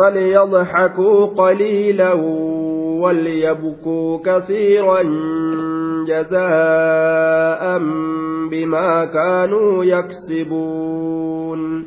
فليضحكوا 0.00 1.26
قليلا 1.26 2.12
وليبكوا 3.02 4.18
كثيرا 4.24 5.02
جزاء 6.06 7.78
بما 8.50 9.04
كانوا 9.04 9.84
يكسبون. 9.84 11.86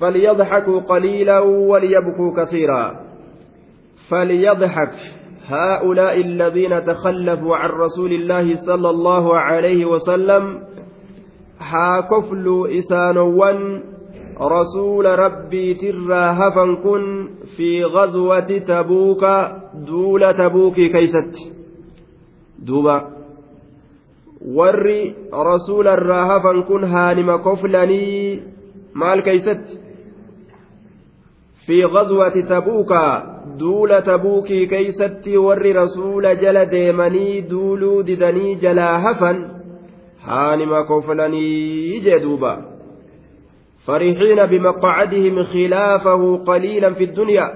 فليضحكوا 0.00 0.80
قليلا 0.80 1.38
وليبكوا 1.38 2.44
كثيرا. 2.44 2.96
فليضحك 4.10 4.92
هؤلاء 5.48 6.20
الذين 6.20 6.84
تخلفوا 6.84 7.56
عن 7.56 7.70
رسول 7.70 8.12
الله 8.12 8.54
صلى 8.54 8.90
الله 8.90 9.38
عليه 9.38 9.84
وسلم. 9.84 10.68
haa 11.58 12.02
kofluu 12.02 12.66
isaanowwan 12.66 13.82
rasuula 14.38 15.16
rabbiitirraa 15.16 16.34
hafan 16.34 16.76
kun 16.76 17.28
fi 17.56 17.70
ghazwati 17.94 18.60
tabuuka 18.60 19.32
duula 19.86 20.34
tabuukii 20.34 20.90
keeysatti 20.90 21.52
duuba 22.66 23.10
warri 24.58 25.16
rasuularraa 25.50 26.26
hafan 26.26 26.62
kun 26.70 26.84
haanima 26.92 27.38
koflanii 27.38 28.42
maal 28.94 29.22
keeysatti 29.22 29.78
fi 31.66 31.82
ghazwati 31.82 32.42
tabuuka 32.42 33.02
duula 33.58 34.02
tabuukii 34.02 34.66
keeysatti 34.66 35.36
warri 35.36 35.72
rasuula 35.72 36.34
jala 36.34 36.66
deemanii 36.66 37.42
duuluu 37.42 38.02
didanii 38.02 38.54
jalaa 38.54 38.98
hafan 38.98 39.46
haanima 40.26 40.84
koflanii 40.84 42.00
jee 42.00 42.20
duuba 42.20 42.58
فرحين 43.88 44.46
بمقعدهم 44.46 45.44
خلافه 45.44 46.36
قليلا 46.46 46.94
في 46.94 47.04
الدنيا 47.04 47.48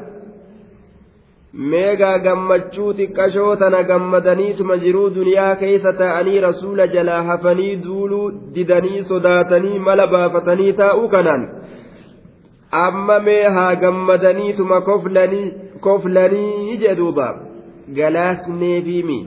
meegaa 1.73 2.19
gammachuu 2.25 2.93
xiqqashoo 2.99 3.57
tana 3.63 3.80
gammadaniituma 3.89 4.77
jiruu 4.85 5.09
duniyaa 5.16 5.57
keeysa 5.63 5.93
ta'anii 5.99 6.41
rasuula 6.45 6.87
jalaa 6.95 7.19
hafanii 7.27 7.74
duuluu 7.83 8.30
didanii 8.55 9.02
sodaatanii 9.11 9.79
mala 9.89 10.07
baafatanii 10.15 10.73
taa'uu 10.79 11.11
kanaan 11.15 11.45
amma 12.80 13.19
mee 13.27 13.45
haa 13.57 13.74
gammadaniituma 13.85 14.80
koflanii 15.87 16.79
jedhuuba 16.85 17.29
galaasneefiimi 18.01 19.21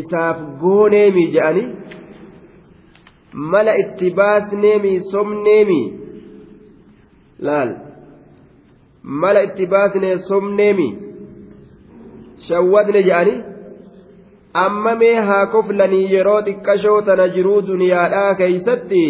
isaaf 0.00 0.44
gooneemi 0.64 1.26
je'anii 1.38 1.68
mala 3.36 3.72
itti 3.82 4.10
baasneemi 4.18 4.92
somneemi 5.12 5.80
laal 7.48 7.70
mala 9.24 9.42
itti 9.48 9.66
baasnee 9.74 10.14
somneemi 10.28 10.88
shawwadne 12.48 13.02
je'anii 13.08 13.38
amma 14.64 14.94
mee 15.02 15.14
haa 15.28 15.46
koflanii 15.54 16.06
yeroo 16.14 16.40
xiqqashoo 16.48 16.98
tana 17.10 17.28
jiruu 17.36 17.60
duniyaadhaa 17.68 18.34
keeysatti 18.40 19.04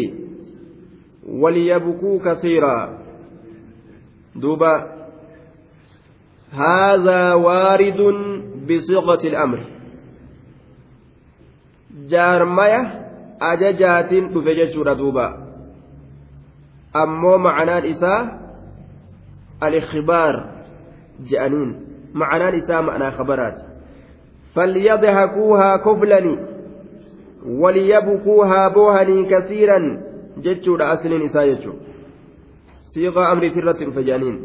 waliyabkuu 1.45 2.19
kasiiraa 2.29 2.85
duuba 4.43 4.75
هذا 6.53 7.35
وارد 7.35 8.01
بصيغة 8.69 9.23
الأمر 9.31 9.61
jaarmaya 12.11 12.81
ajajaatiin 13.41 14.29
dhufe 14.33 14.55
jechuudha 14.55 14.95
duuba 14.99 15.27
ammoo 16.93 17.39
macanaan 17.39 17.85
isaa 17.85 18.21
alikhbaar 19.61 20.35
je'aniin 21.31 21.71
macanaan 22.13 22.55
isaa 22.55 22.83
ma'anaa 22.83 23.11
khabaraati 23.19 23.63
falyadhakuuhaa 24.55 25.79
koflanii 25.79 26.39
waliyabkuuhaa 27.63 28.71
boohanii 28.71 29.25
kasiiran 29.33 29.87
jechuudha 30.49 30.91
asliin 30.91 31.23
isaa 31.23 31.47
jechuudha 31.47 31.85
siiqaa 32.95 33.29
amriitii 33.29 33.61
irratti 33.65 33.85
dhufe 33.85 34.03
je'aniin 34.09 34.39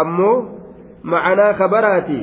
ammoo 0.00 0.36
macanaa 1.02 1.52
khabaraati 1.60 2.18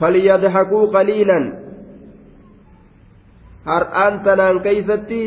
falyadhakuu 0.00 0.86
qaliilan 0.96 1.61
har'aan 3.70 4.20
tanaan 4.24 4.60
keeysatti 4.66 5.22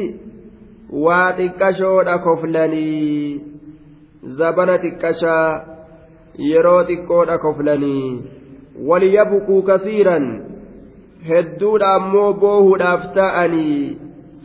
waa 1.06 1.28
xiqqashoodha 1.40 2.16
koflanii 2.28 3.42
zabana 4.40 4.78
xiqqashaa 4.86 5.50
yeroo 6.52 6.82
xiqqoodha 6.90 7.38
koflanii 7.46 8.08
waliyabkuu 8.90 9.62
kasiiran 9.70 10.26
hedduudha 11.30 11.94
ammoo 12.00 12.32
boohuudhaaf 12.42 13.14
ta'anii 13.20 13.78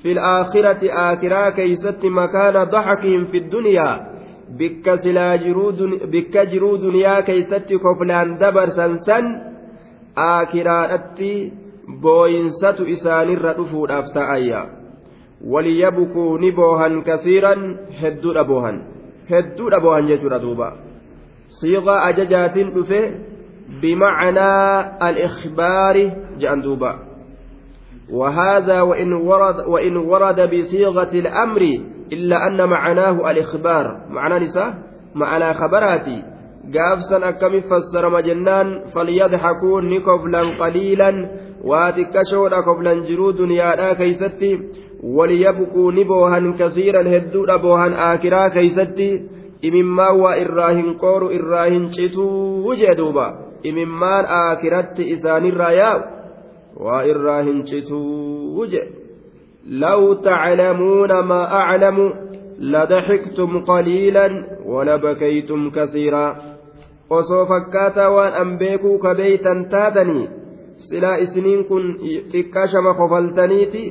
آكرا 0.06 1.50
كيست 1.50 2.04
مكان 2.04 2.64
ضحكهم 2.64 3.24
في 3.24 3.38
الدنيا 3.38 4.06
بك 4.58 4.94
سلا 4.94 5.36
جرود 5.36 5.80
بك 6.12 6.38
جرو 6.52 6.76
دنيا 6.76 7.20
كيست 7.20 7.68
كفلان 7.84 8.38
دبر 8.38 8.68
سنسن 8.68 9.24
آكرا 10.16 10.94
أتي 10.94 11.52
booyinsatu 12.00 12.86
isaanirra 12.86 13.54
dhufuudhaaf 13.58 14.12
ta'ayya 14.14 14.62
waliyabukuu 15.40 16.38
ni 16.38 16.52
boohan 16.52 17.02
kasiiran 17.02 17.78
hedduudha 18.00 18.44
boohan 18.44 18.82
hedduudha 19.30 19.80
boohan 19.80 20.08
jechuudha 20.08 20.38
duuba 20.38 20.72
siiqaa 21.60 22.02
ajajaatiin 22.12 22.74
dhufe 22.74 23.00
al-ikhbaari 25.00 26.12
jedhan 26.38 26.62
duuba 26.62 27.10
وهذا 28.10 28.80
وإن 28.80 29.12
ورد 29.12 29.56
وإن 29.70 29.96
ورد 29.96 30.40
بصيغة 30.50 31.12
الأمر 31.14 31.62
إلا 32.12 32.36
أن 32.46 32.68
معناه 32.68 33.30
الإخبار 33.30 34.06
معنى 34.10 34.44
نساء 34.44 34.74
معنى 35.14 35.54
خبراتي 35.54 36.22
قافسا 36.74 37.28
أكم 37.28 37.60
فسر 37.60 38.10
مجنان 38.10 38.84
فليضحكوا 38.94 39.80
نكفلا 39.80 40.40
قليلا 40.40 41.10
boohan 46.04 46.54
kasiiran 46.62 47.06
hedduudha 47.14 47.58
boohan 47.58 47.94
aakiraa 48.06 48.50
keeysatti 48.56 49.08
imimmaan 49.62 50.20
waa 50.20 50.36
irraa 50.44 50.70
hin 50.78 50.94
qooru 51.02 51.30
irraa 51.40 51.66
hin 51.66 51.90
cituu 51.96 52.74
jee 52.80 52.96
duuba 53.02 53.26
imimmaan 53.72 54.32
aakiratti 54.38 55.10
isaanirraa 55.16 55.72
yaa'u 55.80 56.00
waa 56.86 57.02
irraa 57.12 57.42
hin 57.50 57.62
cituu 57.72 58.66
je 58.72 58.82
لو 59.66 60.12
تعلمون 60.12 61.12
ما 61.20 61.44
أعلم 61.44 62.12
لضحكتم 62.60 63.64
قليلا 63.64 64.46
ولبكيتم 64.66 65.70
كثيرا 65.70 66.36
waan 68.14 68.32
an 68.42 68.50
beekuu 68.58 68.98
ka 69.02 69.14
beeytan 69.18 69.64
taatanii 69.72 70.39
silaa 70.88 71.16
isiniin 71.24 71.64
kun 71.70 71.84
xiqqashama 72.32 72.92
kofaltaniiti 73.00 73.82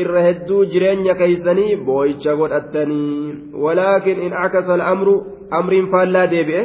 irra 0.00 0.20
hedduu 0.28 0.62
jireenya 0.72 1.14
keeysanii 1.20 1.72
boo'icha 1.86 2.38
godhattanii 2.40 3.34
walaakin 3.64 4.22
in 4.26 4.32
akasa 4.44 4.72
al'amru 4.78 5.14
amriin 5.58 5.90
faallaa 5.92 6.30
deebi'e 6.34 6.62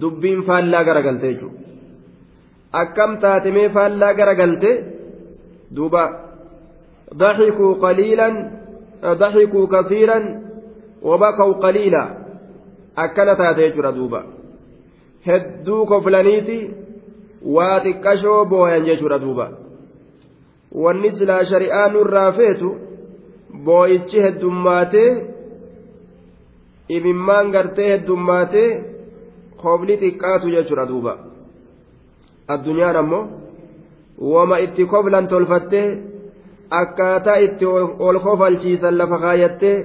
dubbiin 0.00 0.40
faallaa 0.48 0.84
garagalte 0.88 1.26
jechuudha 1.32 1.60
akkam 2.82 3.12
taatemee 3.24 3.68
faallaa 3.76 4.12
garagalte 4.20 4.70
duuba 5.76 6.04
ضحكوا 7.14 7.74
قليلا 7.74 8.28
ضحكوا 9.04 9.66
كثيرا 9.74 10.18
وبكوا 11.02 11.52
قليلا 11.52 12.04
أكنت 12.98 13.40
هذه 13.40 13.90
دوبا 13.96 14.22
هدوا 15.26 15.86
كفلانيتي 15.86 16.70
waa 17.44 17.80
xiqqashoo 17.84 18.44
booyan 18.44 18.84
jechuudha 18.84 19.18
duuba. 19.18 19.46
Wanni 20.82 21.10
silaa 21.10 21.44
shari'aa 21.44 21.88
nurraa 21.88 22.32
feetu 22.32 22.76
booyichi 23.64 24.22
heddummaatee 24.22 25.10
imimmaan 26.88 27.50
gartee 27.50 27.90
heddummaatee 27.92 28.68
kobli 29.62 29.96
xiqqaatu 30.02 30.54
jechuudha 30.54 30.88
duuba. 30.88 31.18
Addunyaan 32.48 32.96
ammoo 32.96 33.24
wama 34.32 34.58
itti 34.58 34.86
koblan 34.86 35.28
tolfattee 35.28 35.86
akkaataa 36.80 37.36
itti 37.46 37.66
ol 38.06 38.18
kofalchiisan 38.24 38.98
lafa 38.98 39.18
kaayattee 39.18 39.76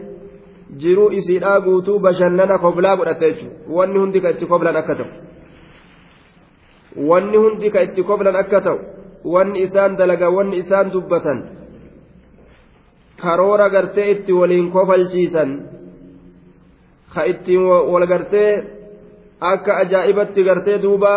jiruu 0.81 1.09
isiidhaa 1.19 1.61
guutuu 1.61 1.99
bashannana 1.99 2.57
koblaa 2.57 2.97
godhatte 2.97 3.25
jechuudha. 3.31 3.55
Wanni 3.75 3.99
hundi 3.99 4.21
kan 4.21 4.31
itti 4.31 4.45
koblan 4.45 4.75
akka 4.75 4.95
ta'u. 4.95 5.26
Wanni 6.95 7.37
hundi 7.37 7.69
ka 7.73 7.81
itti 7.81 8.03
koblan 8.03 8.35
akka 8.35 8.61
ta'u 8.61 8.79
wanni 9.33 9.67
isaan 9.67 9.97
dalaga 9.99 10.29
wanni 10.31 10.57
isaan 10.63 10.91
dubbatan 10.93 11.39
karoora 13.21 13.69
gartee 13.69 14.11
itti 14.11 14.31
waliin 14.33 14.71
kofalchiisan 14.71 15.49
ka 17.13 17.21
ittiin 17.31 17.63
wal 17.91 18.05
gartee 18.07 18.51
akka 19.39 19.71
ajaa'ibatti 19.83 20.43
gartee 20.43 20.81
duuba 20.81 21.13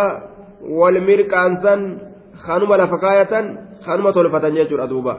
wal 0.81 0.96
mirqaansan 1.08 1.81
kanuma 2.46 2.76
lafa 2.76 2.96
kaayatan 2.99 3.44
kanuma 3.84 4.12
tolfatan 4.12 4.55
jechuudha 4.55 4.87
duuba 4.93 5.14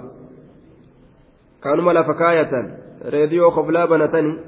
kanuma 1.63 1.93
lafa 1.93 2.13
kaayatan 2.13 2.65
reediyoo 3.13 3.51
koblaa 3.51 3.87
banatanii 3.87 4.39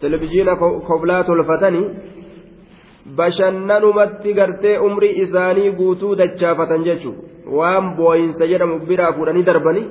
televizhiina 0.00 0.56
koblaa 0.88 1.24
tolfatanii 1.24 1.86
bashannanumatti 3.16 4.34
gartee 4.34 4.76
umrii 4.78 5.14
isaanii 5.24 5.70
guutuu 5.80 6.14
dachaafatan 6.16 6.84
jechuudha. 6.84 7.22
Waan 7.58 7.96
booyinsa 7.96 8.46
jedhamu 8.46 8.80
biraa 8.86 9.12
fuudhanii 9.12 9.46
darbanii 9.50 9.86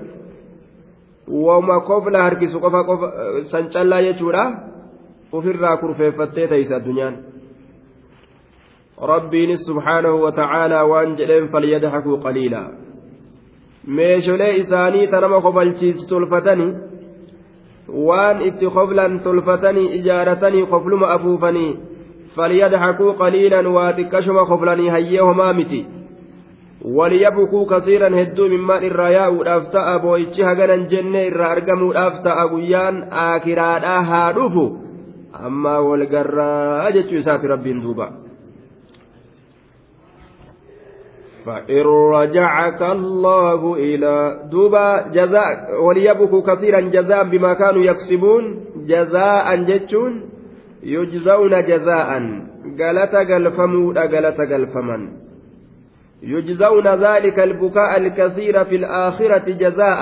wama 1.48 1.82
kofla 1.90 2.24
harkisu 2.24 2.60
qofa 2.60 2.84
qofa 2.84 3.08
sancallaa 3.52 4.02
jechuudha. 4.08 4.46
Ofirraa 5.32 5.78
kurfeeffattee 5.78 6.48
teeysa 6.48 6.76
addunyaan. 6.76 7.16
rabbiinis 9.02 9.66
subhaanahu 9.66 10.22
wa 10.24 10.32
ta'aalaa 10.32 10.86
waan 10.90 11.16
jedheen 11.20 11.48
falyadhakuu 11.54 12.18
qaliilaa 12.26 12.68
meesholee 14.00 14.50
isaanii 14.64 15.08
tanama 15.14 15.42
kofalchiisu 15.42 16.08
tolfatanii 16.10 16.74
waan 18.10 18.42
itti 18.50 18.70
koflan 18.76 19.20
tolfatanii 19.20 19.88
ijaaratanii 20.00 20.66
kofluma 20.74 21.10
afuufanii 21.16 21.72
hayyee 24.90 25.20
homaa 25.20 25.54
miti 25.54 25.86
waliyabkuu 26.98 27.66
kasiiran 27.66 28.14
hedduu 28.14 28.50
mimmaan 28.50 28.84
irraa 28.84 29.10
yaa'uudhaaf 29.10 29.70
ta'a 29.72 30.00
boo'ichi 30.00 30.42
haganan 30.44 30.88
jenne 30.94 31.28
irraa 31.28 31.52
argamuudhaaf 31.58 32.24
ta'a 32.24 32.48
guyyaan 32.48 33.04
aakiraadhaa 33.12 34.02
haa 34.04 34.34
dhufu 34.34 34.66
ammaa 35.50 35.80
walgarraa 35.90 36.92
jechuu 36.92 37.22
isaati 37.24 37.48
rabbiin 37.48 37.82
duuba 37.86 38.12
فإن 41.46 41.86
رجعك 42.14 42.82
الله 42.82 43.74
إلى 43.74 44.40
دوبا 44.52 45.08
جزاء 45.08 45.82
وليبكوا 45.82 46.42
كثيرا 46.42 46.82
جزاء 46.82 47.24
بما 47.24 47.54
كانوا 47.54 47.84
يكسبون 47.84 48.44
جزاء 48.86 49.56
جتشون 49.64 50.31
يجزون 50.84 51.66
جزاء. 51.66 52.10
قالت 52.80 53.16
قلفمود 53.16 53.98
قالت 53.98 54.42
قلفمن 54.42 55.10
يجزون 56.24 56.88
ذلك 56.88 57.40
البكاء 57.40 57.98
الكثير 57.98 58.66
في 58.66 58.76
الآخرة 58.76 59.46
جزاء. 59.52 60.02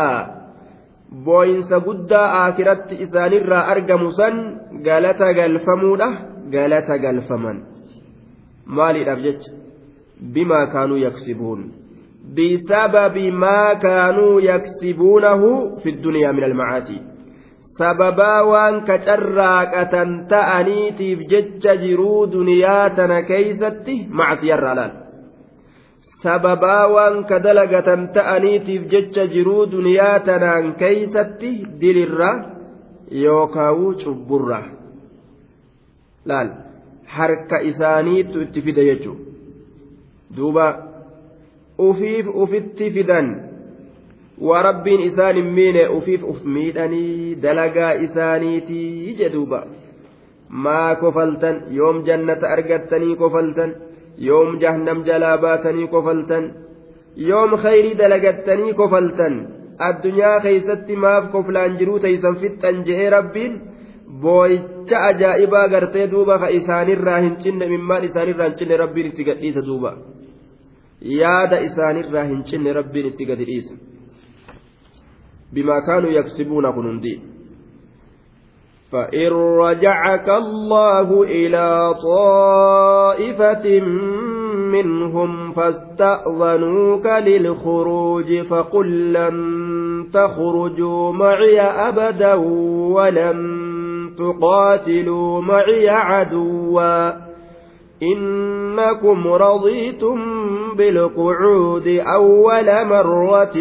booyinsa 1.25 1.79
guddaa 1.79 2.27
aakiratti 2.41 2.95
isaanirraa 2.95 3.65
argamu 3.73 4.11
san 4.11 4.35
galata 4.87 5.33
galfamuudha 5.33 6.09
galata 6.53 6.97
galfaman 6.97 7.57
maaliidhaaf 8.65 9.19
jecha 9.25 9.51
بما 10.21 10.65
كانوا 10.65 10.97
يكسبون. 10.97 11.71
بسبب 12.35 13.17
ما 13.17 13.73
كانوا 13.73 14.41
يكسبونه 14.41 15.75
في 15.75 15.89
الدنيا 15.89 16.31
من 16.31 16.43
المعاصي. 16.43 17.01
Sababaa 17.77 18.41
waan 18.51 18.75
kacarraaqatan 18.89 20.09
ta'aniitiif 20.31 21.19
jecha 21.31 21.75
jiruu 21.83 22.31
duniyaa 22.31 22.89
tana 22.97 23.21
keeysatti 23.29 23.95
macsiyarraa 24.19 24.75
laal. 24.79 24.93
Sababaa 26.23 26.85
waan 26.95 27.23
ka 27.29 27.39
dalagatan 27.43 28.01
ta'aniitiif 28.15 28.83
jecha 28.91 29.27
jiruu 29.33 29.71
duniyaa 29.71 30.19
tanaan 30.27 30.75
keeysatti 30.81 31.51
dilirra 31.81 32.31
yookaawuu 33.23 33.93
cubburra 34.03 34.61
laal. 36.25 36.49
Harka 37.17 37.57
isaaniittu 37.69 38.41
itti 38.45 38.61
fida 38.61 38.83
jechuudha 38.89 39.23
duuba. 40.35 40.67
Ufiif 41.79 42.27
ufitti 42.43 42.91
fidan 42.91 43.27
waa 44.47 44.61
rabbiin 44.63 45.01
isaan 45.09 45.35
hin 45.35 45.51
miine 45.57 45.83
ufiif 45.97 46.23
uf 46.31 46.39
miidhanii 46.55 47.35
dalagaa 47.43 47.91
isaaniitii 48.07 49.15
jedhuuba 49.21 49.59
maa 50.49 50.95
kofaltan 50.95 51.61
yoom 51.79 52.03
jannata 52.09 52.47
argattanii 52.55 53.15
kofaltan 53.15 53.75
yoom 54.27 54.59
jahannam 54.61 55.03
jalaa 55.09 55.37
baatanii 55.45 55.87
kofaltan 55.95 56.45
yoom 57.29 57.57
khayrii 57.63 57.97
dalagattanii 58.03 58.73
kofaltan 58.73 59.35
addunyaa 59.89 60.39
keeysatti 60.45 60.95
maaf 61.03 61.31
koflaan 61.35 61.77
jiruu 61.81 61.99
teeysan 62.05 62.39
fixxan 62.43 62.81
je'ee 62.87 63.09
rabbiin 63.17 63.61
boo'icha 64.21 65.03
ajaa'ibaa 65.09 65.67
gartee 65.73 66.07
duuba 66.11 66.39
ka 66.39 66.47
isaanirraa 66.59 67.19
hin 67.25 67.37
cinne 67.43 67.67
mimmaan 67.73 68.03
isaanirraa 68.09 68.49
hin 68.49 68.57
cinne 68.63 68.81
rabbiin 68.83 69.11
itti 69.11 69.23
gadhiisa 69.29 69.67
duuba 69.69 69.93
yaada 71.21 71.63
isaanirraa 71.69 72.27
hin 72.31 72.43
cinne 72.51 72.73
rabbiin 72.81 73.07
itti 73.13 73.25
gadi 73.31 73.45
kaanuu 75.85 76.11
yaksibuuna 76.11 76.71
kun 76.71 76.85
hundi 76.85 77.21
فإن 78.91 79.31
رجعك 79.57 80.29
الله 80.29 81.23
إلى 81.23 81.95
طائفة 82.03 83.79
منهم 84.71 85.51
فاستأذنوك 85.51 87.05
للخروج 87.05 88.41
فقل 88.41 89.13
لن 89.13 89.35
تخرجوا 90.13 91.11
معي 91.11 91.61
أبدا 91.61 92.33
ولن 92.93 93.39
تقاتلوا 94.17 95.41
معي 95.41 95.89
عدوا. 95.89 97.29
إنكم 98.03 99.27
رضيتم 99.27 100.19
بالقعود 100.75 101.87
أول 101.87 102.85
مرة 102.85 103.57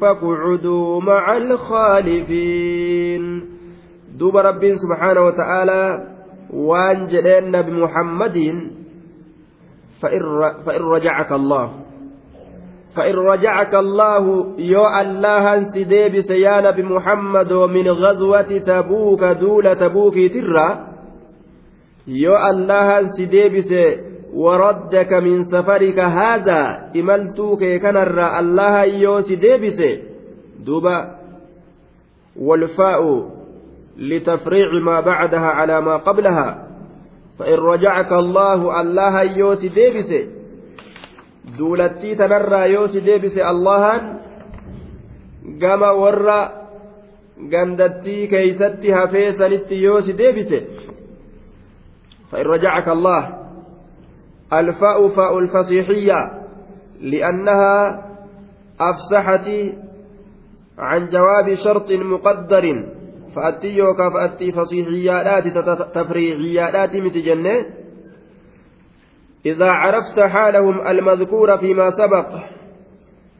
فاقعدوا 0.00 1.00
مع 1.00 1.36
الخالفين. 1.36 3.22
دوب 4.18 4.36
رب 4.36 4.72
سبحانه 4.74 5.20
وتعالى 5.20 6.06
وان 6.50 7.06
جلين 7.06 7.62
بمحمد 7.62 8.36
فإن 10.66 10.80
رجعك 10.80 11.32
الله. 11.32 11.72
فإن 12.96 13.14
رجعك 13.14 13.74
الله 13.74 14.54
يو 14.58 14.86
الله 15.00 15.62
سديب 15.62 16.20
سيان 16.20 16.70
بمحمد 16.70 17.52
من 17.52 17.88
غزوة 17.88 18.58
تبوك 18.58 19.24
دول 19.24 19.76
تبوك 19.76 20.14
ترى. 20.14 20.86
يو 22.06 22.36
الله 22.36 23.02
سديب 23.18 23.60
سيان 23.60 24.15
وردك 24.36 25.12
من 25.12 25.44
سفرك 25.48 25.98
هذا 25.98 26.92
إملتوك 26.96 27.64
كنر 27.64 28.38
الله 28.38 28.84
يوسي 28.84 29.36
ديبس. 29.36 29.80
دوبا. 30.60 31.16
والفاء 32.36 33.30
لتفريع 33.96 34.68
ما 34.84 35.00
بعدها 35.00 35.48
على 35.58 35.80
ما 35.80 35.96
قبلها. 35.96 36.68
فإن 37.38 37.54
رجعك 37.54 38.12
الله 38.12 38.80
الله 38.80 39.22
يوسي 39.22 39.68
ديبس. 39.68 40.10
دولتي 41.58 42.14
تنرى 42.14 42.72
يوسي 42.72 43.00
ديبس 43.00 43.38
الله 43.38 44.16
gama 45.46 45.92
warra 45.92 46.40
gandattii 47.50 48.28
keeysatti 48.28 48.90
hafee 48.90 49.32
sanitti 49.32 49.82
yoosi 49.82 50.18
deebise 50.18 50.60
فإن 52.30 52.42
رجعك 52.46 52.88
الله. 52.88 53.22
الفاء 54.52 55.08
فاء 55.08 55.38
الفصيحية 55.38 56.30
لأنها 57.00 58.04
أفسحت 58.80 59.50
عن 60.78 61.08
جواب 61.08 61.54
شرط 61.54 61.92
مقدر 61.92 62.62
فأتي 63.36 63.68
يوكا 63.68 64.10
فأتي 64.10 64.52
فصيحيات 64.52 65.58
تفريعيات 65.94 66.96
متجنة 66.96 67.66
إذا 69.46 69.70
عرفت 69.70 70.20
حالهم 70.20 70.86
المذكور 70.86 71.56
فيما 71.56 71.90
سبق 71.90 72.26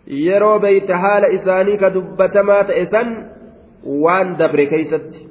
يرو 0.07 0.59
بيت 0.59 0.93
حال 0.93 1.25
إسانيك 1.25 1.85
دبتما 1.85 2.63
تئسن 2.63 3.31
وان 3.85 4.37
دبر 4.37 4.65
كيست 4.65 5.29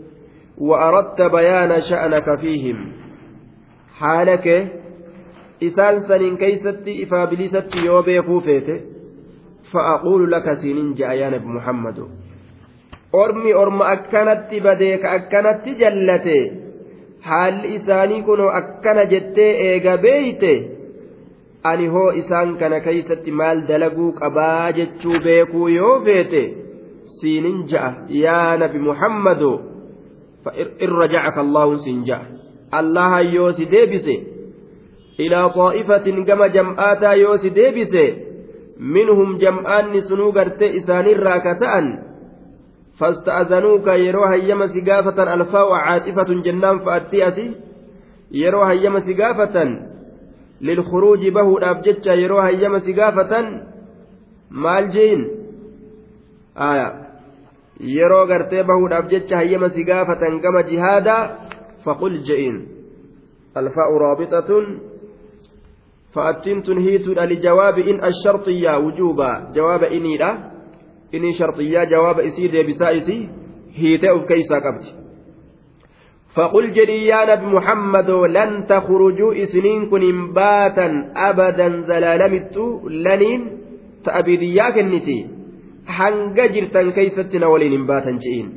وأردت 0.58 1.22
بيان 1.22 1.82
شأنك 1.82 2.40
فيهم. 2.40 2.92
حالك 4.00 4.72
isaan 5.62 6.02
saniin 6.08 6.38
keeysatti 6.38 7.02
ifaa 7.02 7.28
bilisatti 7.28 7.86
yoo 7.86 8.04
beekuu 8.04 8.42
feete 8.42 8.84
fa'aquulu 9.72 10.30
laka 10.32 10.56
siinin 10.56 10.94
ja'a 11.00 11.14
yaa 11.14 11.32
nabi 11.32 11.48
muhammadu 11.58 12.10
ormi 13.24 13.54
orma 13.54 13.86
akkanatti 13.96 14.62
badee 14.62 14.98
ka 14.98 15.12
akkanatti 15.18 15.76
jallate 15.82 16.38
haalli 17.30 17.76
isaanii 17.76 18.22
kunoo 18.28 18.50
akkana 18.62 19.06
jettee 19.14 19.52
eega 19.70 19.98
beeyte 19.98 20.54
ani 21.64 21.88
hoo 21.88 22.10
isaan 22.22 22.58
kana 22.58 22.80
keeysatti 22.80 23.32
maal 23.32 23.64
dalaguu 23.68 24.12
qabaa 24.20 24.72
jechuu 24.82 25.24
beekuu 25.24 25.68
yoo 25.78 25.96
feete 26.06 26.44
siinin 27.18 27.66
ja'a 27.72 27.94
yaa 28.10 28.58
nabi 28.58 28.80
muhammadu 28.92 29.52
fa'in 30.44 30.96
rajacaka 31.02 31.42
allaahuun 31.48 31.80
siin 31.90 32.06
ja'a 32.06 32.26
allaha 32.72 33.22
yoo 33.22 33.52
si 33.52 33.66
deebise. 33.72 34.35
كما 36.28 36.48
جمعاتا 36.48 37.12
يوسي 37.12 37.50
ديبسي 37.50 38.08
منهم 38.80 39.38
جمعان 39.38 40.00
سنو 40.00 40.30
غرتي 40.30 40.78
إسان 40.78 41.06
الراكتان 41.06 41.86
فاستأذنوك 43.00 43.88
يرو 43.88 44.24
هيما 44.24 44.68
سقافة 44.68 45.34
ألفاء 45.34 45.72
عاطفة 45.72 46.30
جنان 46.46 46.80
فأتي 46.80 47.28
أسي 47.28 47.56
يرو 48.32 48.64
هيما 48.64 49.00
سقافة 49.00 49.56
للخروج 50.62 51.28
به 51.28 51.58
الأبجتش 51.58 52.08
يرو 52.08 52.40
هيما 52.40 52.80
سقافة 52.80 53.34
maal 54.50 54.90
jeen 54.94 55.22
aya 56.56 56.88
yeroo 57.80 58.26
gartee 58.28 58.64
bahuudhaaf 58.64 59.10
jecha 59.10 59.38
hayyama 59.42 59.70
si 59.70 59.84
gaafatan 59.84 60.40
gama 60.40 60.64
jihaadaa 60.70 61.30
faqul 61.86 62.22
je'in 62.28 62.58
alfaa'u 63.56 64.00
raabixatun 64.00 64.66
lijawaabi 67.26 67.82
in 67.82 68.04
asharxiyyaa 68.10 68.80
wujuuba 68.80 69.30
jawaaba 69.54 69.88
iniidha 69.88 70.30
inii 71.12 71.34
sharxiyyaa 71.34 71.86
jawaaba 71.86 72.24
isii 72.24 72.48
deebisaa 72.48 72.92
isii 72.92 73.30
hiitee 73.80 74.12
uf 74.12 74.28
keeysaa 74.28 74.62
qabdi 74.62 75.06
فقل 76.36 76.74
جري 76.74 77.08
يا 77.08 77.36
محمد 77.36 78.10
لن 78.10 78.66
تخرجوا 78.68 79.44
إسنين 79.44 79.90
كن 79.90 80.34
باتا 80.34 80.88
أبدا 81.16 81.82
زلالمت 81.82 82.58
لنين 83.08 83.42
ta'abidiyyaa 84.06 84.72
kenniti 84.72 85.18
hanga 85.98 86.48
jirtan 86.56 86.92
keeysatti 86.98 87.40
na 87.40 87.48
waliin 87.54 87.72
hin 87.78 87.88
baatan 87.92 88.20
je'iin 88.26 88.52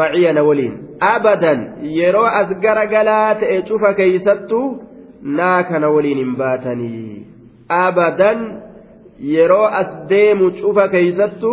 maciya 0.00 0.32
na 0.36 0.42
waliin 0.48 0.74
abadan 1.00 1.60
yeroo 1.98 2.26
naa 5.38 5.62
kana 5.70 5.88
waliin 5.90 6.18
hin 6.18 6.36
baatanii 6.36 7.26
abadan 7.68 8.40
yeroo 9.34 9.66
as 9.82 9.92
deemu 10.08 10.50
cufa 10.62 10.88
keeysattu 10.88 11.52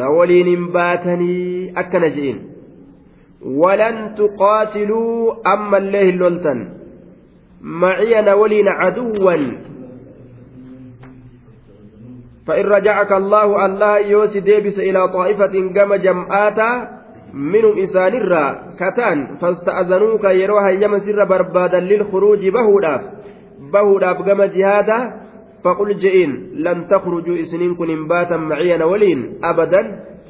na 0.00 0.10
waliin 0.18 0.46
hin 0.54 0.68
baatanii 0.78 1.72
akkana 1.84 2.10
je'iin 2.18 2.38
ولن 3.42 4.14
تقاتلوا 4.14 5.34
أما 5.54 5.78
الله 5.78 6.02
اللولتن 6.02 6.68
معي 7.60 8.18
أنا 8.18 8.34
ولين 8.34 8.68
عدوا 8.68 9.36
فإن 12.46 12.64
رجعك 12.64 13.12
الله 13.12 13.66
الله 13.66 13.98
يوس 13.98 14.36
ديبس 14.36 14.78
إلى 14.78 15.08
طائفة 15.08 15.54
منهم 17.34 17.78
إنسان 17.78 18.14
الرا 18.14 18.44
كتان 18.80 19.18
فاستأذنوك 19.40 20.24
يروها 20.24 20.70
يما 20.70 20.98
سر 20.98 21.24
بربادا 21.24 21.80
للخروج 21.80 22.48
بهوداف. 22.48 23.00
بهوداف 23.72 24.16
كما 24.22 24.46
جهادا 24.46 24.98
فقل 25.64 25.94
جئين 25.94 26.30
لن 26.54 26.86
تخرجوا 26.86 27.36
إسنين 27.36 27.74
كن 27.74 28.08
باتا 28.08 28.36
معي 28.36 28.82
ولين. 28.82 29.20
أبدا 29.44 29.80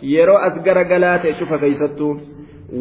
يرو 0.02 0.36
أسقر 0.36 0.78
قلات 0.90 1.22
شوف 1.38 1.54
كيستو 1.54 2.16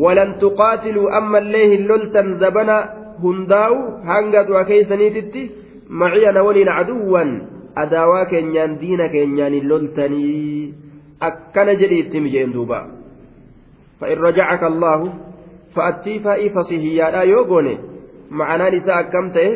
ولن 0.04 0.38
تقاتلوا 0.38 1.18
أما 1.18 1.38
الليه 1.38 1.76
اللولتا 1.76 2.22
زبنا 2.42 2.78
هنداو 3.24 3.74
هنقد 4.10 4.50
وكيسنيتتي 4.50 5.52
معي 5.90 6.26
ولين 6.40 6.68
عدوا. 6.68 7.24
diina 8.82 9.10
keenyaan 9.10 9.54
hin 9.54 9.70
loltanii 9.70 10.74
akkana 11.20 11.76
jedhi 11.82 12.00
itti 12.00 12.20
mijeen 12.20 12.54
duuba 12.54 12.97
فإن 14.00 14.18
رجعك 14.18 14.64
الله 14.64 15.14
فأتي 15.76 16.50
فصيحيادha 16.50 17.24
yoo 17.26 17.46
goone 17.46 17.74
ma'anaan 18.30 18.74
isaa 18.74 19.00
akkam 19.04 19.32
ta'e 19.32 19.52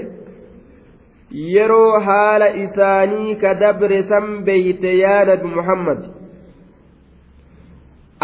yeroo 1.32 2.00
haala 2.08 2.54
isaanii 2.64 3.36
ka 3.42 3.54
dabre 3.54 4.04
san 4.04 4.44
beeyte 4.46 4.98
yaa 4.98 5.26
nabi 5.26 5.54
muhammad 5.58 6.00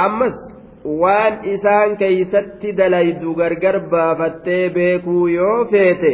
ammas 0.06 0.38
waan 1.02 1.44
isaan 1.56 1.98
keeysatti 1.98 2.74
dalaydu 2.78 3.36
gargar 3.36 3.78
baafattee 3.92 4.70
beekuu 4.80 5.28
yoo 5.28 5.66
feete 5.72 6.14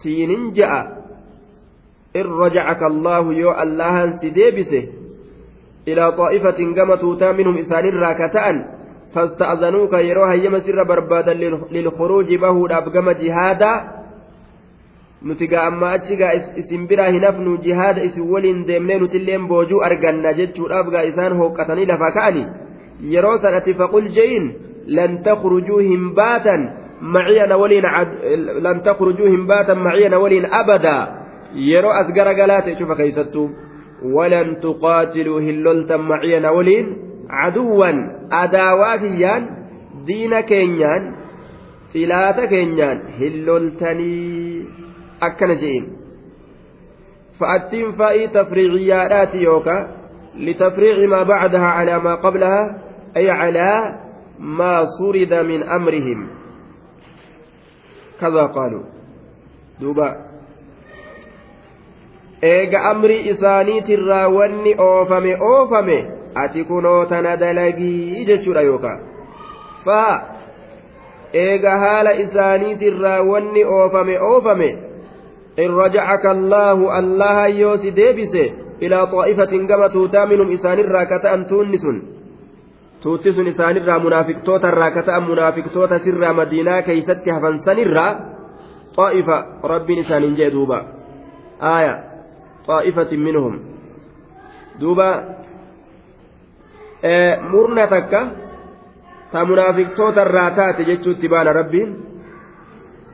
siinin 0.00 0.52
ja'a 0.58 0.82
إن 2.16 2.26
رجعك 2.26 2.82
الله 2.82 3.34
يو 3.34 3.50
الله 3.62 4.16
سديبسه 4.22 4.84
إلى 5.88 6.12
طائفة 6.12 6.58
توتا 7.00 7.32
منهم 7.32 7.56
إسان 7.58 7.84
راكتان 7.84 8.73
فاستأذنوك 9.14 9.92
يروها 9.92 10.34
يمسر 10.34 10.84
بربادا 10.88 11.34
للخروج 11.70 12.34
به 12.34 12.78
أبقم 12.78 13.10
جهادا 13.10 13.72
gaa 15.24 16.32
isin 16.60 16.86
biraa 16.86 17.08
hin 17.08 17.24
hafnu 17.24 17.56
jihaada 17.64 18.02
isin 18.04 18.28
waliin 18.28 18.66
deemnee 18.66 18.98
nutilleen 18.98 19.48
boojuu 19.48 19.80
arganna 19.80 20.32
jechuudhaaf 20.40 20.90
gaa 20.92 21.04
isaan 21.10 21.36
hooqqatanii 21.38 21.86
lafa 21.86 22.10
ka'ani 22.16 22.44
yeroo 23.12 23.38
sanatti 23.38 23.74
faqul 23.74 24.08
je'in 24.16 24.44
lan 24.86 25.22
takrujuu 25.24 25.78
hin 25.78 26.14
baatan 26.14 26.68
maciyana 27.00 27.56
waliin 27.56 27.88
lan 28.66 28.82
takrujuu 28.82 29.30
hin 29.32 29.46
baatan 29.46 29.78
maciyana 29.78 30.18
waliin 30.18 30.46
abadaa 30.60 31.02
yeroo 31.70 31.96
as 32.02 32.12
garagalaa 32.12 32.60
ta'e 32.62 32.76
cufa 32.76 33.00
keeysattuu 33.00 33.48
walan 34.18 34.56
tuqaatiluu 34.60 35.40
diina 40.06 40.42
keenyaan 40.42 41.04
xilaata 41.92 42.46
keenyaan 42.46 42.98
hin 43.18 43.44
loltanii 43.46 44.68
akkana 45.20 45.60
je'in 45.64 45.92
فأتين 47.38 47.92
فائي 47.92 48.28
تفريعيات 48.28 49.34
يوكا 49.34 49.78
لتفريع 50.36 50.96
ما 51.10 51.22
بعدها 51.22 51.66
على 51.66 51.98
ما 51.98 52.14
قبلها 52.14 52.82
أي 53.16 53.30
على 53.30 53.98
ما 54.38 54.84
صرد 54.84 55.34
من 55.34 55.62
أمرهم 55.62 56.28
كذا 58.20 58.42
قالوا 58.42 58.84
دوبا 59.80 60.34
eega 62.44 62.80
amrii 62.90 63.28
isaaniitirraa 63.32 64.28
wanni 64.28 64.74
oofame 64.78 65.36
oofame 65.50 66.13
ati 66.42 66.64
kunoo 66.64 67.04
tana 67.06 67.36
dalagii 67.36 68.24
jechuudha 68.30 68.62
yookaan. 68.70 69.00
Faa 69.84 70.14
eega 71.42 71.78
haala 71.78 72.12
isaaniitirraa 72.24 73.20
wanni 73.30 73.64
oofame 73.76 74.18
oofame 74.30 74.68
in 75.56 75.76
rajacaka 75.76 76.30
allaahu 76.30 76.90
allaha 77.00 77.46
yoo 77.48 77.76
si 77.76 77.96
deebise 77.96 78.44
ilaa 78.80 79.06
xaa'ifatin 79.14 79.66
gama 79.66 79.88
tuutaa 79.88 80.26
minum 80.26 80.50
isaanirraa 80.56 81.06
ka 81.06 81.18
ta'an 81.26 81.46
tuunni 81.50 81.78
sun 81.78 81.98
tuutti 83.02 83.32
sun 83.32 83.46
isaanirraa 83.52 83.98
munaafiqtootarraa 84.06 84.90
ka 84.96 85.02
ta'an 85.08 85.28
munaafiqtoota 85.30 85.98
sirraa 86.06 86.32
madiinaa 86.40 86.82
keeysatti 86.88 87.30
hafansanirraa 87.36 88.10
xaa'ifa 88.96 89.36
rabbiin 89.74 90.02
isaaniin 90.04 90.36
jee 90.40 90.50
duuba. 90.56 90.78
Aaya 91.60 91.94
xaa'ifatin 92.66 93.20
minhum. 93.20 93.54
Duuba 94.80 95.08
murna 97.52 97.86
takka 97.86 98.20
ta 99.32 99.44
munaafiqtoota 99.44 100.22
irraa 100.22 100.50
taate 100.50 100.84
jechuutti 100.84 101.28
baana 101.28 101.52
rabbiin. 101.52 101.90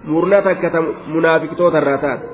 Murna 0.05 0.43
takka 0.43 0.71
ta 0.71 0.81
munaafiqtoota 1.07 1.79
irraa 1.79 1.99
taate. 1.99 2.27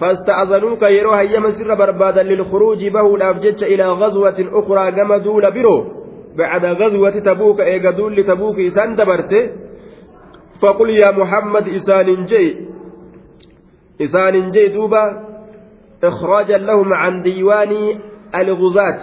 فاستأذنوك 0.00 0.82
يرو 0.82 1.12
هيما 1.12 1.50
سر 1.50 1.74
بربادا 1.74 2.22
للخروج 2.22 2.86
به 2.88 3.14
الأفجج 3.14 3.64
إلى 3.64 3.86
غزوة 3.90 4.38
أخرى 4.52 4.92
كما 4.92 5.16
دول 5.16 5.50
برو 5.54 5.76
بعد 6.38 6.64
غزوة 6.64 7.10
تبوك 7.10 7.60
إيقا 7.60 7.90
دول 7.90 8.24
تبوك 8.26 8.58
إسان 8.58 8.94
دبرت 8.96 9.32
فقل 10.62 10.90
يا 10.90 11.10
محمد 11.10 11.68
إسان 11.68 12.24
جي 12.24 12.46
إسان 14.00 14.50
جي 14.50 14.68
دوبا 14.68 15.04
إخراجا 16.04 16.58
لهم 16.58 16.92
عن 16.92 17.22
ديوان 17.22 17.72
الغزاة 18.34 19.00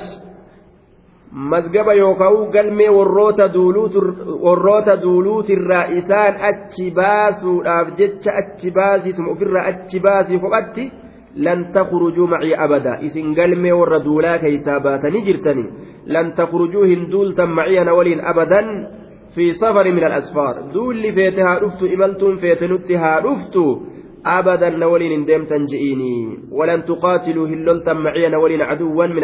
mazgaba 1.32 1.94
yookaan 1.94 2.52
galmee 2.52 2.90
warroota 2.90 3.48
duuluuti 5.04 5.54
irraa 5.54 5.86
isaan 6.00 6.36
achi 6.50 6.92
baasuudhaaf 6.92 7.88
jecha 8.00 8.36
achi 8.42 8.72
baasiituma 8.72 9.32
ofirraa 9.32 9.66
achi 9.72 10.00
baasii 10.00 10.40
kophatti 10.40 10.92
lan 11.36 11.72
takurujuu 11.74 12.28
macii 12.34 12.56
abada 12.66 12.98
isin 13.10 13.34
galmee 13.34 13.72
warra 13.82 14.04
duulaa 14.08 14.38
keeysaa 14.44 14.80
baatanii 14.88 15.26
jirtanii 15.30 15.70
lan 16.16 16.34
takurujuu 16.40 16.84
hin 16.84 17.08
duultan 17.12 17.56
maciyana 17.60 17.94
waliin 17.94 18.26
abadan 18.34 18.68
fi 19.36 19.54
safari 19.54 19.92
min 19.92 20.04
alasfaar 20.04 20.56
duulli 20.74 21.14
feete 21.20 21.42
haa 21.48 21.60
dhuftu 21.64 21.94
imaltuun 21.96 22.38
feete 22.44 22.68
nutti 22.68 23.02
haa 23.06 23.22
dhuftu 23.28 23.66
أبدا 24.26 24.70
نولين 24.70 25.26
ديمتن 25.26 25.66
جئيني 25.66 26.40
ولن 26.52 26.86
تقاتلوا 26.86 27.48
هلولتا 27.48 27.94
معي 27.94 28.30
نولين 28.30 28.62
عدوا 28.62 29.06
من 29.06 29.24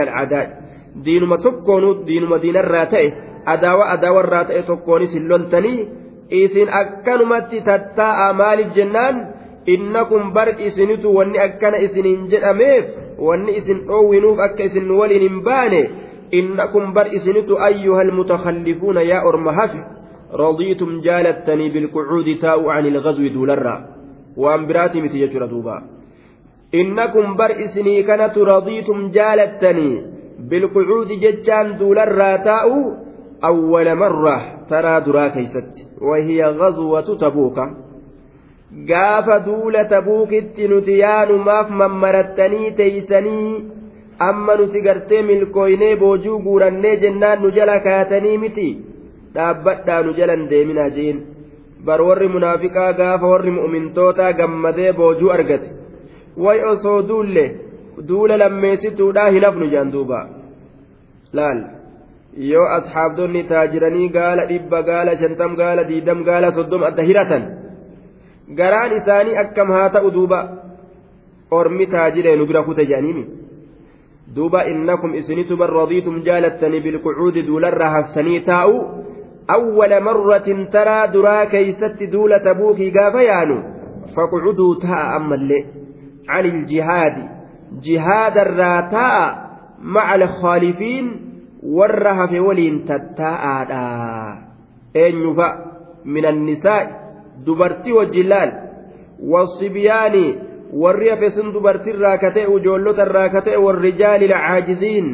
العداء 0.97 1.03
دينما 1.03 1.37
تكونوا 1.37 2.03
دينما 2.03 2.37
دين 2.37 2.57
الراتئ 2.57 3.11
أداوة 3.47 3.93
أداوة 3.93 4.19
الراتئ 4.19 4.61
تكوني 4.61 5.05
سلولتني 5.07 5.87
isin 6.29 6.67
akkanumatti 6.69 7.61
tattaa'a 7.61 8.33
maaliif 8.33 8.75
jennaan 8.75 9.27
innakum 9.65 10.33
bar 10.33 10.59
isinitu 10.59 11.15
wanni 11.15 11.39
akkana 11.39 11.77
isiniin 11.77 12.27
jedhameef 12.27 12.85
wanni 13.19 13.57
isin 13.57 13.87
dhoowwinuuf 13.87 14.39
akka 14.39 14.63
isin 14.63 14.91
waliin 14.91 15.21
hin 15.21 15.43
baane 15.43 15.81
innakum 16.31 16.93
bar 16.93 17.07
isinitu 17.13 17.59
ayyuha 17.59 18.01
almutakhallifuuna 18.01 19.01
yaa 19.01 19.23
orma 19.23 19.53
hafe 19.53 19.79
radiitum 20.33 20.99
jaalattanii 21.01 21.69
bilqucuudi 21.69 22.35
taa'u 22.35 22.69
an 22.69 22.85
ilgazwi 22.85 23.29
duularraa 23.29 23.79
waan 24.37 24.67
biraati 24.67 25.01
miti 25.01 25.19
jechuudha 25.19 25.47
duuba 25.47 25.81
innakum 26.71 27.37
bar 27.37 27.51
isinii 27.61 28.03
kanatu 28.03 28.45
radiitum 28.45 29.11
jaalattanii 29.11 30.03
bilqucuudi 30.49 31.19
jechaan 31.23 31.73
duularraa 31.79 32.37
taa'u 32.49 32.79
awwala 33.49 33.95
marra 34.03 34.35
taraa 34.69 34.99
duraa 35.05 35.29
keeysatti 35.35 35.87
wahiya 36.09 36.51
gazwatu 36.61 37.15
tabuuka 37.23 37.65
gaafa 38.91 39.39
duula 39.47 39.85
tabuukitti 39.93 40.67
nuti 40.73 40.99
yaanumaaf 40.99 41.69
mammarattanii 41.81 42.71
teeysanii 42.79 43.63
amma 44.27 44.55
nuti 44.59 44.81
gartee 44.87 45.21
milkooynee 45.29 45.95
boojuu 46.03 46.39
guurannee 46.45 46.95
jennaan 47.03 47.41
nu 47.41 47.51
jala 47.57 47.79
kaatanii 47.87 48.37
miti 48.43 48.67
dhaabbadhaa 49.35 50.01
nu 50.07 50.13
jalan 50.19 50.49
deeminaa 50.51 50.89
jeen 50.97 51.19
bar 51.85 52.01
warri 52.07 52.27
munaafiqaa 52.35 52.91
gaafa 52.99 53.27
warri 53.33 53.51
mu'mintootaa 53.59 54.33
gammadee 54.39 54.91
boojuu 54.99 55.31
argate 55.37 55.69
way 56.45 56.59
osoo 56.71 56.99
duulle 57.09 57.45
duula 58.09 58.37
lammeessituudhaa 58.37 59.29
hin 59.35 59.45
hafnu 59.47 59.69
jaan 59.73 59.91
duuba 59.91 60.19
laal 61.39 61.61
yoo 62.51 62.65
asxaabdonni 62.77 63.43
taajiranii 63.51 64.09
gaala 64.17 64.45
dhibba 64.51 64.81
gaala 64.89 65.15
shantam 65.21 65.55
gaala 65.61 65.87
diidam 65.89 66.23
gaala 66.29 66.51
soddom 66.59 66.83
adda 66.89 67.07
hiratan 67.09 67.47
garaan 68.59 68.97
isaanii 68.97 69.39
akkam 69.43 69.73
haa 69.77 69.89
ta'u 69.95 70.11
duuba 70.17 70.41
ormi 71.59 71.87
taajiree 71.95 72.35
nu 72.41 72.49
bira 72.51 72.63
kute 72.67 72.85
jedhaniimi 72.91 73.25
duuba 74.35 74.65
innakum 74.73 75.15
isinitu 75.21 75.57
bar 75.63 75.71
radiitum 75.79 76.21
jaalattanii 76.27 76.83
bilqucuudi 76.89 77.47
duularraa 77.49 77.95
hafsanii 77.95 78.43
taa'u 78.51 78.77
awwala 79.57 80.03
marratin 80.09 80.67
taraa 80.77 81.07
duraa 81.15 81.45
keeysatti 81.55 82.11
duula 82.13 82.39
tabuukii 82.49 82.91
gaafa 82.99 83.27
yaanu 83.31 83.57
faqcuduu 84.15 84.71
taa'a 84.85 85.09
ammallee 85.21 85.63
عن 86.29 86.45
جهاد 87.71 88.37
الراتاء 88.37 89.47
مع 89.81 90.15
الخالفين 90.15 91.27
annisaa 96.29 96.81
dubartii 97.45 97.93
wajjin 97.93 98.29
laal 98.29 98.51
wasibiyaani 99.31 100.25
warri 100.73 101.09
hafe 101.09 101.29
sun 101.29 101.53
dubartiirraa 101.53 102.17
ka 102.17 102.31
ta'e 102.31 102.45
ijoollota 102.57 103.05
irraa 103.09 103.29
ka 103.29 103.41
ta'e 103.41 103.57
warrijaali 103.65 104.27
lacaajiziin 104.33 105.07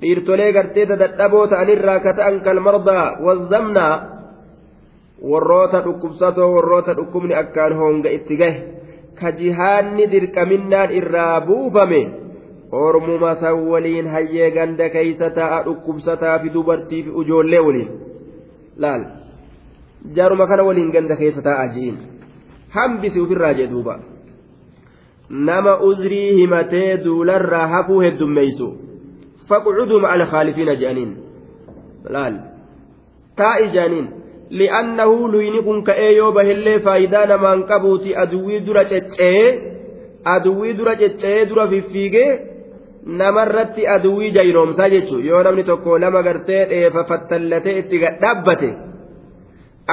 dhiirtolee 0.00 0.52
gartee 0.52 0.86
dadhaboo 0.88 1.46
ta'anirraa 1.46 2.00
ka 2.00 2.12
ta'an 2.18 2.40
kalmardaa 2.40 3.06
wazzamnaa 3.26 3.94
warroota 5.30 5.84
dhukkubsatoo 5.84 6.50
warroota 6.56 6.96
dhukkubni 6.96 7.34
akkaan 7.34 7.76
honga 7.76 8.10
itti 8.18 8.36
gahe 8.36 8.79
ka 9.18 9.32
jihaanni 9.32 10.06
dirqaminnaan 10.12 10.90
irraa 11.00 11.40
buufame 11.46 12.02
ormuma 12.72 13.34
san 13.40 13.66
waliin 13.70 14.06
hayyee 14.14 14.50
ganda 14.50 14.88
keeysa 14.90 15.30
taa'a 15.38 15.62
dhukkubsataa 15.64 16.38
fi 16.42 16.52
dubartii 16.54 17.02
fi 17.02 17.10
ijoollee 17.22 17.62
waliin. 17.66 17.90
Laal 18.76 19.04
jaaruma 20.16 20.46
kana 20.46 20.62
waliin 20.68 20.92
ganda 20.92 21.16
keessa 21.16 21.42
taa'a 21.42 21.66
ji'in 21.74 21.96
hambisi 22.76 23.20
ofirraa 23.20 23.54
jee 23.54 23.66
duuba. 23.70 23.98
Nama 25.30 25.76
uzrii 25.88 26.30
himatee 26.36 27.04
duularraa 27.04 27.66
hafuu 27.66 28.00
heddummeeysu. 28.00 28.68
Faqcuduu 29.48 30.00
ma'a 30.00 30.12
alkhaalifiina 30.12 30.74
je'aniin. 30.76 31.12
Laal 32.08 32.34
taa'i 33.36 33.68
je'aniin 33.74 34.08
li'annahu 34.50 35.28
luyni 35.32 35.62
kun 35.62 35.82
ka'ee 35.88 36.12
yoo 36.16 36.32
bahillee 36.32 36.78
faayidaa 36.86 37.26
namaan 37.32 37.64
qabuuti 37.70 38.16
aduwwii 38.22 38.60
dura 38.66 38.84
ceccee 38.92 39.42
aduwwii 40.34 40.76
dura 40.78 40.96
ceccee 41.02 41.46
dura 41.50 41.68
fiffiigee 41.72 42.30
namarratti 43.22 43.86
aduwwii 43.96 44.30
jayroomsaa 44.36 44.88
jechuun 44.94 45.26
yoo 45.26 45.42
namni 45.42 45.64
tokko 45.70 45.98
lama 45.98 46.22
gartee 46.22 46.64
dheefa 46.72 47.04
fattallatee 47.12 47.78
itti 47.82 48.02
gadhaabbate 48.04 48.70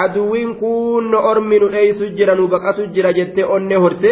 aduwwiin 0.04 0.56
kun 0.56 1.16
ormi 1.16 1.60
nu 1.60 1.70
dheeysu 1.76 2.10
jira 2.18 2.36
nu 2.36 2.48
baqatu 2.48 2.90
jira 2.98 3.14
jettee 3.20 3.46
onne 3.56 3.76
horte 3.86 4.12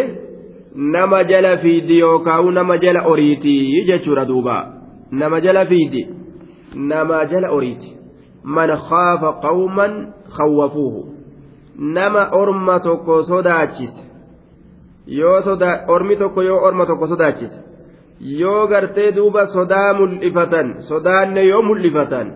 nama 0.75 1.23
jala 1.31 1.57
fiidi 1.57 1.99
yookaan 1.99 2.53
nama 2.53 2.77
jala 2.77 3.05
oriiti 3.11 3.57
jechuudha 3.89 4.25
duuba 4.31 4.55
nama 5.11 5.41
jala 5.41 5.65
nama 6.75 7.25
jala 7.31 7.51
oriiti 7.57 7.95
man 8.45 8.69
khaafa 8.89 9.33
qawman 9.45 9.93
khawwafuuhu 10.37 11.01
nama 11.77 12.29
orma 12.31 12.79
tokko 12.79 13.23
sodaachise 13.23 14.03
yoo 15.07 15.39
ormi 15.87 16.15
tokko 16.15 16.41
yoo 16.43 16.59
orma 16.67 16.85
tokko 16.85 17.07
sodaachise. 17.07 17.65
yoo 18.21 18.67
gartee 18.67 19.11
duuba 19.15 19.45
sodaa 19.47 19.93
mul'ifatan 19.99 20.67
sodaanne 20.89 21.41
yoo 21.47 21.61
mul'ifatan 21.69 22.27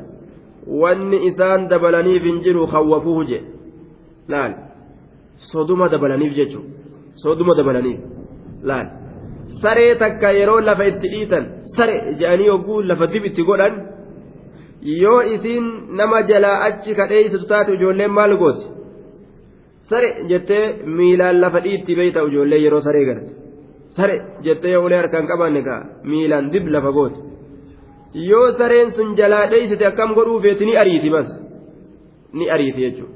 wanni 0.82 1.18
isaan 1.30 1.70
dabalaniif 1.70 2.24
hin 2.24 2.42
jiru 2.46 2.66
hawwafuuhu 2.74 3.24
je 3.30 3.40
laal 4.34 4.54
soduma 5.52 5.90
dabalaniif 5.94 6.34
jechuun 6.40 6.66
soduma 7.24 7.56
dabalaniif 7.60 8.00
laal 8.72 8.88
saree 9.62 9.96
takka 10.04 10.32
yeroo 10.40 10.60
lafa 10.70 10.90
itti 10.92 11.08
dhiitan 11.14 11.46
sare 11.78 11.96
jedhanii 12.20 12.52
yogguu 12.52 12.82
lafa 12.92 13.08
dib 13.14 13.26
itti 13.32 13.44
godhan 13.50 13.74
yoo 14.82 15.22
isiin 15.22 15.66
nama 15.98 16.22
jalaa 16.30 16.58
achi 16.68 16.96
kadheeysitu 16.96 17.46
taate 17.48 17.72
ijoolleen 17.74 18.12
maal 18.12 18.38
gooti? 18.38 18.66
Sare 19.90 20.10
jettee 20.30 20.64
miilaan 20.86 21.42
lafa 21.42 21.60
dhiitti 21.64 21.96
beeyta 21.96 22.22
ijoollee 22.30 22.60
yeroo 22.66 22.82
saree 22.82 23.06
garte. 23.06 23.32
sare 23.98 24.16
jettee 24.46 24.72
yoo 24.72 24.86
ulee 24.86 24.98
harkaan 25.02 25.28
qabanne 25.28 25.62
kaa 25.68 25.82
miilaan 26.04 26.52
dib 26.54 26.68
lafa 26.74 26.92
goote 26.98 27.20
yoo 28.30 28.48
sareen 28.58 28.92
sun 28.94 29.10
jalaa 29.18 29.46
dheeysite 29.52 29.86
akkam 29.88 30.14
godhuu 30.18 30.40
feeti 30.44 30.66
ni 30.66 30.78
ariiti 30.82 31.10
bas. 31.16 31.30
Ni 32.34 32.46
ariiti 32.56 32.82
jechuudha 32.86 33.14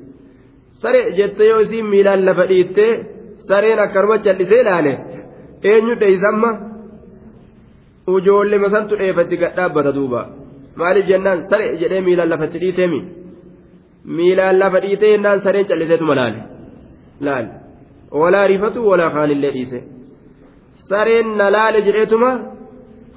sare 0.82 1.02
jettee 1.18 1.48
yoo 1.52 1.60
isiin 1.66 1.86
miilaan 1.94 2.26
lafa 2.26 2.46
dhiittee 2.52 2.92
sareen 3.48 3.80
akkanuma 3.86 4.18
callisee 4.26 4.62
ilaale 4.62 4.94
eenyu 5.72 5.96
dheeysamma 6.02 6.50
ujoolle 8.16 8.58
masantu 8.66 8.96
dheefatti 9.02 9.38
gadhaabbata 9.44 9.92
duuba 9.98 10.22
maaliif 10.80 11.06
jennaan 11.12 11.40
sare 11.50 11.68
jedhee 11.82 12.02
miilaan 12.08 12.30
lafatti 12.34 12.58
dhiiteemi 12.64 13.00
miilaan 14.18 14.60
lafa 14.60 14.80
dhiitee 14.84 15.12
jennaan 15.16 15.40
sareen 15.46 15.66
calliseetuma 15.70 16.16
laale 16.20 16.40
laale 17.28 17.50
walaa 18.22 18.48
rifatu 18.54 18.80
walaa 18.90 19.12
kaanillee 19.16 19.52
dhiise. 19.56 19.80
sareen 20.90 21.28
na 21.38 21.46
laale 21.56 21.80
jedheetuma 21.88 22.32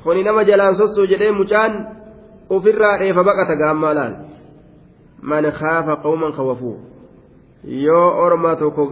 kuni 0.05 0.23
nama 0.23 0.43
jalaan 0.51 0.75
sossoo 0.81 1.07
jedhee 1.13 1.33
mucaan 1.41 1.73
ofirraa 2.57 2.99
dheefa 3.01 3.23
baqata 3.29 3.55
gaammaa 3.63 3.95
laal 3.99 4.15
man 5.31 5.45
khaafa 5.59 5.95
qawman 6.05 6.33
khawafuu 6.37 6.77
yoo 7.87 8.09
orma 8.25 8.53
tokko 8.63 8.85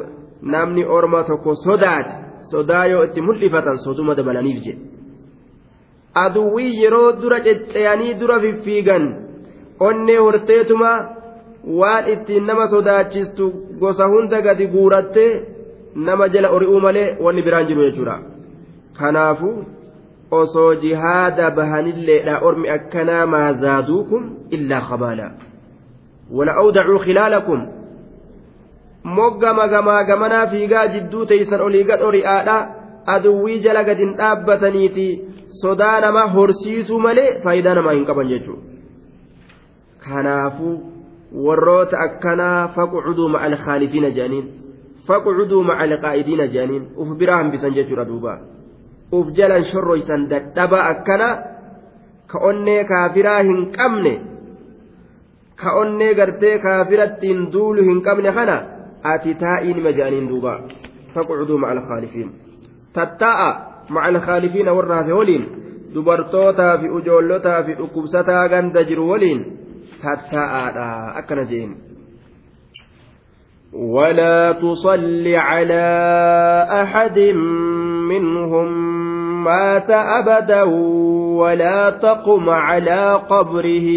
namni 0.55 0.83
orma 0.97 1.21
tokko 1.29 1.55
sodaate 1.67 2.13
sodaa 2.51 2.87
yoo 2.93 3.03
itti 3.09 3.21
mul'ifatan 3.29 3.77
soduma 3.85 4.13
dabalaniif 4.19 4.59
jedhe 4.67 4.81
aduwwii 6.15 6.83
yeroo 6.83 7.13
dura 7.13 7.41
cecceyanii 7.41 8.15
dura 8.15 8.41
fiffiigan. 8.41 9.05
Onnee 9.81 10.17
horteetuma 10.17 10.91
waan 11.81 12.09
ittiin 12.13 12.47
nama 12.47 12.69
sodaachistu 12.69 13.53
gosa 13.81 14.07
hunda 14.07 14.41
gadi 14.43 14.67
guurattee 14.67 15.43
nama 15.95 16.29
jala 16.29 16.51
ori'uu 16.51 16.81
malee 16.81 17.17
wanni 17.21 17.43
biraan 17.43 17.67
jiru 17.67 17.83
jechuudha. 17.83 18.19
kanaafu 18.99 19.65
osoo 20.31 20.75
jihaada 20.83 21.51
bahanilleedha 21.51 22.39
ormi 22.49 22.69
akkanaa 22.77 23.27
maa 23.27 23.53
zaaduukum 23.53 24.29
illaa 24.51 24.81
kabaala 24.91 25.31
wala 26.31 26.53
awdacuu 26.63 26.99
khilaalakum. 27.07 27.67
Moggama 29.05 29.69
gamaa 29.69 30.05
gamanaa 30.05 30.47
fiigaa 30.47 30.87
jidduu 30.95 31.27
teeysan 31.27 31.61
olii 31.61 31.85
gad 31.85 32.03
ori'aadha 32.03 32.57
aduwwii 33.15 33.59
jala 33.67 33.85
gadin 33.85 34.15
dhaabbataniiti 34.21 35.09
sodaa 35.63 36.01
nama 36.01 36.23
horsiisuu 36.37 36.99
malee 37.07 37.29
faayidaa 37.45 37.75
namaa 37.79 37.95
hin 37.99 38.07
qaban 38.11 38.29
jechuudha. 38.33 38.63
Kanaafuu 40.05 40.75
warroota 41.47 41.99
akkanaa 42.07 42.69
faqcuduu 42.77 43.29
ma'a 43.29 43.47
alkhaalifiina 43.51 44.11
jedhaniin 44.17 44.47
faqcuduu 45.09 45.63
ma'a 45.71 45.87
alqaa'idiina 45.87 46.47
jedhaniin 46.55 46.85
uf 46.97 47.17
biraa 47.23 47.39
hambisan 47.43 47.75
jechuudha 47.79 48.05
duubaa 48.11 48.39
uf 49.13 49.33
jalan 49.39 49.65
shorroysan 49.71 50.29
dadhaba 50.31 50.85
akkana 50.93 51.29
ka 52.31 52.39
onnee 52.51 52.85
kaafiraa 52.93 53.41
hin 53.49 53.61
qabne 53.77 54.15
ka 55.63 55.75
onnee 55.83 56.15
gartee 56.15 56.55
kaafirattiin 56.59 57.53
duulu 57.53 57.83
hin 57.91 58.03
qabne 58.07 58.33
kana 58.39 58.57
ati 59.13 59.35
taa'ii 59.35 59.75
nima 59.75 59.93
je'aniin 59.99 60.29
duuba. 60.29 60.53
Faqcuduu 61.15 61.59
ma'a 61.59 61.71
alkhaalifiin. 61.77 62.31
Tattaa'a 62.93 63.51
warra 63.91 64.97
hafe 64.97 65.13
waliin 65.13 65.47
dubartootaa 65.95 66.79
fi 66.79 66.89
ujoollotaa 66.89 67.63
fi 67.63 67.75
dhukkubsataa 67.75 68.49
ganda 68.49 68.85
jiru 68.85 69.11
waliin 69.11 69.45
tattaa'aadha 70.03 71.15
akkana 71.23 71.45
jeen 71.45 71.77
ولا 73.75 74.53
تصل 74.53 75.27
على 75.35 75.87
أحد 76.83 77.19
منهم 78.09 78.69
مات 79.45 79.91
أبدا 79.91 80.63
ولا 81.43 81.91
تقم 81.91 82.51
على 82.51 83.21
قبره 83.31 83.89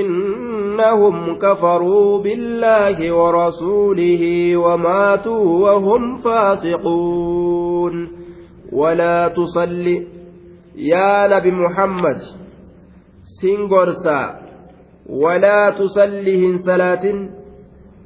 إنهم 0.00 1.38
كفروا 1.38 2.18
بالله 2.18 3.12
ورسوله 3.12 4.56
وماتوا 4.56 5.70
وهم 5.70 6.16
فاسقون 6.16 8.21
ولا 8.72 9.28
تصل 9.28 9.86
يا 10.76 11.28
نبي 11.28 11.50
محمد 11.50 12.18
سنغرسا 13.24 14.40
ولا 15.06 15.70
تصلهم 15.70 16.56
صلاة 16.56 17.28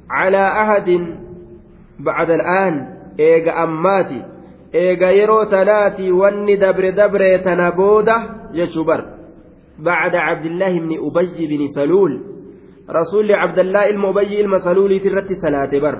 على 0.09 0.43
أحد. 0.47 0.89
بعد 1.99 2.29
الآن 2.29 2.73
إيغا 3.19 3.63
أماتي 3.63 4.25
إيغا 4.75 5.09
يرو 5.09 5.43
تناتي 5.43 6.11
واني 6.11 6.55
دبر 6.55 6.89
دبر 6.89 7.37
تنبودة 7.37 8.17
يشبر 8.53 9.05
بعد 9.79 10.15
عبد 10.15 10.45
الله 10.45 10.79
بن 10.79 10.91
أبي 11.07 11.47
بن 11.47 11.67
سلول 11.67 12.23
رسول 12.89 13.31
عبد 13.31 13.59
الله 13.59 13.89
المبي 13.89 14.41
المسلول 14.41 14.99
في 14.99 15.07
الرت 15.07 15.33
صلاة 15.33 15.71
بر. 15.79 15.95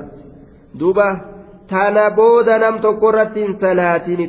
دوبا 1.71 2.09
تنبودة 2.09 2.59
نم 2.59 2.79
تقرت 2.79 3.37
صلاتين 3.61 4.21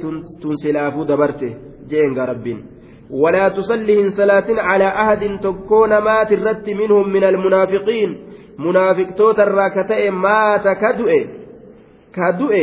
تنسلافو 0.43 1.03
دبرته 1.03 1.55
جينغا 1.89 2.25
ربين 2.25 2.65
ولا 3.09 3.49
تصلهم 3.49 4.09
صلاة 4.09 4.49
على 4.49 4.87
أحد 4.87 5.39
تكون 5.41 5.97
مات 5.97 6.31
الرت 6.31 6.69
منهم 6.69 7.09
من 7.09 7.23
المنافقين 7.23 8.09
منافق 8.59 9.09
توتر 9.17 9.69
كتئ 9.75 10.09
مات 10.09 10.65
كدؤ 10.67 11.11
كدؤ 12.15 12.53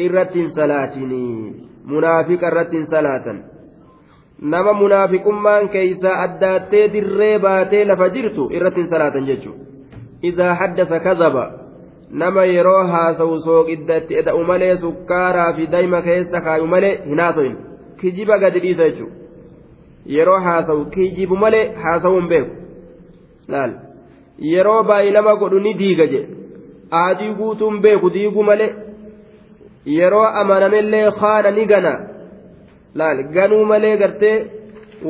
الرت 0.00 0.36
صلاتني 0.48 1.54
منافق 1.86 2.44
الرت 2.44 2.74
صلاة 2.94 3.26
nama 4.40 4.72
munaafiqummaan 4.72 5.68
keeysaa 5.68 6.22
addaattee 6.22 6.92
dirree 6.92 7.38
baatee 7.38 7.84
lafa 7.88 8.08
jirtu 8.08 8.48
irratti 8.56 8.86
salaatan 8.86 9.26
jechuudha 9.26 9.64
idaa 10.22 10.54
haddasa 10.54 11.00
kazaba 11.00 11.44
nama 12.11 12.45
yeroo 12.45 12.83
haasawu 12.87 13.39
sooqidda 13.47 13.97
itti 13.97 14.17
eda'u 14.21 14.43
malee 14.43 14.75
sukkaaraa 14.83 15.53
fi 15.53 15.67
daa'ima 15.73 16.01
keessa 16.07 16.41
kaayu 16.41 16.67
malee 16.73 16.93
hin 17.05 17.19
haasoyin 17.19 17.57
kijiba 18.01 18.37
gadi 18.37 18.59
dhiisa 18.65 18.89
jechuudha 18.89 19.15
yeroo 20.17 20.39
haasawu 20.47 20.85
kijibu 20.95 21.35
malee 21.43 21.65
haasawuun 21.83 22.27
beeku 22.27 22.51
laal 23.55 23.71
yeroo 24.53 24.83
baay'ilama 24.83 25.35
godhu 25.43 25.59
ni 25.59 25.73
diiga 25.81 26.07
jedhe 26.13 26.27
aadii 27.01 27.31
guutuun 27.39 27.81
beeku 27.87 28.09
diigu 28.17 28.43
malee 28.43 28.69
yeroo 29.85 30.27
amanamellee 30.41 31.09
haana 31.21 31.51
ni 31.57 31.65
gana 31.65 31.93
laal 33.01 33.23
ganuu 33.23 33.65
malee 33.71 33.97
gartee 33.97 34.37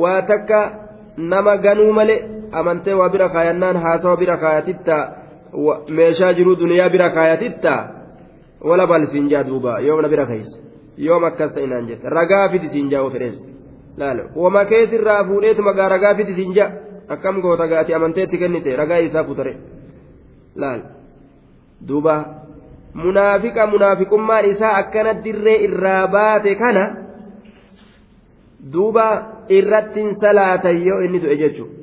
waa 0.02 0.22
takka 0.22 0.60
nama 1.16 1.56
ganuu 1.56 1.92
malee 1.92 2.24
amantee 2.52 2.94
waa 3.00 3.08
bira 3.08 3.28
kaayannaan 3.28 3.76
haasawa 3.84 4.16
bira 4.16 4.36
kaayatitta 4.36 4.96
meeshaa 5.98 6.32
jiruu 6.38 6.56
duniyaa 6.62 6.88
bira 6.94 7.10
kaayatitta 7.10 7.74
wala 8.70 8.86
balsiin 8.86 9.28
jaa 9.30 9.44
duuba 9.50 9.78
yoomna 9.80 10.08
bira 10.08 10.26
keessa 10.26 10.58
yoom 11.08 11.24
akkas 11.24 11.52
ta'inaan 11.54 11.86
jette 11.88 12.08
ragaa 12.18 12.48
fidi 12.48 12.68
siin 12.74 12.90
jaa 12.90 13.02
ofedhees 13.02 13.38
laal 13.96 14.18
wama 14.36 14.64
keessirraa 14.64 15.24
fuudheetuma 15.28 15.72
gaa 15.72 15.88
ragaa 15.88 16.14
fidi 16.14 16.34
siin 16.34 16.54
jaa. 16.54 16.70
Akkam 17.08 17.40
goota 17.42 17.66
gaati 17.70 17.94
amanteetti 17.94 18.38
kennite 18.38 18.76
ragaa 18.76 18.98
isaa 18.98 19.24
futare 19.24 19.56
laal 20.56 20.80
duuba. 21.88 22.14
Munaafiqa 22.94 23.66
munaafiqummaan 23.66 24.44
isaa 24.50 24.72
akkana 24.80 25.12
dirree 25.24 25.58
irraa 25.66 26.06
baate 26.08 26.54
kana 26.62 26.84
duuba 28.72 29.06
irratti 29.48 30.00
hin 30.00 30.16
salaatan 30.20 30.82
yoo 30.86 31.00
inni 31.06 31.20
du'e 31.22 31.36
jechuudha. 31.42 31.74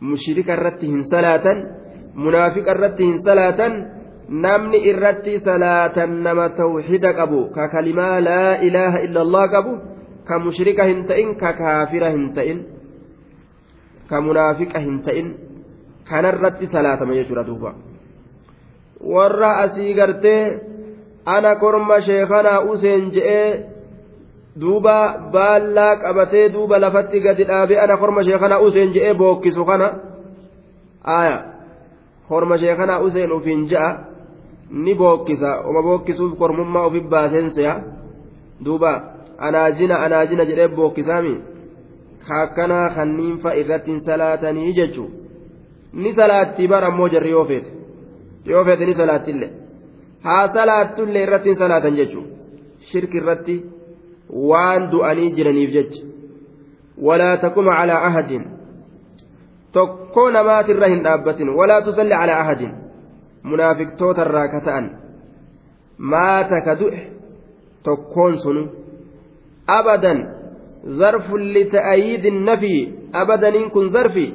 Mushrika 0.00 0.52
irratti 0.58 0.86
hin 0.86 1.02
salaatan 1.10 1.58
munaafiqa 2.14 2.74
irratti 2.74 3.04
hin 3.04 3.18
salaatan 3.22 3.72
namni 4.28 4.78
irratti 4.90 5.40
salaatan 5.44 6.22
nama 6.22 6.48
tawxida 6.56 7.12
qabu 7.12 7.50
ka 7.54 7.68
kalimaa 7.68 8.20
laa 8.20 8.56
ilaaha 8.66 9.02
illallah 9.06 9.44
qabu 9.50 9.72
ka 10.24 10.38
mushrika 10.38 10.86
hin 10.90 11.04
ta'in 11.06 11.36
ka 11.36 11.52
kaafira 11.52 12.10
hin 12.14 12.32
ta'in 12.34 12.58
ka 14.08 14.20
munaafiqa 14.20 14.78
hin 14.80 15.02
ta'in 15.04 15.28
kanarratti 16.08 16.66
salaatama 16.68 17.16
jechuudha 17.16 17.44
duuba. 17.46 17.74
Warra 19.00 19.68
asii 19.68 19.94
gartee 19.94 20.42
ana 21.24 21.56
korma 21.56 22.00
sheekanaa 22.00 22.60
useen 22.72 23.10
je'ee 23.12 23.48
duuba 24.60 25.28
baallaa 25.32 25.96
qabatee 25.96 26.48
duuba 26.52 26.78
lafatti 26.80 27.20
gadi 27.20 27.44
dhaabee 27.44 27.80
ana 27.80 27.96
korma 27.96 28.22
sheekanaa 28.24 28.60
useen 28.60 28.92
je'ee 28.94 29.14
bookkisu 29.14 29.64
kana 29.64 29.88
aya 31.04 31.53
korma 32.28 32.58
sheekanaa 32.58 33.00
useen 33.06 33.32
ufiin 33.38 33.64
ja'a 33.72 33.90
ni 34.84 34.94
bookkisa 35.00 35.50
oma 35.68 35.82
bookkisuuf 35.88 36.38
kormummaa 36.38 36.86
ofi 36.90 37.00
baaseenseya 37.00 37.74
duuba 38.64 38.92
anaajina 39.48 39.98
anaajina 40.06 40.44
jedhee 40.50 40.68
bookkisaami 40.78 41.34
kaakkanaa 42.28 42.88
kanniinfa 42.96 43.54
irratti 43.62 43.90
hin 43.90 44.00
salaatanii 44.08 44.72
jechuu 44.78 45.08
ni 45.92 46.14
salaatti 46.20 46.68
bara 46.68 46.86
ammoo 46.92 47.08
jarri 47.14 47.30
yoo 47.36 47.44
feete 47.50 47.70
yoo 48.52 48.64
feete 48.64 48.86
ni 48.86 48.94
salaattillee 49.02 49.50
haa 50.28 50.48
salaattullee 50.56 51.22
irratti 51.28 51.48
hin 51.52 51.58
salaatan 51.62 51.96
jechuu 52.00 52.24
shirki 52.92 53.16
irratti 53.22 53.56
waan 54.50 54.90
du'anii 54.92 55.30
jiraniif 55.38 55.70
jecha 55.76 56.02
walaa 57.08 57.36
taquma 57.44 57.76
calaa 57.80 58.00
ahadin 58.08 58.44
tokkoo 59.76 60.28
namaatirra 60.36 60.88
hin 60.92 61.02
dhaabbatin 61.06 61.48
walaa 61.58 61.80
tusalli 61.88 62.14
calaa 62.20 62.38
ahadin 62.44 62.72
munaafiqtoota 63.50 64.22
irraa 64.28 64.46
ka 64.54 64.60
ta'an 64.68 64.86
maata 66.12 66.58
ka 66.68 66.72
du'e 66.80 67.00
tokkoon 67.88 68.34
sunu 68.44 68.62
abadan 69.78 70.18
zarfun 71.00 71.42
lita'ayiidi 71.56 72.30
nafi 72.48 72.74
abadaniin 73.22 73.68
kun 73.74 73.92
zarfi 73.98 74.26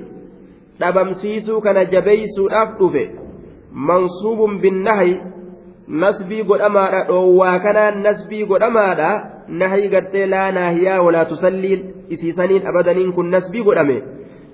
dhabamsiisuu 0.80 1.62
kana 1.66 1.86
jabeeysuudhaaf 1.96 2.70
dhufe 2.80 3.04
mansuubun 3.90 4.60
binnahay 4.62 5.12
nasbii 6.04 6.44
godhamaadha 6.52 7.02
dhoowwaa 7.10 7.58
kanaan 7.66 8.02
nasbii 8.08 8.46
godhamaadha 8.52 9.10
nahay 9.64 9.84
gartee 9.94 10.26
laa 10.34 10.52
naahiyaa 10.58 11.02
walaa 11.08 11.26
tusallii 11.34 11.78
isiisaniin 12.16 12.68
abadaniin 12.72 13.14
kun 13.14 13.32
nasbii 13.36 13.64
godhame 13.70 13.98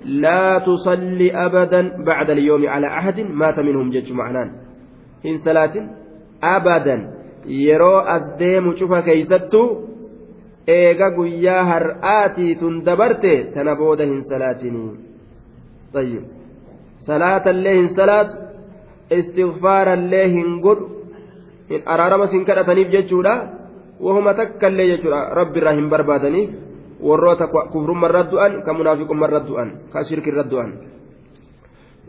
لا 0.05 0.59
تصلي 0.59 1.45
أبدا 1.45 2.03
بعد 2.05 2.29
اليوم 2.29 2.67
على 2.67 2.87
أحد 2.87 3.19
مات 3.19 3.59
منهم 3.59 3.89
جج 3.89 4.13
معنان. 4.13 4.51
إن 5.25 5.37
صلاة 5.37 5.75
أبدا. 6.43 6.97
يرو 7.45 7.97
أديم 7.97 8.75
شوف 8.75 8.93
كيستو. 8.93 9.63
إيغا 10.69 11.09
قويا 11.15 11.61
هرآتي 11.61 12.55
تندبرت 12.55 13.25
تنبودا 13.55 14.03
إن 14.03 14.21
صلاتني. 14.21 14.85
طيب. 15.93 16.23
صلاة 17.07 17.45
الله 17.49 17.73
إن 17.79 17.87
صلاة 17.87 18.29
استغفار 19.11 19.93
الله 19.93 20.33
إن 20.45 20.61
قد 20.65 20.79
إن 21.71 21.81
أرارم 21.87 22.25
سنكرة 22.25 22.61
تنيب 22.61 22.89
ججولا 22.89 23.33
وهم 24.01 24.31
تكالي 24.31 24.97
ججولا 24.97 25.33
رب 25.33 25.57
الرحيم 25.57 25.89
بربادني 25.89 26.43
warroota 27.01 27.47
kufrumma 27.71 28.07
irra 28.09 28.23
du'an 28.23 28.63
ka 28.65 28.73
munaafiqumma 28.73 29.27
irra 29.27 29.39
du'an 29.47 29.69
ka 29.93 30.03
shirki 30.03 30.29
irra 30.29 30.43
du'an 30.43 30.95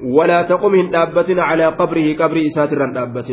ولا 0.02 0.42
تقم 0.42 0.72
من 0.72 0.90
دابة 0.90 1.42
على 1.42 1.66
قبره 1.66 2.16
قبر 2.20 2.36
إسات 2.46 2.70
دابة 2.94 3.30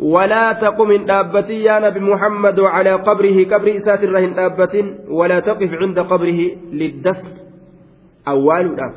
ولا 0.00 0.52
تقم 0.52 0.88
من 0.88 1.04
دابة 1.04 1.48
يا 1.50 1.78
نبي 1.80 2.00
محمد 2.00 2.60
على 2.60 2.92
قبره 2.92 3.44
قبر 3.44 3.68
إسات 3.76 4.00
دابة 4.36 4.74
ولا 5.08 5.40
تقف 5.40 5.70
عند 5.74 5.98
قبره 5.98 6.40
للدفن 6.72 7.28
أول 8.28 8.76
دف 8.76 8.94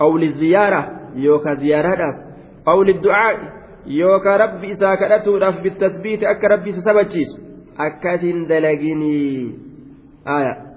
أو 0.00 0.16
للزيارة 0.18 0.90
يوكا 1.16 1.54
زيارة 1.54 1.94
دف 1.94 2.16
أو 2.68 2.82
للدعاء 2.82 3.36
يوكا 3.86 4.36
ربي 4.36 4.72
إساكدته 4.72 5.38
دف 5.38 5.60
بالتثبيت 5.62 6.22
أك 6.22 6.44
ربي 6.44 6.72
سسبتشيس 6.72 7.30
أكاسين 7.80 8.46
دلقيني 8.46 9.52
آية 10.28 10.67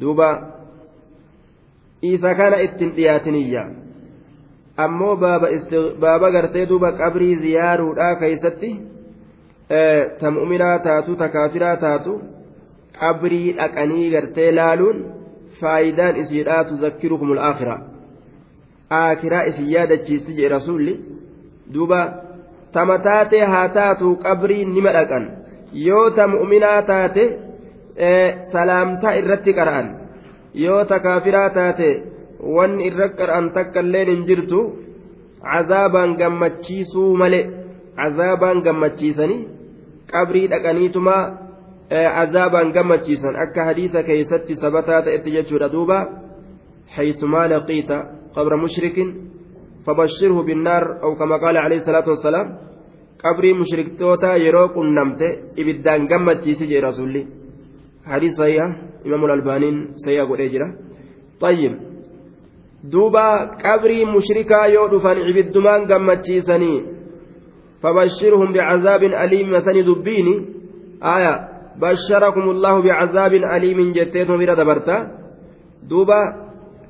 duuba 0.00 0.28
isa 2.02 2.34
kana 2.34 2.56
ittiin 2.66 2.92
dhiyaatiniyya 2.96 3.64
ammoo 4.84 5.16
baaba 6.00 6.30
gartee 6.36 6.68
duuba 6.68 6.92
qabrii 6.92 7.36
ziyaaruudhaa 7.44 8.14
keeysatti 8.22 8.70
ta 10.20 10.30
mu'minaa 10.30 10.78
taatu 10.86 11.16
ta 11.16 11.28
kaafiraa 11.28 11.76
taatu 11.84 12.20
qabrii 13.00 13.52
dhaqanii 13.58 14.10
gartee 14.10 14.50
laaluun 14.58 15.04
faayidaan 15.60 16.16
isiidhaa 16.22 16.64
tuzakkirukum 16.64 17.32
alaakhira 17.32 17.76
aakiraa 19.00 19.42
isin 19.50 19.70
yaadachiisti 19.74 20.36
jedhe 20.36 20.48
rasuulli. 20.48 20.94
Duuba 21.74 22.00
tama 22.72 22.98
taate 22.98 23.40
haa 23.52 23.68
taatu 23.68 24.16
qabrii 24.26 24.64
nima 24.64 24.92
dhaqan 24.96 25.24
yoo 25.86 26.10
ta 26.10 26.28
mu'minaa 26.34 26.82
taate 26.90 27.24
salaamtaa 28.53 29.17
irratti 29.21 29.51
qara'an 29.59 29.87
yoo 30.65 30.83
ta 30.85 30.99
kaafiraa 31.05 31.49
taate 31.57 31.89
wanni 32.57 32.87
irra 32.89 33.07
qara'an 33.19 33.51
takka 33.57 33.79
illeen 33.85 34.09
hin 34.13 34.23
jirtu 34.29 34.59
cazaabaan 35.51 36.15
gammachiisuu 36.21 37.11
malee 37.21 37.43
cazaabaan 37.99 38.63
gammachiisanii 38.65 39.47
qabrii 40.11 40.47
dhaqaniituma 40.53 41.15
cazaabaan 42.17 42.73
gammachiisan 42.77 43.35
akka 43.45 43.61
hadiisa 43.69 44.03
keeysatti 44.09 44.59
sabataa 44.63 45.01
ta'etti 45.05 45.35
jechuudha 45.37 45.73
duuba 45.77 45.99
حيثما 46.95 47.47
لقيت 47.47 47.91
قبر 48.35 48.53
مشرك 48.55 48.97
فبشره 49.85 50.37
بالنار 50.47 50.83
أو 51.03 51.15
كما 51.15 51.35
قال 51.43 51.57
عليه 51.57 51.77
الصلاة 51.77 52.07
والسلام 52.09 52.47
قبر 53.23 53.53
مشرك 53.53 53.87
توتا 53.99 54.35
يروق 54.35 54.75
النمت 54.77 55.21
إبدان 55.59 56.01
قمت 56.11 56.43
سجي 56.59 56.79
حديث 58.06 58.32
صحيح 58.32 58.64
إمام 59.06 59.24
الألبانين 59.24 59.76
سيقول 59.96 60.40
إجرا 60.40 60.68
طيب 61.40 61.72
دوبا 62.84 63.28
قبر 63.64 63.90
مشركا 64.16 64.64
يودفن 64.64 65.16
عبدمان 65.26 65.80
قمت 65.92 66.26
سني 66.48 66.74
فبشرهم 67.82 68.52
بعذاب 68.52 69.02
أليم 69.02 69.52
مسني 69.52 69.82
دبيني 69.82 70.34
آية 71.02 71.34
بشركم 71.82 72.44
الله 72.54 72.82
بعذاب 72.82 73.32
أليم 73.34 73.92
جتيتهم 73.92 74.38
بلا 74.38 74.54
دبرتا 74.54 74.96
دوبا 75.90 76.46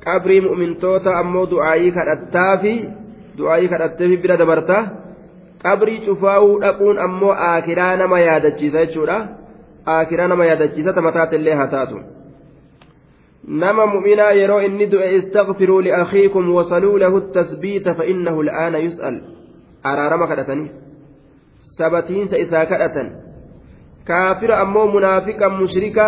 mu'mintoota 0.06 1.10
ammoo 1.18 1.46
du'aayii 1.50 1.90
kadhattaa 1.90 2.58
fi 2.62 2.72
du'aayii 3.38 3.68
kadhattee 3.68 4.08
fi 4.08 4.16
bira 4.16 4.36
dabarta. 4.38 4.76
Qabrii 5.62 6.04
cufaa'uu 6.06 6.60
dhaquun 6.60 6.98
ammoo 6.98 7.32
aakiraa 7.32 7.96
nama 7.96 8.20
yaadachiisa 8.20 8.86
jechuudha. 8.86 9.45
Aakiraa 9.94 10.28
nama 10.32 10.44
yaadachiisa 10.50 10.92
tamataatillee 10.98 11.54
haa 11.60 11.66
taatu 11.74 12.00
nama 13.62 13.86
mu'minaa 13.94 14.32
yeroo 14.40 14.60
inni 14.68 14.86
du'e 14.92 15.08
istaqfiruu 15.18 15.80
liakhiikum 15.88 16.54
wasaluu 16.54 16.96
lahu 17.04 17.20
tasbiita 17.36 17.94
fa'innahu 17.98 18.38
al'aana 18.46 18.78
yus'al 18.86 19.16
araarama 19.90 20.26
kadhatanii 20.30 20.70
sabatiinsa 21.78 22.36
isaa 22.44 22.66
kadhatan 22.72 23.08
kaafira 24.08 24.58
ammoo 24.64 24.86
munaafiqa 24.96 25.46
mushrika 25.60 26.06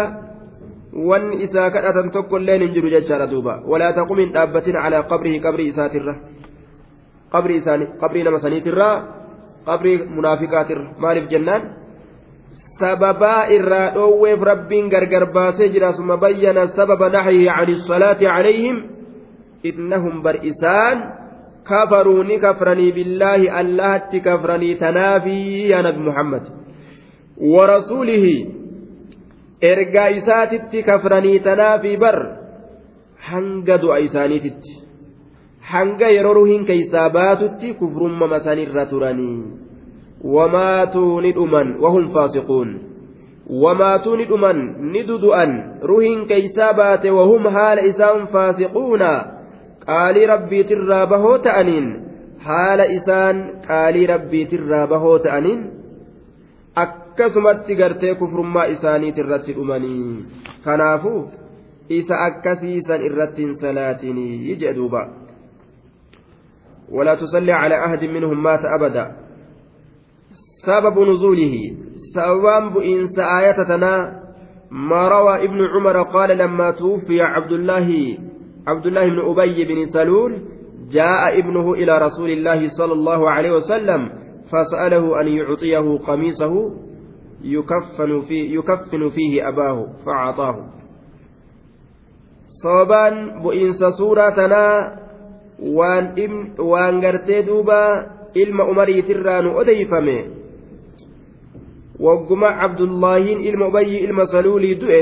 wanni 1.11 1.43
isaa 1.47 1.71
kadhatan 1.77 2.11
tokko 2.17 2.37
illeen 2.43 2.63
hin 2.67 2.75
jiru 2.77 2.91
jechaadha 2.97 3.31
duuba 3.33 3.55
walaa 3.73 3.93
taqum 3.99 4.19
hin 4.25 4.33
dhaabbatin 4.37 4.77
calaa 4.83 5.03
qabrihi 5.13 5.41
qabrii 5.47 5.69
isaatirra 5.73 6.15
qabrii 7.35 7.59
isaanii 7.63 7.89
qabrii 8.03 8.25
nama 8.29 8.41
saniitirra 8.47 8.89
qabrii 9.69 9.99
munaafiqaatirra 10.17 10.87
maaliif 11.05 11.27
jennaan 11.35 11.63
sababaa 12.81 13.51
irraa 13.57 13.91
dhoowweef 13.95 14.41
rabbiin 14.51 14.89
gargar 14.89 15.27
baasee 15.33 15.69
jira 15.75 15.93
summa 15.99 16.17
bayyana 16.17 16.69
sababa 16.77 17.09
naxyihi 17.11 17.47
can 17.47 17.71
isalaati 17.75 18.25
calayhim 18.31 18.77
innahum 19.71 20.23
bar 20.23 20.37
isaan 20.51 20.99
kafaruu 21.71 22.23
ni 22.23 22.39
kafranii 22.39 22.93
billaahi 22.93 23.49
allahatti 23.61 24.21
kafranii 24.21 24.75
tanaafii 24.85 25.71
yaa 25.71 25.83
nabi 25.83 26.01
muhammad. 26.09 26.45
Warasuulihi 27.55 28.35
ergaa 29.61 30.09
isaatitti 30.21 30.83
kafranii 30.83 31.39
tanaafi 31.41 31.97
bar 31.97 32.19
hanga 33.31 33.79
du'a 33.83 33.99
isaaniititti. 34.09 34.73
Hanga 35.61 36.09
yeroo 36.17 36.35
ruhiin 36.41 36.65
keeysaa 36.65 37.11
baatutti 37.11 37.75
kufrummama 37.75 38.41
sanirra 38.41 38.87
turanii 38.87 39.68
faasiquun 42.15 42.89
wamaatuu 43.49 44.17
ni 44.17 44.25
dhuman 44.25 44.61
ni 44.93 45.03
dudu'an 45.09 45.81
ruhiin 45.91 46.27
keeysaa 46.27 46.73
baate 46.75 47.11
wahum 47.11 47.47
haala 47.57 47.87
isaan 47.91 48.27
faasiquuna 48.35 49.11
qaalii 49.87 50.27
rabbiitirraa 50.27 51.07
bahoo 51.07 51.39
ta'aniin 51.39 51.87
haala 52.49 52.85
isaan 52.99 53.45
qaalii 53.69 54.07
rabbiitirraa 54.13 54.87
bahoo 54.87 55.19
ta'aniin 55.19 55.63
akkasumatti 56.85 57.77
gartee 57.77 58.15
kufrummaa 58.15 58.65
isaaniit 58.75 59.19
irratti 59.19 59.57
dhumanii 59.61 60.25
kanaafuu 60.65 61.23
isa 62.01 62.21
akkasiisan 62.25 63.07
irratti 63.11 63.43
hin 63.43 63.57
salaatinii 63.65 64.57
jee 64.65 64.75
duuba 64.75 65.09
ولا 66.91 67.15
تصلي 67.15 67.53
على 67.53 67.85
أحد 67.85 68.05
منهم 68.05 68.43
مات 68.43 68.65
أبدا 68.65 69.28
سبب 70.67 70.99
نزوله. 70.99 71.55
سبب 72.15 72.77
إنس 72.79 73.19
آياتنا. 73.19 74.19
ما 74.71 75.09
روى 75.09 75.45
ابن 75.45 75.67
عمر 75.67 76.03
قال 76.03 76.39
لما 76.39 76.71
توفي 76.71 77.23
عبد 77.23 77.53
الله 77.53 78.19
عبد 78.67 78.87
الله 78.87 79.07
بن 79.09 79.19
أبي 79.31 79.65
بن 79.65 79.85
سلول 79.85 80.43
جاء 80.91 81.39
ابنه 81.39 81.73
إلى 81.73 81.99
رسول 81.99 82.31
الله 82.31 82.69
صلى 82.69 82.93
الله 82.93 83.31
عليه 83.31 83.53
وسلم 83.53 84.09
فسأله 84.53 85.21
أن 85.21 85.29
يعطيه 85.29 85.99
قميصه 85.99 86.55
يكفن 87.43 88.21
فيه, 88.29 88.59
يكفن 88.59 89.09
فيه 89.09 89.49
أباه 89.49 89.87
فأعطاه. 90.07 90.57
بئنس 93.45 93.85
سورتنا 93.99 94.97
وان 95.63 96.05
إم 96.25 96.55
وان 96.59 97.05
غرتي 97.05 97.43
دوبا 97.43 98.07
إلما 98.37 98.71
أمري 98.71 99.03
تران 99.03 99.47
wagguma 102.07 102.51
cabdullaahiin 102.61 103.41
ilma 103.51 103.67
ubayyi 103.71 103.99
ilma 104.07 104.27
saluulii 104.35 104.75
du'e 104.83 105.01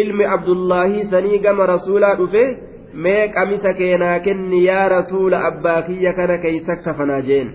ilmi 0.00 0.24
abdullaahii 0.36 1.04
sanii 1.12 1.38
gama 1.38 1.66
rasuulaa 1.66 2.14
dhufe 2.20 2.44
mee 3.04 3.28
qamisa 3.36 3.72
keenaa 3.80 4.18
kenni 4.26 4.64
yaa 4.66 4.88
rasuula 4.88 5.44
abbaa 5.50 5.82
kiyya 5.88 6.12
kana 6.18 6.38
keeysa 6.44 6.76
kafanaa 6.84 7.20
jeen. 7.28 7.48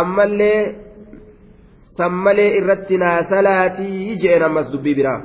Ammallee 0.00 0.74
sammalee 1.96 2.48
irratti 2.58 2.96
naa 3.04 3.18
salaatii 3.32 4.16
jeen 4.22 4.42
ammas 4.48 4.72
dubbii 4.72 4.94
biraa. 5.00 5.20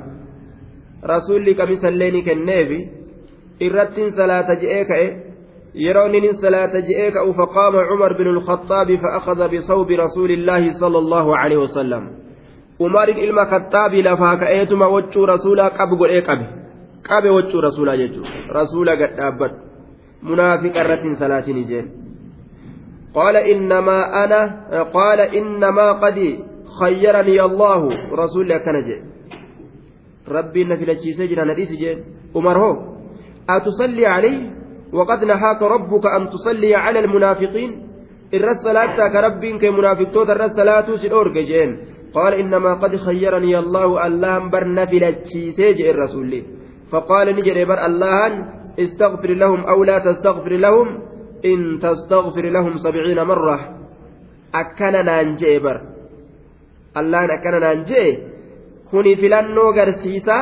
Rasuulli 1.12 1.54
qamisallee 1.60 2.10
ni 2.10 2.22
kenneefi 2.28 2.78
irrattiin 3.66 4.12
salaata 4.18 4.54
je'ee 4.62 4.84
ka'e 4.90 5.06
inni 5.78 6.34
salaata 6.34 6.82
je'ee 6.82 7.10
ka'u 7.12 7.34
faqaama 7.34 7.86
cumar 7.88 8.16
bin 8.18 8.28
alkhaxaabi 8.34 8.98
fa'akhadha 8.98 9.48
bisawbi 9.48 9.96
rasuulillaahi 9.96 10.74
sala 10.74 10.98
allahu 10.98 11.30
alaihi 11.34 11.62
wasallam 11.62 12.04
umarin 12.78 13.18
ilma 13.18 13.46
khaxaabii 13.46 14.02
lafaa 14.02 14.36
ka'eetuma 14.42 14.88
waccuu 14.88 15.26
rasuulaa 15.26 15.70
qabu 15.70 15.96
godhee 15.96 16.22
qabe 16.22 16.46
qabe 17.08 17.30
waccuu 17.30 17.60
rasuulaa 17.60 17.96
jechuudha 17.96 18.30
rasuula 18.58 18.96
gad 18.96 19.16
dhaabbadhu 19.16 19.56
munaafiqa 20.22 20.82
irratti 20.82 21.08
hin 21.08 21.16
salaatin 21.16 21.64
jeen 21.70 21.88
قال 23.14 23.36
إنما 23.36 24.24
أنا 24.24 24.40
قال 24.94 25.20
إنما 25.20 25.92
قد 25.92 26.18
خيرني 26.80 27.38
الله 27.40 27.80
رسول 28.12 28.58
كنجي 28.58 28.96
ربي 30.28 30.64
نفل 30.64 30.88
سجن 31.18 31.40
نديس 31.50 31.72
جين 31.72 31.98
عمر 32.36 32.56
هو 32.64 32.72
أتصلي 33.50 34.06
عليه 34.06 34.57
وقد 34.92 35.24
نهاك 35.24 35.62
ربك 35.62 36.06
أن 36.06 36.28
تصلي 36.28 36.74
على 36.74 36.98
المنافقين. 36.98 37.70
الرسالات 38.34 39.12
كربين 39.12 39.58
كمنافق 39.58 40.10
توت 40.10 40.30
الرسالات 40.30 40.90
سيدورك 40.90 41.36
جين. 41.38 41.70
قال 42.14 42.32
إنما 42.34 42.74
قد 42.74 42.96
خيرني 42.96 43.58
الله 43.58 44.06
اللهم 44.06 44.50
بر 44.50 44.64
نفل 44.68 45.04
سجن 45.56 45.86
الرسول. 45.90 46.32
فقال 46.90 47.26
نجري 47.36 47.64
بر 47.64 47.86
الله 47.86 48.32
استغفر 48.78 49.30
لهم 49.42 49.60
أو 49.64 49.84
لا 49.84 49.98
تستغفر 49.98 50.52
لهم 50.52 50.88
إن 51.44 51.78
تستغفر 51.78 52.44
لهم 52.44 52.72
سبعين 52.76 53.20
مرة. 53.22 53.58
أكنا 54.54 55.02
نانجي 55.02 55.56
الله 56.96 57.24
أكنا 57.34 57.58
نانجي. 57.58 58.06
كوني 58.90 59.16
فلانو 59.16 59.70
غرسيسا 59.76 60.38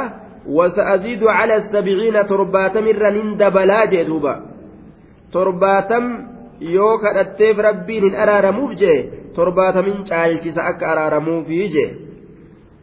وسأزيد 0.48 1.22
على 1.22 1.56
السبعين 1.56 2.26
ترباتم 2.26 2.84
الرنين 2.86 3.36
دبلا 3.36 3.84
جدوبا 3.84 4.34
ترباتم 5.32 6.04
kadhatteef 7.02 7.58
rabbiin 7.58 8.04
hin 8.04 8.14
araaramuuf 8.16 8.72
jee 8.80 9.12
torbaatamin 9.36 10.04
caalchisa 10.08 10.64
akka 10.64 10.88
araaramuufi 10.92 11.68
jee 11.74 11.90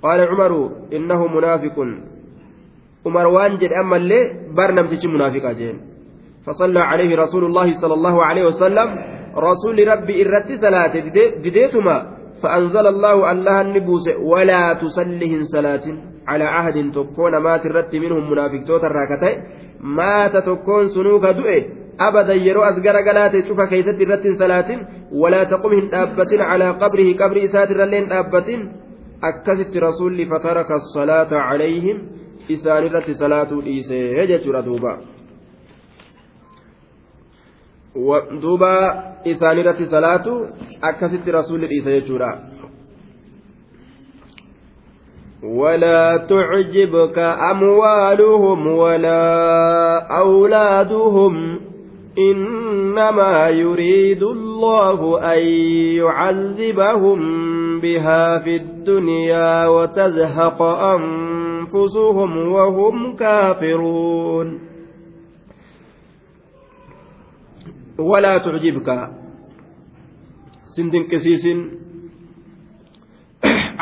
qaala 0.02 0.28
cumaru 0.28 0.62
innahu 0.91 1.30
munaafiqun 1.36 1.89
umar 3.06 3.28
waan 3.28 3.58
jedhe 3.58 3.76
ammallee 3.76 4.54
bar 4.56 4.73
namtichi 4.73 5.08
munaafiqa 5.08 5.54
jeen 5.54 5.78
فصلى 6.43 6.80
عليه 6.80 7.15
رسول 7.15 7.43
الله 7.45 7.67
صلى 7.82 7.93
الله 7.93 8.15
عليه 8.26 8.43
وسلم 8.52 8.89
رسول 9.38 9.78
ربي 9.88 10.13
إرت 10.21 10.49
صلاة 10.60 10.93
ديديتما 11.43 11.97
فأنزل 12.43 12.88
الله 12.88 13.32
الله 13.32 13.62
النبوس 13.62 14.06
ولا 14.32 14.73
تصلهم 14.73 15.41
صلاة 15.56 15.86
على 16.27 16.43
عهد 16.43 16.91
تكون 16.91 17.38
ما 17.38 17.58
ترت 17.58 17.95
منهم 17.95 18.32
منافق 18.32 18.63
توتا 18.67 18.88
راكتي 18.88 19.32
مات 19.79 20.38
تكون 20.38 20.86
سنوك 20.88 21.25
دؤي. 21.25 21.60
أبدا 21.99 22.34
يرو 22.34 22.62
أزقر 22.62 22.97
قلاتي 23.08 23.47
شوف 23.47 23.62
كيست 23.62 24.01
رت 24.01 24.25
صلاة. 24.27 24.69
ولا 25.12 25.43
تقم 25.43 25.73
دابة 25.91 26.32
على 26.49 26.67
قبره 26.82 27.08
قبر 27.19 27.38
إسات 27.43 27.71
رلين 27.71 28.06
دابة 28.10 28.49
أكست 29.23 29.77
رسول 29.77 30.25
فترك 30.25 30.71
الصلاة 30.71 31.32
عليهم. 31.32 31.97
إسان 32.51 32.84
رت 32.84 33.10
صلاة 33.12 33.51
إيسي 33.65 33.99
هجت 34.19 34.47
ردوبا. 34.56 34.93
Duuba 38.41 38.71
isaan 39.25 39.58
irratti 39.58 39.86
salaatu 39.88 40.49
akkasitti 40.82 41.32
rasuulli 41.32 41.67
dhiisa 41.67 41.91
jechuudha. 41.99 42.53
ولا 45.43 46.17
تعجبك 46.17 47.19
أموالهم 47.19 48.67
ولا 48.67 49.23
أولادهم 50.17 51.60
إنما 52.17 53.49
يريد 53.49 54.23
الله 54.23 55.19
أن 55.34 55.41
يعذبهم 55.99 57.19
بها 57.79 58.39
في 58.39 58.56
الدنيا 58.56 59.67
وتزهق 59.67 60.62
أنفسهم 60.62 62.51
وهم 62.51 63.15
كافرون 63.15 64.73
ولا 67.99 68.38
تعجبك 68.38 69.10
سندن 70.75 71.03
كسيس 71.03 71.45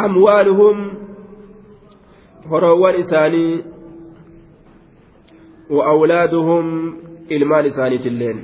أموالهم 0.05 0.77
horoowwan 2.49 2.99
isaanii 2.99 3.63
wa 5.69 5.85
awlaaduhum 5.85 6.93
ilmaan 7.29 7.65
isaaniitilleen 7.65 8.39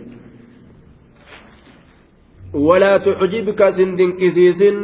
walaa 2.53 2.99
tucjibka 2.99 3.71
sin 3.73 3.97
dinqisiisin 3.97 4.77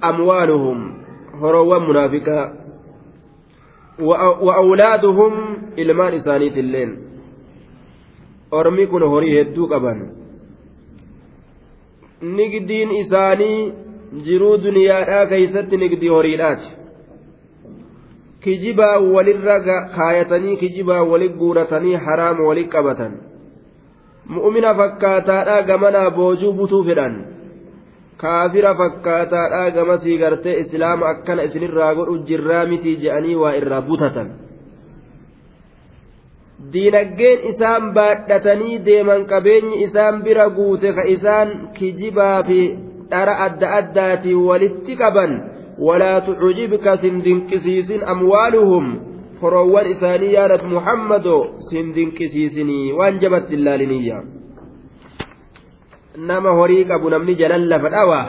amwaaluhum 0.00 0.78
horoowwan 1.40 1.82
munaafiqaa 1.82 2.52
wa 4.46 4.56
awlaaduhum 4.56 5.32
ilmaan 5.76 6.14
isaaniitilleen 6.14 6.98
ormi 8.50 8.86
kun 8.86 9.02
horii 9.02 9.36
hedduu 9.38 9.68
qaban 9.68 10.23
nigdiin 12.38 12.90
isaanii 13.02 13.58
jiruu 14.26 14.56
duniyaadhaa 14.64 15.26
keeysatti 15.32 15.76
nigdii 15.82 16.08
horiidhaati 16.16 16.68
kijibaa 18.44 18.96
walirra 19.14 19.56
kaayatanii 19.96 20.56
kijibaa 20.62 21.02
wali 21.12 21.28
guuratanii 21.28 21.94
haraama 22.06 22.48
wali 22.48 22.64
qabatan 22.74 23.12
mu'mina 24.36 24.74
fakkaataadhaa 24.80 25.62
gamanaa 25.70 26.10
boojuu 26.18 26.52
butuu 26.58 26.82
fedhan 26.88 27.14
kaafira 28.22 28.74
fakkaataadhaa 28.80 29.70
gamasii 29.76 30.18
gartee 30.18 30.56
islaama 30.60 31.08
akkana 31.08 31.42
isinirraa 31.48 31.94
godhu 31.94 32.18
jirraa 32.30 32.64
mitii 32.72 32.96
je'anii 33.04 33.34
waa 33.42 33.54
irraa 33.60 33.80
butatan 33.88 34.28
diinaggeen 36.72 37.40
isaan 37.52 37.92
baadhatanii 37.96 38.78
deeman 38.86 39.26
qabeenyi 39.32 39.82
isaan 39.86 40.22
bira 40.24 40.46
guute 40.56 40.92
ka 40.96 41.02
isaan 41.14 41.48
kijibaa 41.78 42.42
fi 42.48 42.60
dhara 43.10 43.34
adda 43.46 43.68
addaatiin 43.80 44.44
walitti 44.48 44.96
qaban. 44.96 45.32
Walaa 45.86 46.20
tucujibka 46.26 46.96
sin 47.02 47.24
dinqisiisin 47.24 48.02
amwaaluhum. 48.12 48.86
Horoowwan 49.42 49.86
isaanii 49.90 50.32
yaadat 50.36 50.62
muhammadoo 50.74 51.58
sin 51.68 51.94
dinqisiisinii 51.94 52.92
waan 52.98 53.18
jabatti 53.20 53.54
ilaaliniyya. 53.58 54.18
Nama 56.16 56.50
horii 56.58 56.84
qabu 56.90 57.10
namni 57.10 57.34
jalan 57.34 57.68
lafa 57.68 57.88
dhawa. 57.90 58.20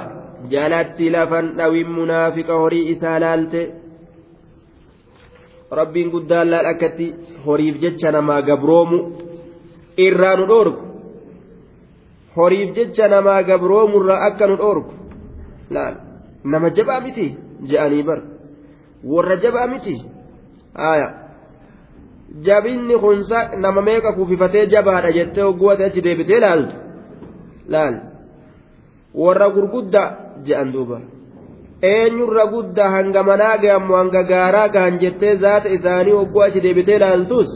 Jalatti 0.50 1.10
lafan 1.10 1.54
dhawin 1.58 1.89
munaafiqa 1.98 2.54
horii 2.62 2.89
isaa 2.93 3.19
laalte. 3.19 3.62
Rabbiin 5.75 6.09
guddaan 6.11 6.49
laal 6.51 6.65
akkatti 6.73 7.07
horiif 7.45 7.75
jecha 7.81 8.11
namaa 8.11 8.41
gabroomu 8.41 8.99
irraa 9.97 10.35
nu 10.35 10.45
dhoorgu. 10.47 10.81
Horiif 12.35 12.75
jecha 12.75 13.07
namaa 13.07 13.43
gabroomurraa 13.43 14.25
akka 14.27 14.47
nu 14.47 14.57
dhoorgu. 14.57 14.93
Laal. 15.69 15.95
Nama 16.43 16.69
jabaa 16.69 16.99
miti 17.01 17.27
je'anii 17.69 18.03
bar 18.03 18.19
warra 19.03 19.35
jabaa 19.43 19.67
miti. 19.67 19.95
Haaya. 20.73 21.07
Jabinni 22.41 22.99
kunsa 22.99 23.55
nama 23.57 23.81
meeqa 23.81 24.13
kuufifatee 24.13 24.67
jabaadha 24.67 25.11
jettee 25.11 25.43
hogguwate 25.43 25.85
achi 25.85 26.01
deebitee 26.01 26.39
laaltu? 26.39 26.75
Laal. 27.67 27.95
Warra 29.13 29.49
gurguddaa 29.49 30.09
je'an 30.43 30.71
duuba 30.73 30.99
eenyurra 31.81 32.45
guddaa 32.53 32.89
hanga 32.89 33.23
manaa 33.23 33.57
gahamu 33.57 33.93
hanga 33.99 34.23
gaaraa 34.23 34.67
gahan 34.75 34.99
jettee 34.99 35.35
zaata 35.43 35.69
isaanii 35.69 36.11
hogguu 36.19 36.41
achi 36.47 36.61
deebitee 36.61 36.99
laaltus 36.99 37.49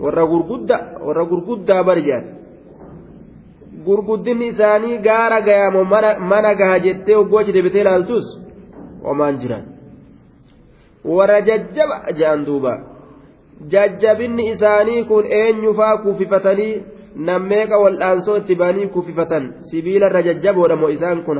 warra 0.00 0.26
gurguddaa 0.32 0.82
warra 1.06 1.24
gurguddaa 1.30 1.82
bar 1.90 1.98
jedhan 2.08 2.36
gurguddinni 3.86 4.46
isaanii 4.52 4.98
gaara 4.98 5.40
gayaamo 5.48 5.84
mana 6.32 6.54
gaha 6.60 6.78
jettee 6.86 7.14
hoggoochi 7.14 7.52
deebitee 7.52 7.80
ilaaltus. 7.80 8.26
Homaan 9.04 9.38
jiran. 9.40 9.64
Warra 11.04 11.40
jajjaba 11.48 11.96
je'an 12.18 12.44
duuba. 12.46 12.72
Jajjabinni 13.72 14.50
isaanii 14.52 15.04
kun 15.04 15.24
eenyufaa 15.40 15.96
kuufifatanii 15.98 16.82
nammeeqa 17.28 17.78
wal'aansoo 17.84 18.36
itti 18.42 18.54
baanii 18.62 18.86
kuufifatan 18.94 19.44
sibiila 19.70 20.06
irra 20.10 20.22
jajjaboodha 20.28 20.76
moo 20.76 20.88
isaan 20.96 21.22
kun 21.28 21.38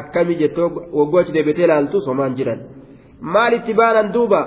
akkami 0.00 0.34
jettee 0.42 0.68
hoggoochi 0.98 1.32
deebitee 1.36 1.64
ilaaltus 1.64 2.06
homaan 2.06 2.36
jiran 2.36 2.60
maal 3.20 3.52
itti 3.58 3.74
baanan 3.80 4.12
duuba 4.14 4.40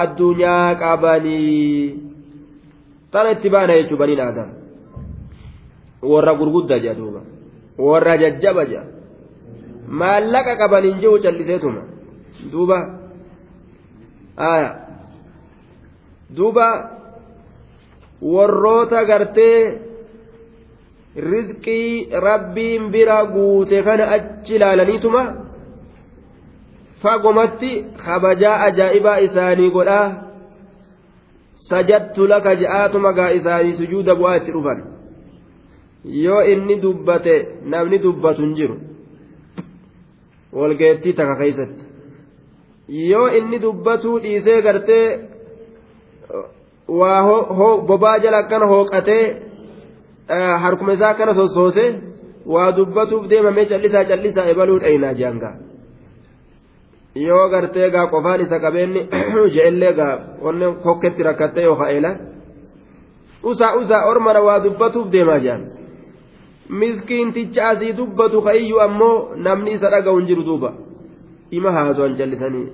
addunyaa 0.00 0.74
qabanii 0.82 1.94
tana 3.10 3.30
itti 3.36 3.50
baana 3.50 3.76
jechuu 3.80 3.96
baniin 4.02 4.20
aadama. 4.26 4.52
warra 6.12 6.34
gurguddaa 6.40 6.78
jedha 6.84 6.94
duuba 7.00 7.20
warra 7.88 8.16
jajjaba 8.22 8.64
jedha 8.72 8.84
maallaqa 10.00 10.56
qaban 10.60 10.84
hin 10.88 11.00
jiru 11.02 11.22
calliseetuma 11.24 11.82
duuba 12.52 12.78
aya 14.50 14.70
duuba 16.36 16.66
warroota 18.34 19.04
gartee 19.10 19.58
rizqii 21.16 22.08
rabbiin 22.26 22.90
bira 22.92 23.24
guute 23.34 23.82
kana 23.82 24.04
achi 24.16 24.54
ilaalaniituma 24.56 25.22
fagomatti 27.02 27.70
kabajaa 28.04 28.56
ajaa'ibaa 28.68 29.18
isaanii 29.26 29.70
godhaa 29.76 30.06
sajattu 31.68 32.26
laka 32.32 32.56
je'aatuma 32.62 33.12
gaa 33.18 33.30
isaanii 33.38 33.74
sujuuda 33.80 34.14
bu'aa 34.20 34.36
itti 34.40 34.52
dhufan 34.56 34.80
yoo 36.24 36.42
inni 36.52 36.76
dubbate 36.82 37.34
namni 37.74 37.98
dubbatu 38.06 38.42
hin 38.42 38.54
jiru 38.58 38.76
walgeettii 40.58 41.12
takka 41.20 41.36
keeysatti 41.40 41.84
yoo 43.10 43.28
inni 43.38 43.58
dubbatuu 43.64 44.18
dhiisee 44.26 44.60
gartee 44.66 45.06
waa 46.88 47.22
bobaa 47.88 48.18
jala 48.24 48.38
akkana 48.44 48.66
hooqatee 48.72 49.24
harkuma 50.64 50.92
isaa 50.92 51.10
akkana 51.10 51.34
sossoose 51.34 51.84
waa 52.46 52.72
dubbatuuf 52.76 53.28
deemamee 53.30 53.66
callisaa 53.66 54.04
callisaa 54.04 54.46
ebaluu 54.54 54.80
dhaynaa 54.80 55.14
jaangaa 55.20 55.54
yoo 57.26 57.48
gartee 57.48 57.90
gaa 57.90 58.06
qofaan 58.06 58.40
isa 58.46 58.58
qabeenni 58.66 59.08
je'ellee 59.54 59.92
gaa 60.00 60.14
wanne 60.44 60.66
hokketti 60.88 61.22
rakkattee 61.30 61.64
yoo 61.64 61.76
ka'eela 61.76 62.16
usaa 63.52 63.74
usaa 63.84 64.04
ormana 64.10 64.40
waa 64.48 64.58
dubbatuuf 64.64 65.12
deemaa 65.12 65.38
jaan 65.46 65.64
miskiinticha 66.68 67.68
asii 67.68 67.92
dubbatu 67.96 68.42
ka'iyyuu 68.42 68.80
ammoo 68.80 69.34
namni 69.36 69.72
isa 69.76 69.90
dhaga'u 69.90 70.18
hin 70.18 70.26
jiru 70.26 70.44
duuba. 70.44 70.72
Ima 71.50 71.72
haasawwan 71.72 72.16
callisanii. 72.16 72.68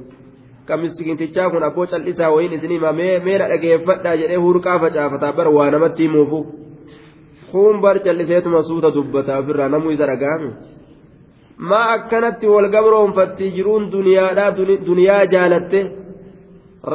Ka 0.66 0.76
miskiintichaa 0.76 1.50
kun 1.50 1.62
abboo 1.62 1.86
callisaa 1.86 2.30
wayiin 2.30 2.52
isin 2.52 2.70
hima 2.70 2.92
meera 2.92 3.48
dhageeffadhaa 3.48 4.16
jedhee 4.16 4.36
hurqaa 4.44 4.78
facaafataa 4.78 5.32
bara 5.32 5.50
waa 5.50 5.70
namatti 5.70 6.02
himuufu 6.02 6.46
kun 7.52 7.80
bar 7.80 7.96
calliseetuma 8.04 8.62
suuta 8.62 8.90
dubbata 8.96 9.38
ofirraa 9.38 9.68
namuu 9.68 9.90
isa 9.96 10.06
dhaga'ame 10.06 10.50
maa 11.70 11.86
akkanatti 11.96 12.46
wal 12.46 12.68
gabroonfatti 12.74 13.52
jiruun 13.56 13.90
duniyaadhaa 13.92 14.50
duniyaa 14.86 15.24
jaalatte 15.34 15.80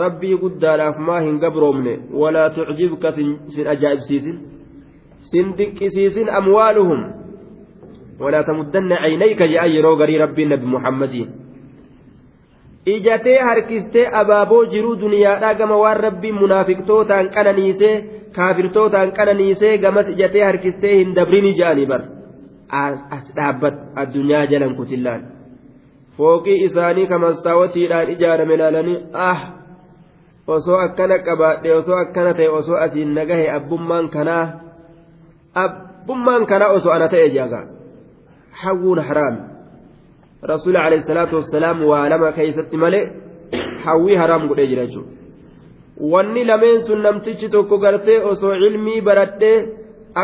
rabbii 0.02 0.38
guddaadhaaf 0.38 0.98
maa 0.98 1.20
hin 1.22 1.40
gabroomne? 1.40 2.00
Walaa 2.12 2.50
tucjibka 2.50 3.12
sin 3.56 3.68
ajaa'ibsiisin 3.68 4.38
sin 5.32 5.58
diqqisiisin 5.58 6.30
amwaaluhum. 6.30 7.02
Walaa 8.20 8.44
tamuddanna 8.44 8.98
caynayka 8.98 9.48
je'an 9.48 9.74
yeroo 9.76 9.96
garii 9.96 10.18
rabbiin 10.18 10.50
nabi 10.50 10.66
muhammadiin 10.66 11.45
ijatee 12.94 13.40
harkistee 13.48 14.10
abaaboo 14.22 14.64
jiruu 14.74 14.96
duniyaadhaa 15.02 15.54
gama 15.60 15.78
waan 15.84 16.00
rabbiin 16.06 16.36
munaafiqtootaan 16.42 17.30
qananiisee 17.36 17.96
kaafirtootaan 18.36 19.12
qananiisee 19.18 19.78
gamas 19.78 20.08
ijatee 20.16 20.44
harkistee 20.50 20.94
hin 21.00 21.16
dabrini 21.16 21.54
je'anii 21.60 21.86
bar 21.92 22.02
as 23.16 23.26
dhaabbat 23.36 23.76
addunyaa 24.04 24.46
jalan 24.52 24.76
kutillaan 24.76 25.22
fooqii 26.18 26.58
isaanii 26.68 27.08
kamastaawatiidhaan 27.14 28.10
ijaarame 28.16 28.58
laalanii 28.62 29.00
ah 29.30 29.40
osoo 30.58 30.78
akkana 30.86 31.18
qabaadhe 31.28 31.70
osoo 31.80 31.98
akkana 32.04 32.32
ta'e 32.38 32.50
osoo 32.60 32.78
asiin 32.86 33.16
nagahe 33.18 33.48
abbummaan 33.58 34.10
kanaa 34.16 34.46
abbummaan 35.66 36.46
kanaa 36.52 36.70
osoo 36.78 36.94
ana 36.98 37.08
ta'e 37.14 37.30
jaaga 37.38 37.60
hawwuun 38.64 39.00
haraami 39.08 39.42
rasuuli 40.52 40.78
alayhi 40.86 41.04
salaatu 41.10 41.36
wassalaam 41.40 41.78
waa 41.92 42.10
lama 42.14 42.32
keeysatti 42.38 42.78
malee 42.84 43.04
hawwii 43.86 44.18
haraam 44.22 44.44
godhee 44.50 44.68
jira 44.72 44.86
jechuudha 44.88 45.12
wanni 46.14 46.44
lameen 46.50 46.82
sun 46.88 47.02
namtichi 47.06 47.48
tokko 47.56 47.78
gartee 47.86 48.20
osoo 48.32 48.54
cilmii 48.62 49.02
baradhee 49.08 49.58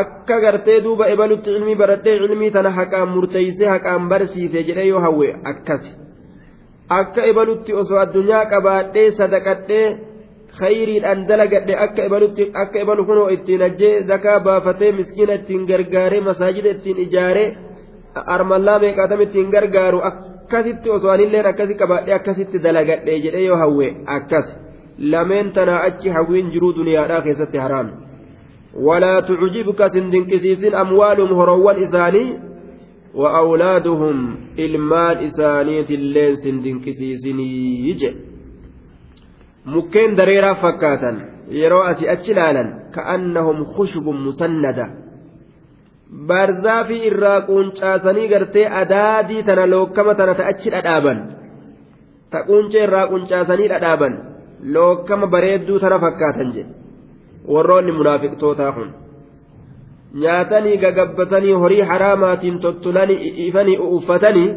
akka 0.01 0.35
gartee 0.43 0.77
duuba 0.85 1.05
ebalutti 1.13 1.49
cilmii 1.55 1.75
baradhee 1.81 2.15
cilmii 2.21 2.51
tana 2.55 2.71
haqaan 2.77 3.09
murteeysee 3.15 3.69
haqaan 3.73 4.09
barsiise 4.11 4.59
jedhee 4.67 4.87
yoo 4.91 5.01
hawwe 5.05 5.27
akkasi 5.51 5.91
akka 6.99 7.21
ebalutti 7.31 7.71
osoo 7.81 7.99
addunyaa 8.05 8.45
qabaadhee 8.53 9.07
sadaqadhee 9.19 9.87
khayriidhaan 10.59 11.19
dalagadhe 11.29 11.73
akka 11.85 12.01
ebalutti 12.07 12.43
akka 12.63 12.77
ebalu 12.83 13.03
kunoo 13.09 13.27
ittiin 13.35 13.61
ajjee 13.67 13.93
zakaa 14.09 14.39
baafatee 14.47 14.91
miskiina 14.99 15.33
ittiin 15.39 15.63
gargaaree 15.69 16.21
masaajida 16.29 16.69
ittiin 16.75 16.97
ijaaree 17.05 17.47
armallaa 18.15 18.79
meeqaatam 18.79 19.21
ittiin 19.21 19.51
gargaaru 19.55 20.01
akkasitti 20.09 20.89
osoo 20.89 21.11
anilleen 21.11 21.45
akkasi 21.53 21.79
qabaadhee 21.81 22.15
akkasitti 22.19 22.63
dalagadhe 22.63 23.19
jedhee 23.25 23.45
yoo 23.45 23.57
hawwe 23.63 23.95
akkas 24.05 24.53
lameen 25.15 25.51
tanaa 25.57 25.81
achi 25.89 26.09
hawwiin 26.19 26.51
jiruu 26.53 26.75
duniyaadhaa 26.75 27.21
keessatti 27.27 27.57
haraam 27.65 27.91
walaa 28.87 29.21
tucjibka 29.21 29.89
sin 29.93 30.11
dinqisiisin 30.11 30.75
amwaalum 30.85 31.35
horoowwan 31.41 31.83
isaanii 31.83 32.29
إلمان 34.59 35.17
إسانيت 35.27 35.91
اللين 35.91 36.35
سندين 36.35 36.79
كسيسني 36.79 37.47
يجي 37.89 38.11
mukkeen 39.65 40.15
dareeraa 40.17 40.55
fakkaatan 40.55 41.17
yeroo 41.51 41.83
asii 41.83 42.07
achi 42.09 42.31
ilaalan 42.31 42.69
ka'annahum 42.95 43.65
khushubun 43.75 44.17
musannada 44.27 44.85
barzaa 46.11 46.83
fi 46.87 46.97
irraa 47.09 47.41
quncaasanii 47.49 48.27
gartee 48.27 48.67
adaadii 48.81 49.43
tana 49.43 49.65
lookama 49.73 50.15
tana 50.15 50.35
ta'achi 50.35 50.69
dhadhaaban. 50.73 51.19
Ta 52.31 52.43
quncee 52.47 52.83
irraa 52.87 53.07
quncaasanii 53.11 53.67
dhadhaaban. 53.73 54.17
Lookama 54.73 55.27
bareedduu 55.27 55.79
tana 55.79 55.99
fakkaatan 55.99 56.51
jedhe 56.55 56.73
warroonni 57.53 57.91
munaafiqtootaa 57.99 58.71
kun. 58.71 58.89
Nyaatanii 60.23 60.77
gagabbatanii 60.77 61.51
horii 61.63 61.81
haraamaatiin 61.91 62.59
tottolanii 62.59 63.47
ifanii 63.47 63.77
uffatanii 63.77 64.49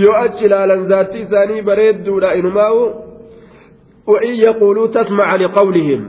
yoo 0.00 0.14
achi 0.22 0.44
ilaalan 0.46 0.88
zaatti 0.88 1.20
isaanii 1.20 1.62
bareedduudha 1.62 2.32
inumaa'u 2.40 2.82
wa'in 4.12 4.40
yaquuluu 4.46 4.88
tasmaca 4.88 5.38
liqawlihim. 5.44 6.02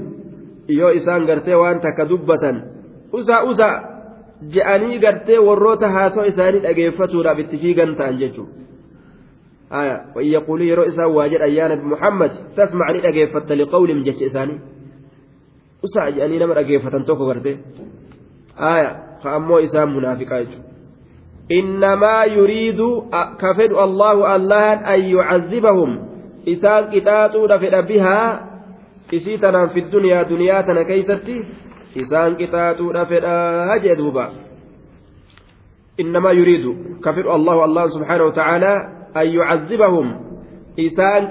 Yoo 0.79 0.89
isaan 1.01 1.25
gartee 1.25 1.55
waan 1.55 1.79
takka 1.79 2.09
dubbatan 2.09 2.63
usa 3.11 3.43
usa 3.43 3.96
je'anii 4.53 4.99
gartee 4.99 5.39
warroota 5.47 5.89
haasoo 5.89 6.25
isaanii 6.31 6.63
dhageeffatuudhaaf 6.67 7.39
itti 7.39 7.57
fiigan 7.57 7.95
ta'an 7.95 8.17
jechuudha. 8.19 8.65
يقولوا 10.17 10.65
yeroo 10.65 10.85
isaan 10.85 11.11
waa 11.11 11.27
jedhan 11.27 11.51
yaa 11.53 11.67
nabi 11.69 11.83
muhammad 11.83 12.31
tasmac 12.55 12.87
ni 12.93 13.01
dhageeffatta 13.03 13.57
liqawlihim 13.57 14.03
jecha 14.07 14.25
isaanii 14.25 14.59
usa 15.83 16.11
je'anii 16.11 16.39
nama 16.39 16.55
dhageeffatan 16.55 17.03
tokko 17.03 17.27
gartee 17.27 17.57
ka 19.23 19.27
ammoo 19.35 19.59
isaan 19.59 19.91
munaafiqaa 19.91 20.39
jechuudha. 20.43 20.67
إنما 21.51 22.23
يريد 22.23 22.79
كفد 23.39 23.71
الله 23.71 24.35
الله 24.35 24.73
أن 24.73 24.99
يعذبهم 25.15 25.91
fedha 27.59 27.81
bihaa 27.83 28.39
isii 29.11 29.37
tanaan 29.37 29.69
fi 29.69 29.81
duniyaa 29.91 30.29
duniyaa 30.29 30.63
tana 30.63 30.83
keeysatti 30.83 31.35
isaan 32.03 32.35
qixaaxuudha 32.39 33.05
fedha 33.05 33.79
jee 33.83 33.95
duuba 33.95 34.25
إنما 35.97 36.31
يريد 36.31 36.65
كفر 37.01 37.35
الله 37.35 37.65
الله 37.65 37.85
سبحانه 37.87 38.23
وتعالى 38.23 38.73
أن 39.17 39.27
يعذبهم 39.27 40.07
إسان 40.79 41.21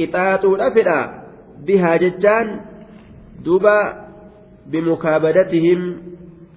قطاط 0.00 0.44
الأفئة 0.44 1.00
بها 1.66 1.96
ججان 1.96 2.46
دوبا 3.44 3.78
بمكابدتهم 4.66 5.80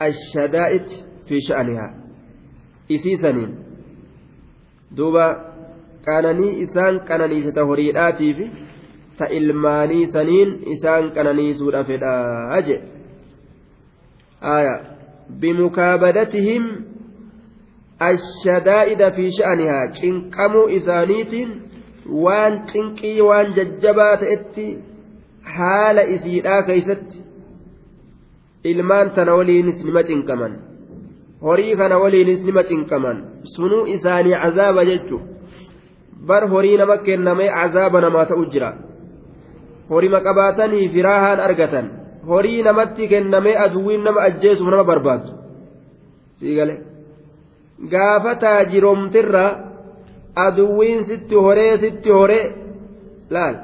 الشدائد 0.01 0.85
في 1.27 1.35
شأنها 1.41 1.87
إسيسنين 2.91 3.51
دوبا 4.91 5.47
qananii 6.07 6.63
isaan 6.63 6.99
qananiisata 7.07 7.65
horiidhaatii 7.69 8.33
fi 8.33 8.45
ta 9.19 9.27
ilmaanii 9.37 10.05
saniin 10.13 10.53
isaan 10.75 11.09
qananiisuudha 11.17 11.81
fedhaa 11.89 12.61
je 12.67 12.77
aya 14.41 14.75
bimukaabadatihim 15.29 16.63
ashadaa'ida 17.99 19.11
fi 19.11 19.31
sha'anihaa 19.37 19.87
cinqamuu 19.99 20.67
isaaniitiin 20.79 21.49
waan 22.25 22.59
cinqii 22.71 23.21
waan 23.21 23.53
jajjabaa 23.55 24.17
ta'etti 24.23 24.67
haala 25.57 26.01
isiidhaa 26.15 26.61
keeysatti 26.69 27.23
ilmaan 28.63 29.11
tana 29.15 29.35
waliinis 29.35 29.83
nima 29.83 30.03
cinqaman 30.03 30.53
horii 31.41 31.75
kana 31.75 31.97
waliinis 32.03 32.45
nima 32.45 32.63
cinqaman 32.63 33.23
sunuu 33.55 33.85
isaanii 33.95 34.39
cazaaba 34.43 34.85
jechu 34.85 35.21
bar 36.27 36.47
horii 36.49 36.77
nama 36.77 36.97
kennamee 36.97 37.49
cazaaba 37.57 38.01
namaa 38.01 38.25
ta'u 38.25 38.45
jira 38.53 38.73
horima 39.89 40.19
qabaatanii 40.27 40.89
firaahaan 40.95 41.39
argatan 41.39 41.87
horii 42.29 42.63
namatti 42.67 43.07
kennamee 43.11 43.55
aduwwiin 43.65 44.03
nama 44.07 44.21
ajjeesuuf 44.29 44.69
nama 44.69 44.83
barbaadu 44.91 45.29
siigale 46.39 46.75
gaafa 47.93 48.35
taajiroomtirra 48.43 49.45
aduwwiin 50.47 51.03
sitti 51.11 51.35
horee 51.45 51.77
sitti 51.85 52.09
horee 52.17 52.43
laal 53.37 53.55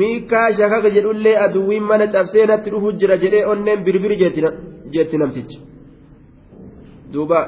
miikaa 0.00 0.48
shakaka 0.58 0.90
jedhullee 0.96 1.36
aduwwiin 1.46 1.88
mana 1.92 2.10
cabsee 2.16 2.46
natti 2.50 2.70
dhufu 2.74 2.92
jira 3.04 3.22
jedhee 3.24 3.46
onneen 3.52 3.86
birbiri 3.86 4.20
jeetti 4.92 5.18
namtichi 5.22 5.62
duuba 7.12 7.40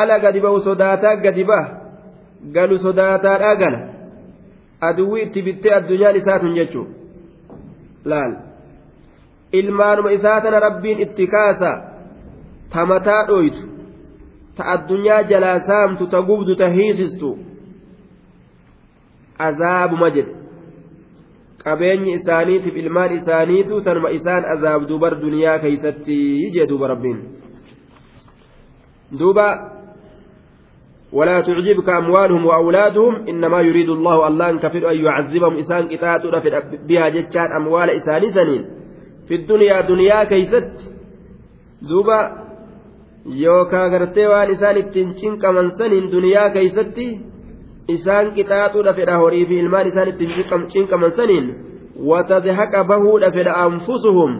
ala 0.00 0.18
gadi 0.18 0.40
ba'u 0.40 0.60
sodaataa 0.66 1.16
gadi 1.24 1.44
ba'a. 1.52 1.82
galu 2.50 2.78
sodaataadhaa 2.78 3.56
gala 3.56 3.80
aduwwii 4.88 5.22
itti 5.22 5.42
bittee 5.42 5.74
addunyaan 5.74 6.16
isaatun 6.20 6.54
jechuun 6.54 6.88
laal 8.12 8.32
ilmaanuma 9.52 10.12
isaa 10.12 10.40
tana 10.40 10.60
rabbiin 10.60 11.00
itti 11.04 11.26
kaasa 11.26 11.70
ta 12.72 12.86
mataa 12.86 13.22
dhooytu 13.30 13.62
ta 14.56 14.62
addunyaa 14.74 15.22
jalaa 15.22 15.58
saamtu 15.70 16.06
ta 16.06 16.22
gubdu 16.28 16.56
ta 16.60 16.68
hiisistu 16.76 17.30
azaabuma 19.48 20.10
jedhe 20.16 20.34
qabeenyi 21.64 22.12
isaaniitiif 22.18 22.76
ilmaan 22.76 23.12
isaaniitu 23.18 23.80
tanuma 23.80 24.10
isaan 24.18 24.44
azaabduu 24.54 24.98
bar 25.04 25.14
duniyaa 25.22 25.58
keeysatti 25.58 26.16
jee 26.54 26.66
duuba 26.72 26.88
rabbiin 26.94 27.20
duuba 29.18 29.46
ولا 31.12 31.40
تعجبك 31.40 31.88
أموالهم 31.88 32.46
وأولادهم 32.46 33.28
إنما 33.28 33.60
يريد 33.60 33.88
الله 33.88 34.28
الله 34.28 34.50
أن 34.50 34.58
كفر 34.58 34.90
أن 34.90 34.96
يعذبهم 35.04 35.54
إسان 35.58 35.88
قطاعة 35.92 36.22
بها 36.88 37.08
جتان 37.08 37.52
أموال 37.52 37.90
إسان 37.90 38.30
سنين 38.32 38.81
في 39.32 39.36
الدنيا 39.36 39.80
دنيا 39.80 40.24
كيست 40.24 40.72
دوبا 41.88 42.20
يوكا 43.26 43.86
غرتي 43.92 44.26
وان 44.26 44.50
إسان 44.50 44.76
اتنشن 44.76 45.34
كمن 45.42 45.70
سنين 45.78 46.08
دنيا 46.08 46.48
كيست 46.48 46.98
إسان 47.90 48.26
قطاعة 48.36 48.74
لفدا 48.76 49.14
هوري 49.16 49.46
في 49.46 49.60
المال 49.60 49.86
إسان 49.86 50.08
اتنشن 50.08 50.84
كمن 50.90 51.10
سنين 51.10 51.44
وتزهق 52.08 52.74
به 52.90 53.04
لفدا 53.20 53.52
أنفسهم 53.66 54.30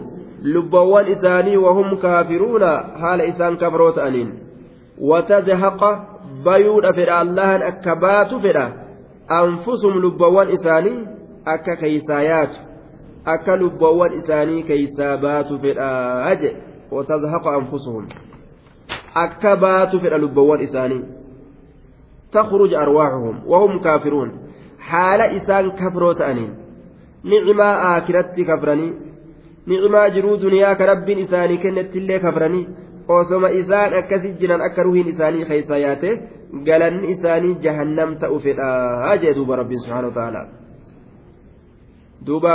لبوان 0.43 1.05
إساني 1.05 1.57
وهم 1.57 1.95
كافرون 1.95 2.63
حال 3.01 3.21
إسان 3.21 3.57
كفروت 3.57 3.97
أنين 3.97 4.29
وتزهق 5.09 5.81
bayuudha 6.45 6.93
fedha 6.93 7.19
allahan 7.23 7.61
akka 7.71 7.95
baatu 7.95 8.39
fedha 8.45 8.65
anfusum 9.39 9.93
lubbawwan 10.03 10.49
isaanii 10.55 10.99
akka 11.45 11.75
keeysaa 11.81 12.21
yaatu 12.29 12.72
akka 13.25 13.55
lubboowwan 13.55 14.13
isaanii 14.19 14.63
keeysaa 14.69 15.17
baatu 15.17 15.59
fedhaa 15.59 16.35
jedhe 16.35 16.55
watazhaqa 16.91 17.55
anfusuhum 17.59 18.07
akka 19.25 19.55
baatu 19.55 19.99
fedha 19.99 20.17
lubboowwan 20.17 20.61
isaanii 20.69 21.03
تخرج 22.33 22.73
أرواحهم 22.73 23.35
وهم 23.45 23.79
كافرون 23.79 24.29
حال 24.79 25.21
إسان 25.21 25.71
كفروا 25.71 26.13
تأنين 26.13 26.53
نعما 27.23 27.97
آكرت 27.97 28.41
كفرني 28.41 28.93
نعما 29.67 30.07
جرو 30.07 30.35
دنيا 30.35 30.73
كرب 30.73 31.09
إساني 31.09 31.57
كنت 31.57 31.95
اللي 31.95 32.19
كفرني 32.19 32.67
osoma 33.07 33.51
isaan 33.51 33.93
akkasi 33.99 34.39
jiran 34.39 34.61
akka 34.63 34.83
ruhiin 34.83 35.11
isaanii 35.11 35.45
keessa 35.45 35.77
yaate 35.77 36.09
galanni 36.63 37.11
isaanii 37.11 37.59
jahannam 37.59 38.15
ta'u 38.19 38.39
fedhaa 38.39 39.17
jee 39.21 39.33
duuba 39.35 39.55
rabbiin 39.59 39.81
subhaanahu 39.83 40.11
wa 40.11 40.17
ta'ala 40.19 40.41
duuba 42.25 42.53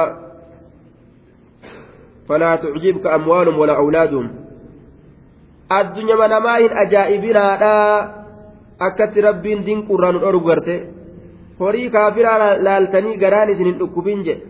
فلا 2.29 2.57
تعجبك 2.57 3.07
أموالهم 3.07 3.59
ولا 3.59 3.77
أولادهم 3.77 4.27
الدنيا 5.73 6.17
من 6.17 6.33
ماهن 6.47 6.71
أجائبنا 6.85 7.45
akkatti 8.87 9.21
rabbiin 9.21 9.65
dinquurraa 9.67 10.13
nu 10.13 10.21
dhoru 10.23 10.41
garte 10.49 10.75
horii 11.61 11.91
kaafiraa 11.95 12.51
laaltanii 12.67 13.17
garaan 13.23 13.51
isin 13.55 13.67
hin 13.71 13.79
dhukkubin 13.81 14.21
jedhe 14.27 14.47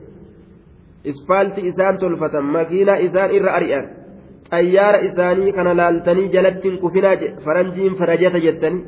ispaaltii 1.10 1.64
isaan 1.70 1.96
tolfatan 2.02 2.44
makiinaa 2.56 2.98
isaan 3.06 3.30
irra 3.38 3.54
ari'an 3.58 3.86
xayyaara 4.50 4.98
isaanii 5.08 5.52
kana 5.56 5.72
laaltanii 5.80 6.28
jalatti 6.34 6.68
hin 6.68 6.78
kufinaa 6.82 7.14
jedhe 7.22 7.40
faranjiin 7.46 7.96
farajata 8.00 8.44
jettanii 8.46 8.84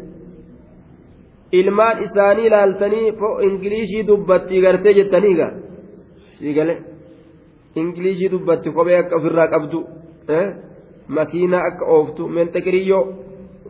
ilmaan 1.60 1.96
isaanii 2.06 2.50
laaltanii 2.56 3.08
ingilishii 3.48 4.06
dubbatti 4.10 4.62
gartee 4.66 4.94
jettanii 5.00 5.34
gaa 5.40 5.52
siigale 6.38 6.74
ingilishii 7.80 8.28
dubbatti 8.34 8.68
kophee 8.76 8.98
akka 9.02 9.14
ofirraa 9.18 9.48
qabdu 9.54 9.78
makiinaa 11.16 11.64
akka 11.70 11.84
ooftu 11.96 12.22
menxeqiriyyoo 12.36 13.04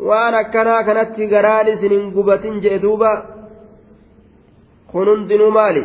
waan 0.09 0.34
akkanaa 0.42 0.82
kanatti 0.88 1.26
garaan 1.34 1.68
isin 1.72 1.92
hin 1.96 2.07
gubatin 2.16 2.55
jedhe 2.64 2.78
duuba 2.84 3.11
kun 4.92 5.07
hundinuu 5.12 5.51
maali 5.59 5.82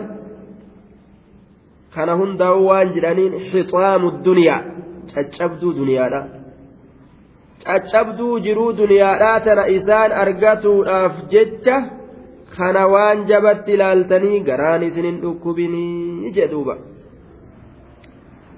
kana 1.95 2.13
hundaa'u 2.21 2.61
waan 2.69 2.87
jedhaniin 2.95 3.33
xixaamu 3.51 4.07
duniyaa 4.25 4.61
caccabduu 5.13 5.71
duniyaadha 5.79 6.21
caccabduu 7.65 8.33
jiruu 8.45 8.71
duniyaadhaa 8.79 9.37
tana 9.45 9.63
isaan 9.77 10.11
argatuudhaaf 10.23 11.13
jecha 11.33 11.77
kana 12.57 12.83
waan 12.93 13.17
jabatti 13.29 13.71
ilaaltanii 13.77 14.39
garaan 14.49 14.83
isin 14.89 15.05
hin 15.09 15.17
dhukkubinii 15.23 16.31
jedhuuba 16.37 16.75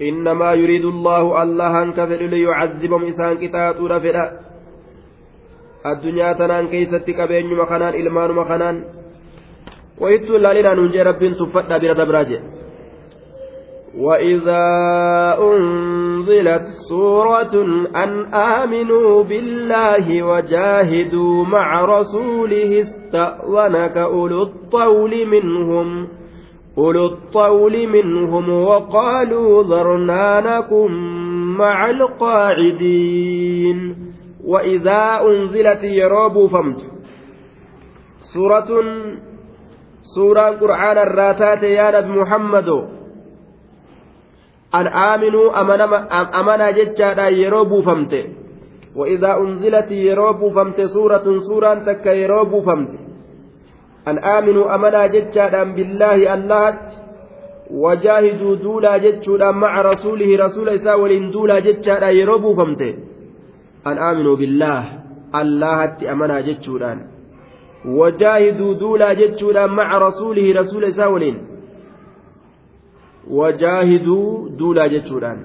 إنما 0.02 0.54
يريد 0.54 0.86
الله 0.86 1.44
الله 1.44 1.84
أنك 1.84 1.96
فلل 2.06 2.34
يعذبهم 2.34 3.04
إسان 3.04 3.38
كتاتور 3.38 4.00
فلا 4.00 4.26
tanaan 6.38 6.68
keeysatti 6.68 7.16
qabeenyuma 7.16 7.66
kanaan 7.66 7.96
ilmaanuma 7.96 8.44
kanaan 8.46 8.84
wayittuu 10.02 10.36
ilaalinaan 10.36 10.80
hunjee 10.84 11.04
rabbiin 11.04 11.40
tuffadhaa 11.40 11.80
bira 11.80 11.96
dabraa 11.96 12.28
jedhe 12.28 12.58
وإذا 13.98 14.68
أنزلت 15.42 16.66
سورة 16.90 17.56
أن 17.96 18.26
آمنوا 18.34 19.24
بالله 19.24 20.24
وجاهدوا 20.24 21.46
مع 21.46 21.86
رسوله 21.86 22.82
استأذنك 22.82 23.98
أولو 23.98 24.42
الطول 24.42 25.26
منهم 25.26 26.08
أولو 26.78 27.06
الطول 27.06 27.88
منهم 27.88 28.50
وقالوا 28.50 29.64
ذرنا 29.64 30.40
نكن 30.40 30.92
مع 31.58 31.90
القاعدين. 31.90 33.80
وإذا 34.46 35.22
أنزلت 35.22 35.84
يروب 35.84 36.48
فمت 36.48 36.82
سورة 38.34 38.70
سورة 40.16 40.42
قرآن 40.42 40.98
الراتات 40.98 41.64
يا 41.64 42.02
نبي 42.02 42.12
محمد. 42.20 42.70
أن 44.76 44.88
آمنوا 44.88 45.62
أمنا 46.40 46.72
جتشا 46.72 47.28
يروب 47.28 47.80
فمت 47.80 48.14
وإذا 48.96 49.38
أنزلت 49.38 49.92
يروب 49.92 50.54
فمت 50.56 50.82
سورة 50.82 51.38
سورة 51.48 51.74
تك 51.74 52.06
يروب 52.06 52.60
فمت 52.60 53.07
أن 54.08 54.18
آمنوا 54.20 54.76
أمنا 54.76 55.08
جتشا 55.08 55.64
بالله 55.64 56.34
الله 56.34 56.80
وجاهدوا 57.72 58.56
دولا 58.56 58.98
جتشا 58.98 59.52
مع 59.52 59.82
رسوله 59.82 60.30
رسول 60.46 60.70
إساء 60.70 61.00
ولين 61.00 61.32
دولا 61.32 61.60
جتشا 61.60 62.10
يروب 62.10 62.56
فمته 62.60 62.94
an 63.90 63.98
aaminuu 64.08 64.38
billaah 64.42 64.86
allahatti 65.42 66.08
amanaa 66.14 66.42
jechuudhaan 66.48 67.00
wajaahiduu 68.00 68.74
duulaa 68.82 69.14
jechuudhaan 69.22 69.76
maca 69.80 70.00
rasuulihi 70.06 70.54
rasuula 70.60 70.88
isaa 70.94 71.10
waliin 71.16 71.38
wajaahiduu 73.40 74.50
duulaa 74.60 74.88
jechuudhaan 74.96 75.44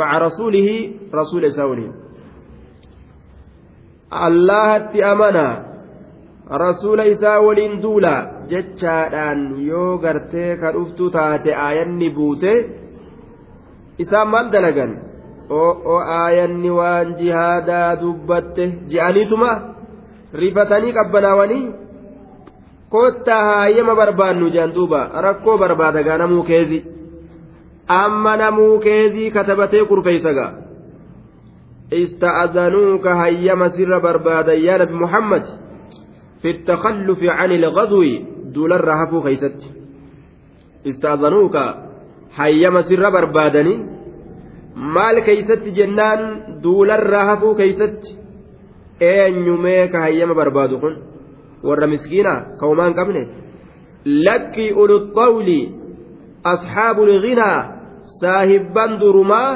maca 0.00 0.18
rasuulihi 0.26 0.76
rasuula 1.20 1.52
isaa 1.52 1.66
waliin 1.72 1.94
allahatti 4.28 5.02
amanaa 5.12 5.54
rasuula 6.50 7.04
isaa 7.06 7.40
waliin 7.40 7.82
duula 7.82 8.46
jechaadhaan 8.50 9.40
yoo 9.66 9.98
gartee 9.98 10.56
ka 10.56 10.72
dhuftu 10.72 11.10
taate 11.10 11.50
aayanni 11.54 12.10
buute 12.10 12.52
isaan 13.98 14.28
maal 14.28 14.50
dalagan? 14.52 14.92
Oo 15.50 15.98
aayanni 15.98 16.70
waan 16.70 17.16
jihaadaa 17.18 17.96
dubbatte 18.00 18.64
je'aniituma? 18.92 19.50
Rifatanii 20.34 20.92
qabbanaawanii? 20.98 21.64
Kottaa 22.90 23.42
haayyama 23.44 23.94
barbaannu 24.00 24.50
jean 24.54 24.74
duuba 24.74 25.00
rakkoo 25.26 25.58
barbaada 25.58 26.02
gaa 26.02 26.18
namuu 26.18 26.42
keezi. 26.42 26.78
Amma 27.88 28.36
namuu 28.36 28.78
keezii 28.78 29.30
katabatee 29.30 29.84
kurfeeysa 29.84 30.32
gaa. 30.38 30.52
Ista'adanuuka 31.90 33.14
hayyama 33.14 33.70
sirra 33.70 34.00
barbaadan 34.00 34.58
yaa 34.66 34.78
nabi 34.78 34.94
muhammad. 34.94 35.44
في 36.42 36.50
التخلف 36.50 37.18
عن 37.22 37.50
الغزو 37.52 38.02
دول 38.54 38.72
الرهف 38.72 39.12
خيست 39.24 39.58
استأذنوك 40.86 41.56
هيما 42.36 42.80
سر 42.82 43.10
بربادني 43.10 43.96
maal 44.76 45.16
keeysatti 45.24 45.72
jennaan 45.78 46.20
duularraa 46.62 47.24
hafuu 47.24 47.54
keeysatti 47.60 48.16
eenyumee 49.00 49.88
ka 49.88 49.98
hayyama 50.04 50.34
barbaadu 50.40 50.80
kun 50.82 50.94
warra 51.68 51.86
miskiinaa 51.92 52.40
ka 52.58 52.66
homaa 52.66 52.88
hin 52.88 52.96
qabne 52.98 53.22
lakki 54.26 54.66
uluxxawli 54.82 55.60
asxaabu 56.52 57.08
lginaa 57.12 57.58
saahibban 58.20 59.00
durumaa 59.00 59.50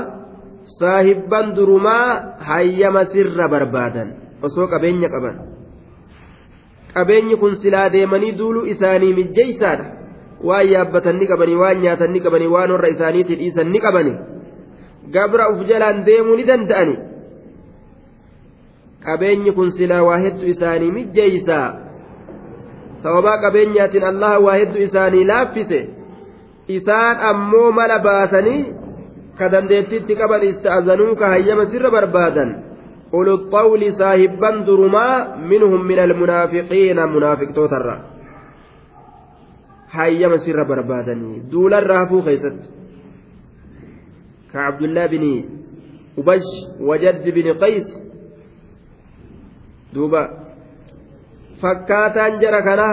saahibban 0.78 1.54
durumaa 1.56 2.06
hayyama 2.48 3.04
sirra 3.12 3.48
barbaadan 3.54 4.08
osoo 4.48 4.66
qabeenya 4.72 5.08
qaban 5.14 5.36
qabeenyi 6.94 7.36
kun 7.36 7.56
silaa 7.62 7.88
deemanii 7.92 8.32
duuluu 8.38 8.64
isaanii 8.74 9.12
mijjeeysaadha. 9.18 9.84
Waan 10.48 10.68
yaabbatan 10.72 11.18
ni 11.18 11.26
qabanii 11.26 11.56
waan 11.62 11.78
nyaatan 11.82 12.12
ni 12.12 12.20
qabanii 12.24 12.48
waan 12.54 12.70
warra 12.72 12.88
isaaniitti 12.94 13.34
dhiisan 13.40 13.70
ni 13.72 13.80
qabanii. 13.86 14.16
Gabra 15.14 15.48
uf 15.52 15.66
jalaan 15.68 16.04
deemuu 16.06 16.36
ni 16.36 16.44
danda'ani 16.50 16.96
qabeenyi 19.04 19.52
kun 19.52 19.70
silaa 19.76 20.02
waa 20.08 20.18
hedduu 20.24 20.48
isaanii 20.54 20.90
mijjeeysaa. 20.96 21.68
Sababaa 23.02 23.38
qabeenyaatiin 23.44 24.04
allaha 24.04 24.38
waa 24.46 24.56
hedduu 24.60 24.82
isaanii 24.88 25.24
laaffise. 25.24 25.80
Isaan 26.68 27.16
ammoo 27.30 27.70
mala 27.72 27.98
baasanii 27.98 28.60
ka 29.38 29.48
dandeettiitti 29.52 30.14
qaban 30.20 30.42
ista'azanuu 30.50 31.14
ka 31.20 31.26
hayyama 31.34 31.64
sirra 31.72 31.90
barbaadan 31.90 32.50
أولو 33.14 33.34
الطول 33.34 33.92
صاحبا 33.92 34.50
درما 34.50 35.36
منهم 35.36 35.86
من 35.86 35.98
المنافقين 35.98 36.96
منافق 36.96 37.52
توتر. 37.54 38.00
هيا 39.90 40.28
مسير 40.28 40.62
بربادني 40.68 41.40
دول 41.50 41.74
الرافو 41.74 42.20
خيست. 42.20 42.58
كعبد 44.52 44.82
الله 44.82 45.06
بن 45.06 45.44
أبش 46.18 46.48
وجد 46.80 47.24
بن 47.34 47.46
قيس. 47.52 47.88
دوبا. 49.94 50.22
فكاتان 51.62 52.38
جرى 52.38 52.62
كنا. 52.62 52.88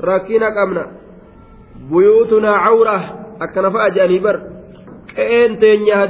ركينا 0.00 0.46
قمنا 0.56 0.84
بيوتنا 1.90 2.52
عورة. 2.56 2.98
أكنا 3.40 3.70
فأجأني 3.70 4.18
بر. 4.18 4.36
كأن 5.16 5.58
تنيا 5.58 6.06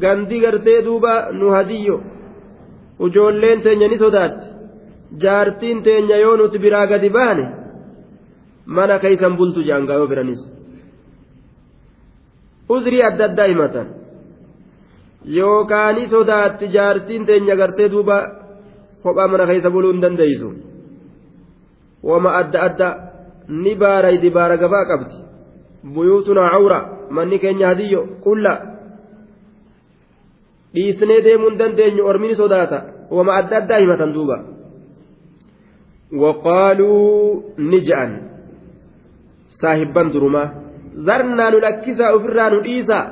gandii 0.00 0.40
gartee 0.40 0.84
duuba 0.84 1.32
nu 1.32 1.50
hadiyyo. 1.50 2.00
Ujoolleen 2.98 3.62
teenya 3.62 3.88
ni 3.88 3.98
sodaatti. 3.98 4.46
Jaartiin 5.22 5.82
teenya 5.82 6.16
yoo 6.16 6.36
nuti 6.36 6.58
biraa 6.58 6.86
gadi 6.86 7.10
baane 7.10 7.44
mana 8.66 8.98
keeysan 8.98 9.36
bultu 9.36 9.62
jaangaayoo 9.62 10.06
biranis. 10.06 10.40
Uzrii 12.68 13.02
adda 13.02 13.24
addaa 13.24 13.46
himatan. 13.46 13.86
Yookaani 15.36 16.08
sodaatti 16.08 16.68
jaartiin 16.68 17.26
teenya 17.26 17.56
gartee 17.56 17.90
duuba 17.90 18.16
kophaa 19.02 19.28
mana 19.28 19.46
keessa 19.46 19.70
buluu 19.70 19.92
hin 19.92 20.02
dandeeysu. 20.02 20.54
Wama 22.02 22.34
adda 22.40 22.62
adda 22.62 22.88
ni 23.48 23.74
baara 23.74 24.10
idibaara 24.10 24.56
gabaa 24.56 24.84
qabdi. 24.84 25.14
Buyuu 25.82 25.94
buyuutunaa 25.94 26.50
cawra 26.50 26.78
manni 27.10 27.38
keenya 27.38 27.66
hadiyyo 27.66 28.06
qulla 28.24 28.75
dhiisnee 30.76 31.20
deemuu 31.26 31.50
hin 31.50 31.58
dandeenyu 31.62 32.06
ormini 32.12 32.34
sodaata 32.42 32.78
wama 33.18 33.34
adda 33.40 33.56
addaa 33.62 33.80
himatan 33.84 34.12
duuba 34.16 34.36
waqaaluu 36.22 37.42
ni 37.70 37.80
je'an 37.88 38.12
saahibban 39.60 40.12
durumaa 40.14 40.48
zarnaa 41.08 41.50
nu 41.50 41.58
lakkisaa 41.66 42.12
ofirraa 42.16 42.50
nu 42.54 42.60
dhiisaa 42.66 43.04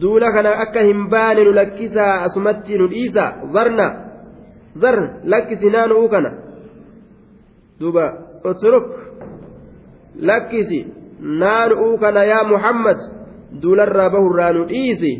duula 0.00 0.32
kana 0.36 0.50
akka 0.64 0.80
hin 0.90 1.08
baane 1.14 1.44
nu 1.48 1.52
lakkisaa 1.60 2.12
asumatti 2.28 2.78
nu 2.78 2.86
dhiisaa 2.94 3.30
zarna 3.56 3.86
zar 4.84 4.96
lakkisi 5.34 5.70
naanuu 5.76 6.08
kana 6.14 6.30
duuba 7.80 8.04
otruk 8.50 8.86
lakkisi 10.30 10.80
naanuu 11.42 11.98
kana 12.04 12.24
yaa 12.32 12.44
muhammad 12.52 12.98
duularraa 13.62 14.10
bahurraa 14.10 14.52
nu 14.52 14.64
dhiisi 14.72 15.12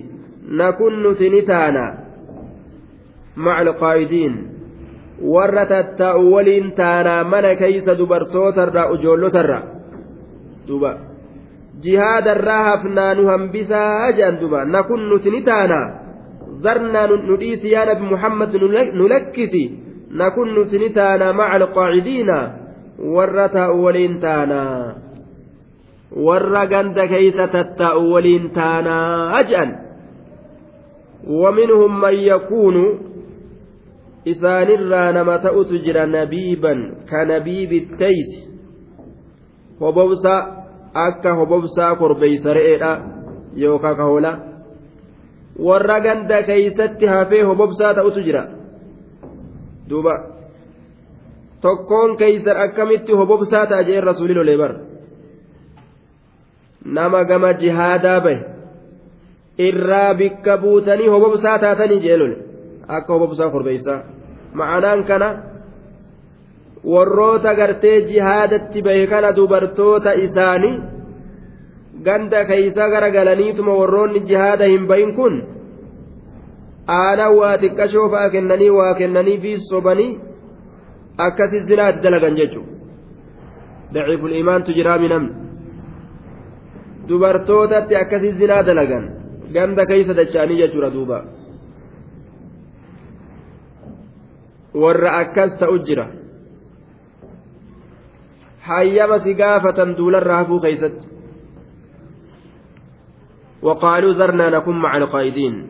dubartootarraa 7.99 8.91
ujoollotarraa 8.95 9.63
duuba 10.69 10.93
jihaadarraa 11.83 12.63
hafnaa 12.65 13.15
nu 13.15 13.27
hambisaa 13.27 14.13
jedhan 14.13 14.41
duuba 14.41 14.65
nakun 14.65 15.09
nuti 15.09 15.31
ni 15.31 15.43
taana 15.43 15.81
zarnaa 16.63 17.07
nu 17.07 17.37
dhiisi 17.43 17.73
yaa 17.73 17.85
nabi 17.91 18.05
muhammad 18.13 18.55
nu 18.95 19.09
lakkisi 19.09 19.65
nakun 20.23 20.55
nuti 20.55 20.79
ni 20.79 20.91
taana 20.91 21.33
maca 21.33 21.55
alqaacidiina 21.61 22.39
warra 23.17 23.49
taa'u 23.49 23.85
waliin 23.85 24.21
taanaa 24.21 24.95
warra 26.27 26.67
ganda 26.67 27.09
keeysa 27.09 27.49
tattaa'u 27.57 28.13
waliin 28.15 28.51
taanaa 28.51 29.43
jedhan 29.51 29.88
ومنهم 31.27 32.01
من 32.01 32.15
يكون 32.15 32.99
nabiiban 36.07 37.07
ka 37.09 37.25
nabiibi 37.25 37.81
taysi 37.99 38.45
hobobsa 39.81 40.35
akka 40.95 41.35
hobobsaa 41.35 41.97
korbeeysa 41.97 42.53
re'eedha 42.55 43.01
yookaan 43.57 43.97
ka 43.97 44.05
hoolaa 44.05 44.37
warra 45.59 46.01
ganda 46.01 46.43
keeysatti 46.43 47.07
hafee 47.07 47.43
hobobsaa 47.43 47.95
ta'utu 47.95 48.21
jira 48.21 48.43
duuba 49.91 50.15
tokkoon 51.61 52.17
keeysan 52.17 52.61
akkamitti 52.61 53.13
hobobsaa 53.13 53.67
ta'a 53.67 53.83
jeen 53.89 54.05
rasuulii 54.05 54.37
lolee 54.37 54.59
bar 54.59 54.75
nama 56.85 57.25
gama 57.25 57.53
jihaadaa 57.53 58.21
bahe 58.21 58.58
irraa 59.59 60.15
bikka 60.15 60.57
buutanii 60.63 61.09
hobobsaa 61.15 61.59
taatanii 61.59 62.01
jee 62.05 62.17
lole 62.17 62.37
akka 62.97 63.13
hobobsaa 63.13 63.51
korbeeysaa 63.51 63.99
ma'anaan 64.61 65.05
kana 65.05 65.29
warroota 66.95 67.55
gartee 67.55 67.97
jihaadatti 68.11 68.83
bahe 68.83 69.07
kana 69.07 69.33
dubartoota 69.37 70.13
isaanii 70.27 70.75
ganda 72.07 72.45
keeysa 72.45 72.89
garagalaniituma 72.95 73.75
warroonni 73.81 74.21
jihaada 74.31 74.71
hin 74.73 74.87
bahin 74.93 75.15
kun 75.19 75.43
aanaa 77.01 77.31
waa 77.41 77.59
xiqqashoo 77.63 78.09
fa'a 78.15 78.31
kennanii 78.37 78.71
waa 78.79 78.95
kennanii 79.03 79.39
fi 79.45 79.59
sobanii 79.69 80.11
akkasi 81.27 81.61
zinaa 81.71 81.93
dalagan 82.03 82.37
jechuudha 82.41 82.73
daciiful 83.95 84.33
imaantu 84.43 84.73
jiraami 84.81 85.09
namni 85.09 85.33
dubartootatti 87.09 87.97
akkasi 88.03 88.33
zinaa 88.43 88.63
dalagan 88.63 89.18
ganda 89.53 89.87
keeysa 89.87 90.15
dacha'anii 90.15 90.61
jechuudha 90.63 90.91
duuba. 90.91 91.19
warra 94.75 95.11
akkas 95.25 95.59
ta'u 95.59 95.79
jira 95.83 96.07
hayyama 98.69 99.19
si 99.25 99.35
gaafatan 99.35 99.97
duularra 99.97 100.45
hafuu 100.45 100.61
keeysatti 100.61 101.19
وقالوا 103.63 104.15
ذرنا 104.15 104.51
نكن 104.51 104.73
مع 104.73 104.97
القائدين 104.97 105.67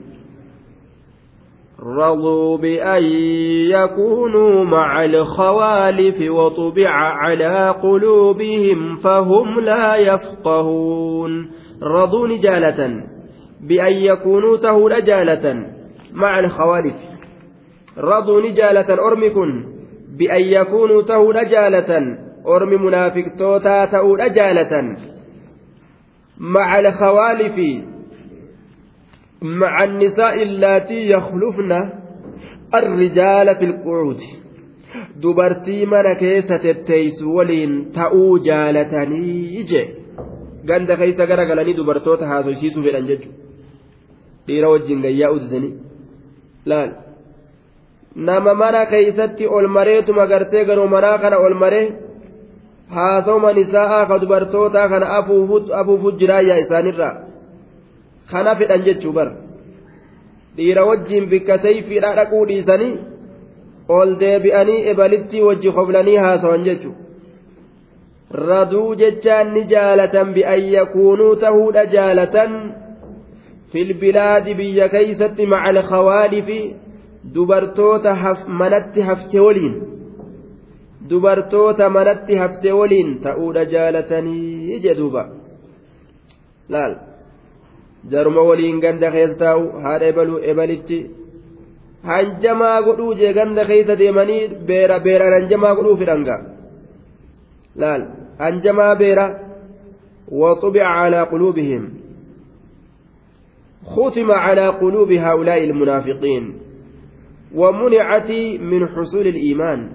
رضوا 1.81 2.57
بأن 2.59 3.03
يكونوا 3.73 4.65
مع 4.65 5.05
الخوالف 5.05 6.31
وطبع 6.31 6.91
على 6.91 7.71
قلوبهم 7.83 8.97
فهم 8.97 9.61
لا 9.61 9.97
يفقهون 9.97 11.51
رضوا 11.83 12.29
نجالة 12.29 13.09
بأن 13.61 13.93
يكونوا 13.93 14.57
تهول 14.57 15.05
جالة 15.05 15.67
مع 16.13 16.39
الخوالف. 16.39 16.95
رضوا 17.99 18.41
نجالة 18.41 19.07
أرمي 19.07 19.31
كن. 19.31 19.65
بأن 20.19 20.41
يكونوا 20.41 21.03
تهو 21.03 21.33
جالة 21.33 22.19
أرمي 22.47 22.77
منافق 22.77 23.25
توتا 23.39 23.85
تهو 23.85 24.17
جالة. 24.17 24.97
مع 26.39 26.79
الخوالف. 26.79 27.85
مع 29.43 29.85
النساء 29.85 30.43
اللاتي 30.43 31.11
يخلفن 31.11 31.73
الرجال 32.75 33.57
في 33.57 33.65
القعود. 33.65 34.21
dubartii 35.23 35.87
mana 35.87 36.15
keessa 36.15 36.59
tetteeysu 36.59 37.35
waliin 37.37 37.73
ta'uu 37.97 38.39
jaalatanii 38.47 39.65
je 39.73 39.83
ganda 40.71 40.97
keessa 40.97 41.27
gara 41.27 41.45
galanii 41.51 41.77
dubartoota 41.81 42.31
haasoysiisuu 42.31 42.85
fedhan 42.87 43.09
dhiira 44.49 44.73
wajjin 44.75 45.03
gayyaa 45.07 45.31
udisanii 45.37 45.73
laal 46.73 46.91
nama 48.29 48.55
mana 48.63 48.83
keeysatti 48.93 49.47
ol 49.57 49.69
mareetuma 49.79 50.27
gartee 50.33 50.65
garuu 50.69 50.89
manaa 50.95 51.19
kana 51.25 51.39
ol 51.47 51.55
maree 51.63 51.87
haasawma 52.97 53.53
nisaa'a 53.59 54.07
ka 54.11 54.19
dubartootaa 54.23 54.89
kana 54.93 55.11
afuufu 55.81 56.13
jiraayyaa 56.23 56.63
isaanirraa 56.65 57.15
kana 58.31 58.57
fedhan 58.61 58.87
jechuu 58.89 59.13
bar 59.19 59.29
dhiira 60.57 60.87
wajjiin 60.91 61.29
bikka 61.33 61.59
sayfiidhaa 61.67 62.17
dhaquu 62.21 62.47
dhiisanii 62.51 62.95
ol 63.99 64.11
deebi'anii 64.23 64.81
ebalitti 64.93 65.45
wajji 65.49 65.77
qoblanii 65.79 66.17
haasawan 66.25 66.65
jechuu 66.69 66.95
raduu 68.49 68.91
jechaan 69.03 69.55
ni 69.55 69.63
jaalatan 69.73 70.35
bi'an 70.37 70.65
yakuunuu 70.77 71.37
tahuudha 71.45 71.87
jaalatan 71.95 72.59
filbilaadi 73.73 74.55
biyya 74.55 74.89
keeysatti 74.95 75.47
maca 75.47 75.69
alkhawaalifi 75.73 76.61
dubartoota 77.35 78.17
manatti 78.61 79.01
hafte 79.09 79.41
waliin 79.47 79.75
dubartoota 81.11 81.91
manatti 81.91 82.41
hafte 82.43 82.73
waliin 82.73 83.11
ta'uudha 83.27 83.65
jaalatanii 83.75 84.81
jedhuuba 84.85 85.23
laal 86.75 86.95
jaruma 88.11 88.43
waliin 88.51 88.81
ganda 88.85 89.11
keessa 89.17 89.39
taa'u 89.45 89.65
haadha 89.85 90.11
ebaluu 90.13 90.45
ebalitti 90.53 90.99
hanjamaa 92.11 92.79
godhuu 92.87 93.13
jee 93.21 93.33
ganda 93.41 93.69
keessa 93.71 93.99
deemanii 93.99 94.49
beera 94.71 95.01
beeraan 95.07 95.37
hanjamaa 95.39 95.75
godhuu 95.81 95.97
fidhanga 96.05 96.37
laal 97.83 98.03
hanjamaa 98.45 98.95
beera 99.03 99.27
وطبع 100.31 100.85
على 100.85 101.23
قلوبهم 101.23 101.98
ختم 103.87 104.31
على 104.31 104.67
قلوب 104.69 105.13
هؤلاء 105.13 105.65
المنافقين 105.65 106.55
ومنعت 107.55 108.31
من 108.61 108.89
حصول 108.89 109.27
الإيمان 109.27 109.91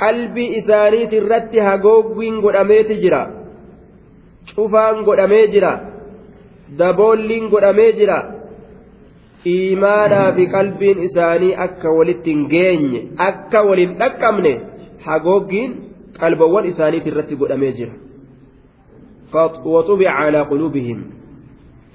qalbii 0.00 0.56
isaaniit 0.60 1.12
irratti 1.12 1.60
hagooggiin 1.60 2.36
godhamee 2.44 2.84
jira 3.02 3.22
cufaan 4.54 5.02
godhamee 5.08 5.46
jira 5.54 5.72
daboolliin 6.78 7.50
godhamee 7.52 7.92
jira 7.98 8.18
iimaanaa 9.52 10.32
fi 10.36 10.46
qalbiin 10.54 11.02
isaanii 11.08 11.58
akka 11.66 11.92
walitti 11.98 12.30
hin 12.34 12.46
geenye 12.54 13.00
akka 13.28 13.66
waliin 13.68 13.96
dhaqqabne 14.02 14.52
hagooggiin 15.06 15.76
qalbawwan 16.20 16.70
isaaniit 16.72 17.10
irratti 17.12 17.40
godhamee 17.42 17.72
jira 17.80 17.94
وطبع 19.64 20.10
على 20.10 20.40
قلوبهم 20.40 20.98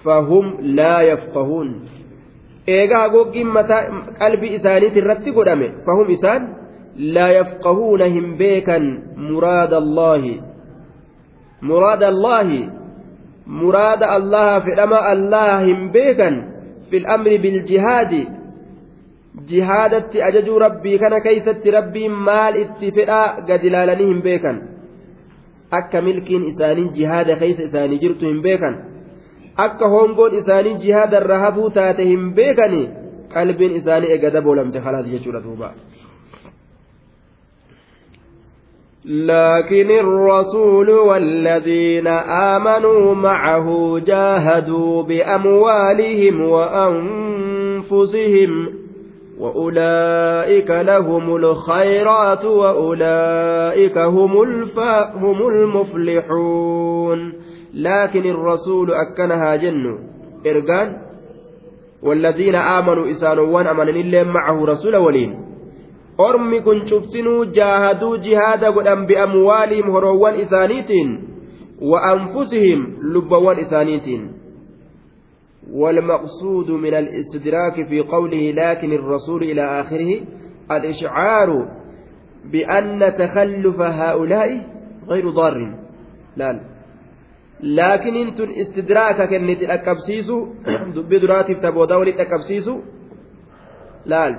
فهم 0.06 0.46
لا 0.62 1.02
يفقهون 1.02 1.70
eega 2.68 2.98
hagooggiin 3.04 3.50
mataa 3.58 3.82
qalbii 4.20 4.54
isaaniit 4.58 4.96
irratti 5.02 5.34
godhame 5.38 5.68
fahum 5.86 6.08
isaan 6.18 6.44
لا 6.98 7.30
يفقهون 7.30 8.02
هم 8.02 8.38
بيكا 8.38 8.78
مراد 9.18 9.74
الله 9.74 10.42
مراد 11.62 12.04
الله 12.04 12.70
مراد 13.48 14.04
الله 14.04 14.60
في 14.60 14.74
الأمر 14.74 15.12
الله 15.12 15.64
هم 15.64 15.92
بيكا 15.92 16.30
في 16.90 16.98
الأمر 16.98 17.38
بالجهاد 17.38 18.14
kana 21.00 21.20
keeysatti 21.20 21.72
rabbiin 21.72 22.12
maal 22.28 22.56
itti 22.56 22.92
fedhaa 22.98 23.42
gadi 23.48 23.68
ilaalanii 23.68 24.08
hin 24.08 24.22
beekan 24.28 24.62
akka 25.72 26.02
milkiin 26.02 26.46
isaanii 26.52 26.90
jihaada 26.98 27.36
keeysa 27.42 27.64
isaanii 27.70 28.00
jirtu 28.04 28.26
hin 28.26 28.42
beekan 28.46 28.76
akka 29.58 29.88
hongoon 29.88 30.36
isaanii 30.36 30.74
jihaada 30.86 31.18
irra 31.24 31.40
hafuu 31.40 31.70
taate 31.70 32.04
hin 32.04 32.32
beekani 32.40 32.90
qalbiin 33.34 33.76
isaanii 33.82 34.12
ega 34.16 34.32
daboolamte 34.38 34.80
khalaas 34.88 35.12
jechuudha 35.12 35.44
duuba 35.50 35.74
لكن 39.06 39.92
الرسول 39.92 40.90
والذين 40.90 42.08
آمنوا 42.08 43.14
معه 43.16 44.00
جاهدوا 44.00 45.04
بأموالهم 45.04 46.42
وأنفسهم 46.42 48.06
وأولئك 49.40 50.70
لهم 50.70 51.36
الخيرات 51.36 52.46
وأولئك 52.46 53.98
هم, 53.98 54.42
الفا 54.42 55.16
هم 55.16 55.48
المفلحون 55.48 57.34
لكن 57.76 58.26
الرسول 58.26 58.94
أكنها 58.94 59.56
جن 59.56 60.00
إرقان 60.48 60.98
والذين 62.04 62.56
آمنوا 62.56 63.10
إسانوان 63.12 63.68
أمن 63.68 63.90
إلا 63.90 64.24
معه 64.24 64.66
رسول 64.66 64.96
ولين. 64.96 65.46
kun 66.16 66.88
cuftinuu 66.88 67.46
jaahaduu 67.46 68.18
jihaada 68.18 68.72
godhan 68.72 69.06
bi'amwaalihim 69.06 69.92
horoowwan 69.92 70.40
isaaniitiin 70.40 71.10
wa 71.82 72.00
anfusihim 72.04 72.96
lubbawwan 73.02 73.60
isaaniitiin 73.60 74.32
والمقصود 75.72 76.72
من 76.72 76.94
الاستدراك 76.94 77.88
في 77.90 78.02
قوله 78.02 78.52
لكن 78.52 78.94
الرسول 78.94 79.44
إلى 79.44 79.82
آخره 79.82 80.22
الإشعار 80.72 81.50
بأن 82.52 83.14
تخلف 83.18 83.82
هؤلاء 83.82 84.62
غير 85.10 85.30
ضار 85.30 85.76
لا. 86.38 86.75
laakiniin 87.62 88.36
tun 88.36 88.52
istidraaka 88.52 89.28
kenniti 89.28 89.66
dhaqqabsiisu 89.72 90.38
dubbii 90.96 91.22
duraatiif 91.22 91.60
taboodaa 91.66 91.98
walitti 92.00 92.24
dhaqqabsiisu 92.24 92.74
laal 94.14 94.36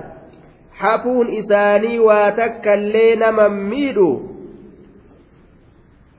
hafuun 0.81 1.29
isaanii 1.41 1.99
waa 1.99 2.31
takka 2.41 2.73
illee 2.81 3.15
nama 3.23 3.49
miidhu 3.49 4.09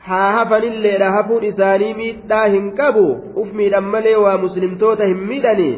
haa 0.08 0.32
hafanilleedha 0.38 1.10
hafuun 1.18 1.44
isaanii 1.52 1.94
miidhaa 2.00 2.46
hin 2.56 2.72
qabu 2.82 3.06
uf 3.44 3.52
miidhan 3.62 3.84
malee 3.94 4.16
waa 4.24 4.36
muslimtoota 4.46 5.06
hin 5.12 5.24
miidhani 5.30 5.70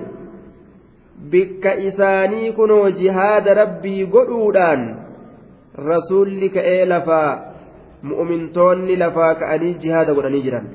bikka 1.31 1.75
isaanii 1.91 2.53
kunoo 2.59 2.91
jihaada 2.91 3.55
rabbii 3.63 4.07
godhuudhaan 4.17 4.91
rasuulli 5.93 6.49
ka'ee 6.59 6.85
lafaa 6.93 7.31
mu'umintoonni 8.03 8.97
lafaa 9.03 9.35
ka'anii 9.41 9.75
jihaada 9.83 10.15
godhanii 10.19 10.43
jiran 10.47 10.71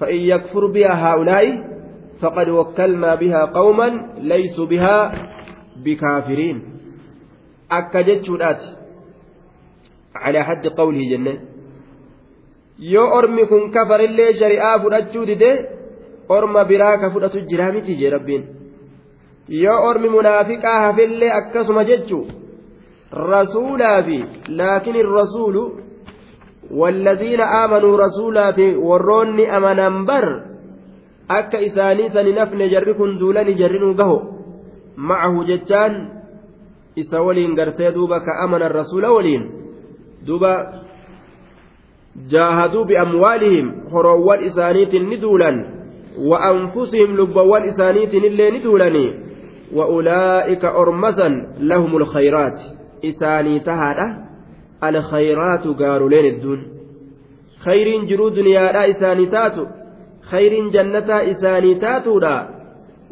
فإن 0.00 0.16
يكفر 0.16 0.66
بها 0.66 0.94
هؤلاء 1.06 1.46
فقد 2.20 2.48
وكلنا 2.48 3.14
بها 3.14 3.44
قوما 3.44 3.88
ليسوا 4.20 4.66
بها 4.66 4.96
بكافرين 5.84 6.62
akka 7.78 8.02
jechuudhaati 8.08 8.68
calaa 10.14 10.44
haddi 10.48 10.70
qawlii 10.78 11.08
jenne 11.12 11.32
yoo 12.92 13.08
ormi 13.18 13.46
kun 13.50 13.70
kafarillee 13.76 14.32
shari'aa 14.40 14.78
fudhachuu 14.84 15.24
dide 15.30 15.50
orma 16.36 16.64
biraa 16.70 16.96
ka 17.02 17.10
fudhatu 17.14 17.42
jiraa 17.50 17.72
miti 17.76 17.96
jee 18.00 18.10
rabbiin 18.16 18.44
yoo 19.64 19.78
ormi 19.88 20.08
munaafiqaa 20.16 20.78
hafillee 20.84 21.32
akkasuma 21.40 21.84
jechuu 21.90 22.24
rasuulaa 23.32 23.98
fi 24.06 24.18
laakin 24.60 24.96
irrasuulu 25.02 25.62
والذين 26.71 27.41
آمنوا 27.41 27.97
رسولا 27.97 28.51
في 28.51 28.75
وروني 28.75 29.57
أمنا 29.57 29.89
بر 30.07 30.27
akka 31.31 31.59
isaanii 31.63 32.09
sani 32.11 32.33
nafne 32.35 32.67
jarri 32.69 32.93
kun 32.93 33.15
duulani 33.19 33.55
jarrinuu 33.55 33.93
gaho 33.95 34.17
macahu 34.99 35.45
jechaan 35.47 35.93
isa 36.95 37.21
waliin 37.23 37.55
gartee 37.55 37.91
duuba 37.95 38.19
ka 38.19 38.35
amana 38.43 38.67
rasuula 38.67 39.11
waliin 39.15 39.43
duuba 40.27 40.51
jaahaduu 42.27 42.83
biamwaalihim 42.85 43.87
horoowwan 43.93 44.43
isaaniitiin 44.43 45.07
ni 45.07 45.17
duulan 45.23 45.57
wa 46.19 46.41
anfusihim 46.51 47.15
lubbawwan 47.15 47.65
isaaniitiin 47.71 48.27
illee 48.27 48.51
ni 48.51 48.59
duulanii 48.59 49.09
alkhayraatu 54.81 55.75
gaaruleen 55.81 56.25
hedduun 56.25 56.61
khayriin 57.65 58.07
jiruu 58.07 58.31
duniyaadha 58.35 58.85
isaanii 58.93 59.27
taatu 59.35 59.67
khayriin 60.31 60.71
jannataa 60.77 61.21
isaanii 61.33 61.75
taatuudha 61.75 62.61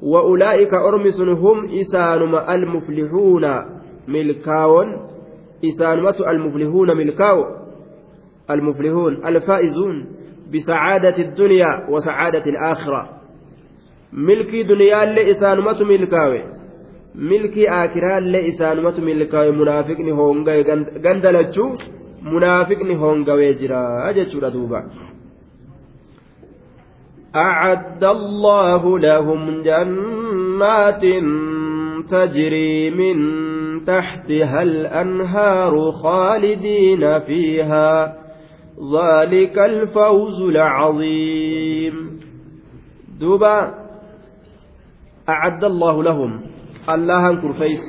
وأولئك 0.01 0.73
أرمس 0.73 1.21
هم 1.21 1.67
إسانم 1.81 2.35
المفلحون 2.35 3.45
ملكاون. 4.07 4.87
إسانمة 5.65 6.15
المفلحون 6.31 6.97
ملكاو. 6.97 7.45
المفلحون 8.51 9.25
الفائزون 9.25 10.05
بسعادة 10.53 11.17
الدنيا 11.17 11.87
وسعادة 11.89 12.43
الآخرة. 12.45 13.09
ملكي 14.13 14.63
دنيا 14.63 15.03
اللي 15.03 15.31
إسانمة 15.31 15.83
ملكاوي. 15.83 16.43
آكرا 17.83 18.17
اللي 18.17 18.49
إسانمة 18.49 18.99
ملكاوي 18.99 19.51
منافقني 19.51 20.11
هونغاي 20.11 20.61
غندلتشو 21.05 21.67
منافقني 22.21 22.95
هونغاوي 22.95 23.53
جرا 23.53 24.09
أجتشو 24.09 24.39
دوبا 24.39 24.81
أعد 27.35 28.03
الله 28.03 28.99
لهم 28.99 29.61
جنات 29.61 31.03
تجري 32.09 32.89
من 32.89 33.17
تحتها 33.85 34.61
الأنهار 34.61 35.91
خالدين 35.91 37.19
فيها 37.19 38.15
ذلك 38.95 39.59
الفوز 39.59 40.41
العظيم 40.41 42.19
دبا 43.19 43.73
أعد 45.29 45.63
الله 45.63 46.03
لهم 46.03 46.41
الله 46.93 47.41
كرفيس 47.41 47.83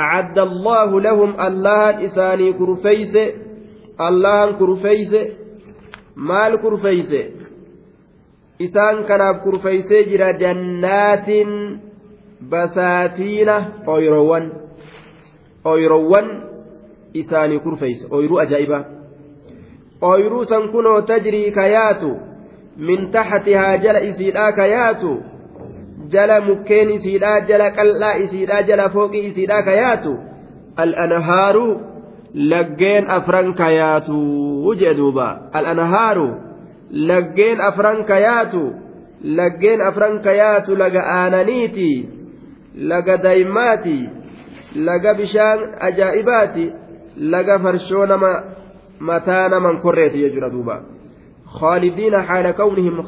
أعد 0.00 0.38
الله 0.38 1.00
لهم 1.00 1.40
الله 1.40 2.04
إساني 2.06 2.52
كرفيس 2.52 3.14
الله 4.00 4.52
كرفيس 4.58 5.12
مال 6.16 6.56
كرفيس 6.62 7.12
isaan 8.58 9.04
kanaaf 9.06 9.42
kurfeeysee 9.42 10.04
jira 10.10 10.32
jannaatiin 10.32 11.50
basaatiina 12.50 13.56
oyroowwan 13.86 14.46
oyroowwan 15.64 16.26
isaanii 17.14 17.58
kurfeeyse 17.66 18.06
oyruu 18.10 18.38
ajaa'ibaa 18.38 18.84
oyruu 20.00 20.44
san 20.44 20.68
kunoo 20.72 21.02
tajrii 21.02 21.50
kayaatu 21.58 22.10
min 22.76 23.10
taxatihaa 23.10 23.76
jala 23.84 23.98
isiidhaa 24.10 24.52
kayaatu 24.52 25.12
jala 26.12 26.40
mukkeen 26.48 26.90
isiidhaa 26.96 27.40
jala 27.50 27.70
qal'aa 27.78 28.16
isiidhaa 28.24 28.62
jala 28.70 28.88
fooqii 28.96 29.24
isiidhaa 29.30 29.62
kayaatu 29.70 30.12
al'anhaaru 30.84 31.66
laggeen 32.34 33.10
afran 33.18 33.54
kayaatu 33.54 34.18
jee 34.80 34.94
duuba 35.00 35.28
al'anhaaru 35.60 36.28
laggeen 37.10 37.60
afran 37.70 38.04
kayaatu 38.04 38.62
laggeen 39.40 39.80
afran 39.80 40.20
kayaatu 40.26 40.76
laga 40.82 41.02
aananiiti 41.14 41.90
laga 42.92 43.16
daymaati 43.16 43.98
laga 44.90 45.14
bishaan 45.14 45.64
ajaa'ibaati 45.88 46.72
laga 47.34 47.58
farshoo 47.58 48.06
nama 48.06 48.30
mataa 49.00 49.48
naman 49.48 49.80
korreeti 49.80 50.22
jechuudha 50.24 50.50
duuba 50.54 50.76
خالدين 51.48 52.22
حال 52.22 52.50
كونهم 52.50 53.02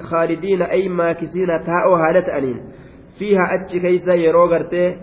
خالدين 0.00 0.62
أي 0.62 0.88
ماكسين 0.88 1.46
تاء 1.46 1.88
هالة 1.88 2.38
أنين. 2.38 2.60
فيها 3.18 3.54
أتش 3.54 3.76
كيسا 3.76 4.14
يرو 4.14 4.44
غرتي 4.44 4.96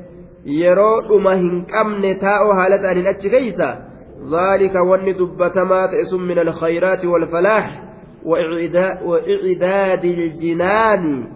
يرو 0.46 1.18
أما 1.18 1.34
هنكمن 1.34 2.20
تاء 2.20 2.42
هالة 2.52 2.92
أنين 2.92 3.08
أتش 3.08 3.28
كيسا. 3.28 3.86
ذلك 4.32 4.76
ون 4.76 5.14
دبتما 5.14 5.86
تأسم 5.86 6.22
من 6.22 6.40
الخيرات 6.40 7.06
والفلاح 7.06 7.84
وإعداد 9.06 10.06
الجنان. 10.06 11.28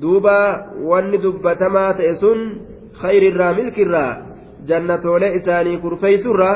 دوبا 0.00 0.66
وان 0.82 1.10
دبتما 1.10 1.92
تأسن 1.92 2.60
خير 3.02 3.22
الرا 3.32 3.52
ملك 3.52 3.78
الرا 3.78 4.26
jannatoolee 4.68 5.34
isaanii 5.34 5.78
kurfeeysurra 5.78 6.50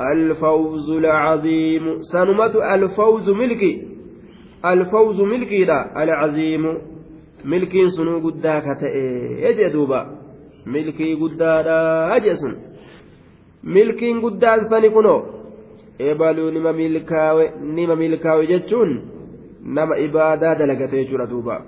الفوز 0.00 0.90
العظيم. 0.90 2.02
سنمت 2.12 2.56
الفوز 2.56 3.30
ملكي. 3.30 3.72
الفوز 4.64 5.20
ملكي 5.20 5.64
لا 5.64 6.02
العظيم. 6.02 6.64
ملكي 7.44 7.90
سنو 7.90 8.18
قداك 8.26 8.64
تأي 8.80 9.68
دوبا. 9.68 10.00
ملكي 10.66 11.14
قدادا 11.14 11.78
أجسن 12.16 12.52
ملكي 13.64 14.12
قدان 14.24 14.58
سني 14.70 14.90
كنو. 14.90 15.16
eebaluu 16.00 16.50
nima 16.50 17.96
milkaawe 17.96 18.46
jechuun 18.46 18.90
nama 19.64 19.98
ibaadaa 19.98 20.54
dalagatee 20.54 21.04
jira 21.04 21.26
duuba 21.26 21.62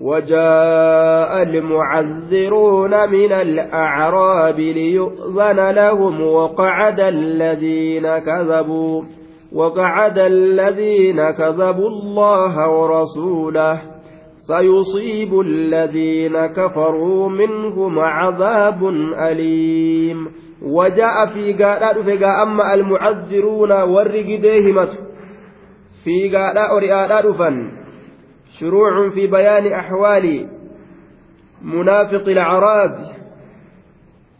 وجاء 0.00 1.42
المعذرون 1.42 3.10
من 3.10 3.32
الأعراب 3.32 4.60
ليؤذن 4.60 5.70
لهم 5.70 6.20
وقعد 6.20 7.00
الذين 7.00 8.18
كذبوا 8.18 9.02
وقعد 9.52 10.18
الذين 10.18 11.30
كذبوا 11.30 11.88
الله 11.88 12.70
ورسوله. 12.70 13.82
سيصيب 14.38 15.40
الذين 15.40 16.46
كفروا 16.46 17.28
منهم 17.28 17.98
عذاب 17.98 18.84
أليم. 19.18 20.28
وجاء 20.62 21.26
في 21.26 21.52
قال 21.52 22.04
فقا 22.04 22.42
أما 22.42 22.74
المعذرون 22.74 23.72
والرقديهمة 23.72 24.88
في 26.04 26.36
قال 26.36 26.58
أرئاء 26.58 27.32
فن. 27.32 27.81
شروع 28.62 29.10
في 29.10 29.26
بيان 29.26 29.72
أحوال 29.72 30.48
منافق 31.62 32.28
الأعراب. 32.28 33.12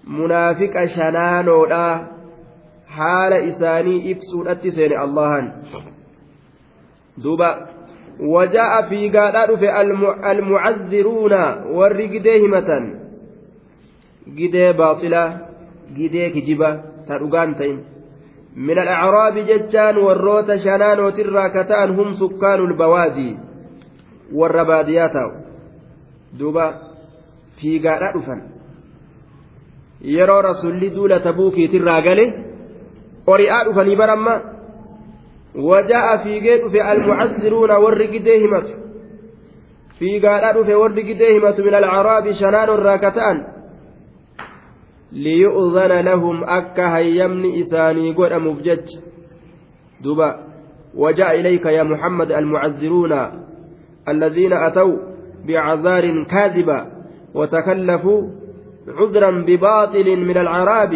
منافق 0.07 0.85
شنانو 0.85 1.65
لا 1.65 2.07
حال 2.89 3.33
إساني 3.33 4.13
إبسون 4.13 4.49
أتسين 4.49 4.93
الله 5.01 5.53
دوبا 7.19 7.51
وجاء 8.21 8.89
في 8.89 9.11
قال 9.11 9.59
في 9.59 9.69
المعذرون 10.31 11.33
والرقديهمة. 11.77 12.71
قدي 14.27 14.73
باطلة 14.73 15.25
قدي 15.91 16.31
كجبة 16.31 16.71
ترقان 17.09 17.57
تين 17.57 17.85
من 18.57 18.79
الأعراب 18.79 19.39
ججان 19.39 19.97
والروت 19.97 20.55
شنان 20.55 21.01
وترى 21.01 21.49
كتان 21.51 21.91
هم 21.99 22.13
سكان 22.13 22.61
البوادي. 22.71 23.52
Warra 24.41 24.65
baadiyyaa 24.65 25.09
taa'u 25.17 25.33
duuba 26.39 26.65
fiigaadhaa 27.61 28.13
dhufan 28.17 28.43
yeroo 30.17 30.43
rasulli 30.43 30.91
duula 30.97 31.21
tabuukiitirraa 31.21 32.01
gale 32.03 32.25
ori'aa 33.27 33.65
dhufanii 33.65 33.97
baramma 34.03 34.35
wajaa'a 35.71 36.19
fiigee 36.25 36.59
dhufe 36.63 36.81
almucazziruuna 36.93 37.79
warri 37.79 38.09
gidee 38.15 38.39
himatu 38.45 38.73
fiigaadhaa 39.99 40.53
dhufe 40.59 40.75
warri 40.75 41.03
gidee 41.11 41.33
himatu 41.33 41.65
min 41.65 41.75
alcaraabi 41.81 42.35
shanaan 42.45 42.75
irraa 42.77 42.99
ka 42.99 43.11
ta'an 43.19 43.45
liyu'zana 45.27 46.03
lahum 46.03 46.43
akka 46.59 46.91
hayyamni 46.97 47.59
isaanii 47.65 48.15
godhamuuf 48.15 48.65
jecha 48.69 49.01
duuba 50.05 50.29
وجاء 50.95 51.41
إليك 51.41 51.67
يا 51.67 51.83
محمد 51.83 52.33
المعذرون 52.33 53.13
الذين 54.09 54.53
أتوا 54.53 54.97
بعذار 55.47 56.25
كاذبة 56.25 56.87
وتكلفوا 57.35 58.23
عذرا 58.89 59.45
بباطل 59.47 60.17
من 60.17 60.37
العراب 60.37 60.95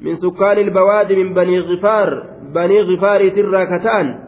من 0.00 0.14
سكان 0.14 0.58
البواد 0.58 1.12
من 1.12 1.34
بني 1.34 1.60
غفار 1.60 2.08
بني 2.54 2.80
غفار 2.82 3.28
تراكتان 3.28 4.18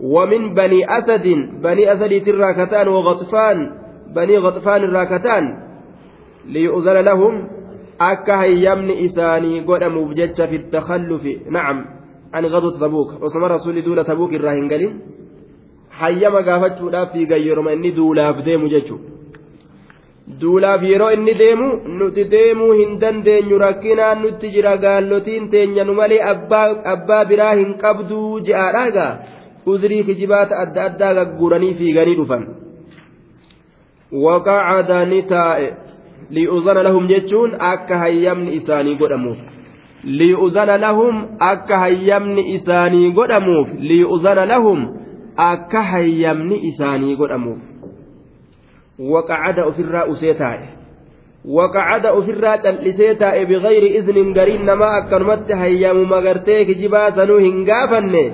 ومن 0.00 0.54
بني 0.54 0.98
أسد 0.98 1.26
بني 1.62 1.92
أسد 1.92 2.22
تراكتان 2.26 2.88
وغطفان 2.88 3.70
بني 4.14 4.38
غطفان 4.38 4.84
الراكتان 4.84 5.70
ليؤذن 6.46 6.96
لهم 6.96 7.48
أكا 8.00 8.42
هيمن 8.42 8.90
إساني 9.04 9.60
قدموا 9.60 10.08
بجج 10.08 10.38
في 10.50 10.56
التخلف. 10.56 11.24
نعم 11.50 11.84
عن 12.34 12.44
غزوة 12.46 12.80
تبوك. 12.80 13.22
وسمى 13.22 13.46
رسول 13.46 13.82
دولة 13.84 14.02
تبوك 14.02 14.32
الراهن 14.34 14.68
قليل. 14.72 15.00
Hayyama 16.02 16.42
gaafachuudhaaf 16.48 17.12
fiigan 17.14 17.46
yeroma 17.46 17.72
inni 17.76 17.96
duulaaf 17.96 18.44
deemu 18.44 18.68
jechuudha. 18.74 19.10
Duulaaf 20.40 20.82
yeroo 20.82 21.10
inni 21.16 21.34
deemu 21.34 21.68
nuti 21.98 22.24
deemuu 22.34 22.72
hin 22.72 22.98
dandeenyu 23.00 23.58
rakkinaan 23.62 24.22
nutti 24.22 24.50
jira 24.54 24.76
gaallotiin 24.84 25.48
teenya 25.54 25.84
nu 25.84 25.94
malee 26.00 26.20
abbaa 26.92 27.24
biraa 27.30 27.52
hin 27.60 27.74
qabduu 27.82 28.40
je'aadhaagaa 28.48 29.12
uzrii 29.72 30.04
kijibaata 30.04 30.58
adda 30.64 30.84
addaa 30.84 31.14
gagguuranii 31.14 31.74
fiiganii 31.80 32.14
dhufan. 32.20 32.46
Waqacada 34.26 35.04
ni 35.14 35.22
taa'e 35.32 35.68
li'uzana 36.38 36.82
lahum 36.88 37.08
jechuun 37.14 37.58
akka 37.72 37.98
hayyamni 38.04 38.54
isaanii 38.60 38.96
godhamuuf. 39.02 39.38
Li'uzana 40.04 40.78
lahum 40.86 41.22
akka 41.50 41.78
hayyamni 41.78 42.48
isaanii 42.54 43.12
godhamuuf. 43.18 43.68
Li'uzana 43.92 44.46
lahum 44.46 44.88
akka 45.46 45.82
hayyamni 45.92 46.60
isaanii 46.70 47.16
godhamuuf 47.16 47.60
waqacada 49.12 49.66
ofirraa 49.70 50.04
usee 50.14 50.34
taa'e 50.42 50.68
waqacada 51.58 52.12
ofirraa 52.20 52.56
cal'isee 52.64 53.14
taa'e 53.22 53.44
bigayri 53.50 53.92
iznin 54.00 54.32
gariin 54.38 54.66
namaa 54.70 54.94
akkanumatti 55.00 55.60
hayyamu 55.62 56.06
magartee 56.14 56.64
kijibaa 56.70 57.10
sanuu 57.18 57.38
hin 57.46 57.62
gaafanne 57.70 58.24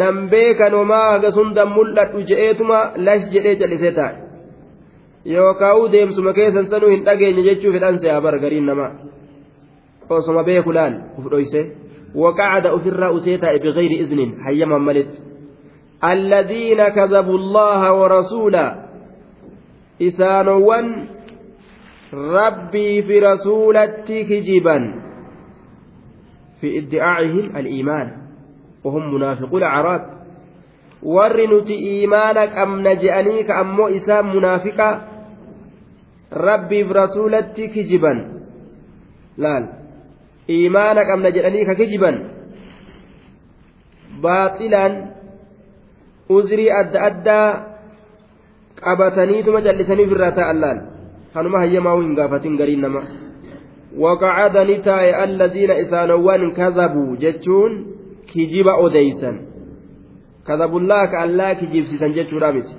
nan 0.00 0.16
beekan 0.32 0.78
homaa 0.80 1.04
hagasunda 1.10 1.66
mul'adhu 1.74 2.24
je'eetuma 2.30 2.80
lash 3.10 3.28
jedhee 3.36 3.56
cal'isee 3.60 3.92
taa'e 4.00 4.16
yookaan 5.34 5.92
deemsuma 5.92 6.32
keessan 6.40 6.68
sanuu 6.74 6.90
hin 6.94 7.06
dhageenye 7.10 7.46
jechuu 7.50 7.72
fedhan 7.78 8.02
se'a 8.02 8.20
bar 8.26 8.38
gariin 8.46 8.66
namaa 8.72 8.90
osoma 10.18 10.42
beeku 10.50 10.72
laal 10.72 11.00
uf 11.18 11.30
dhoyse 11.30 11.64
waqacada 12.24 12.74
ofirraa 12.76 13.14
usee 13.20 13.38
taa'e 13.38 13.58
bigayri 13.64 14.02
iznin 14.04 14.36
hayyaman 14.44 14.82
malitti 14.90 15.20
الذين 16.04 16.88
كذبوا 16.88 17.38
الله 17.38 17.92
ورسوله 17.92 18.84
إسانوان 20.02 21.06
ربي 22.14 23.02
في 23.02 23.18
رسولتي 23.18 24.24
كجبا 24.24 24.78
في 26.60 26.78
ادعائهم 26.78 27.56
الإيمان 27.56 28.06
وهم 28.84 29.14
منافقو 29.14 29.58
الأعراب 29.58 30.18
warri 31.02 31.46
nuti 31.46 31.74
iimaana 31.78 32.50
qabna 32.50 32.98
je'anii 32.98 33.46
ka 33.46 33.62
ammoo 33.62 33.86
isaan 33.88 34.34
munaafiqa 34.34 34.88
rabbiif 36.34 36.90
rasuulatti 36.90 37.70
kijiban 37.70 38.42
laal 39.38 39.64
iimaana 40.50 41.06
qabna 41.06 41.30
jedhanii 41.30 41.64
ka 41.70 41.78
kijiban 41.78 42.16
uzrii 46.28 46.70
adda 46.80 47.02
addaa 47.10 47.48
qabataniituma 48.84 49.60
jallisaniif 49.66 50.10
irraa 50.16 50.32
ta'an 50.38 50.60
laal 50.64 50.80
kanuma 51.34 51.58
hayyamaa'uu 51.64 52.04
hin 52.06 52.14
gaafatin 52.20 52.56
gariin 52.60 52.80
nama 52.86 53.02
waqacada 54.04 54.64
ni 54.70 54.78
taa'e 54.88 55.12
alladiina 55.24 55.78
isaanowwan 55.84 56.48
kazabuu 56.60 57.16
jechuun 57.24 57.78
kijiba 58.32 58.74
odeysan 58.86 59.38
kazabullaa 60.50 61.06
ka 61.06 61.20
allaa 61.26 61.54
kijibsiisan 61.60 62.16
jechuudha 62.18 62.52
miti 62.52 62.74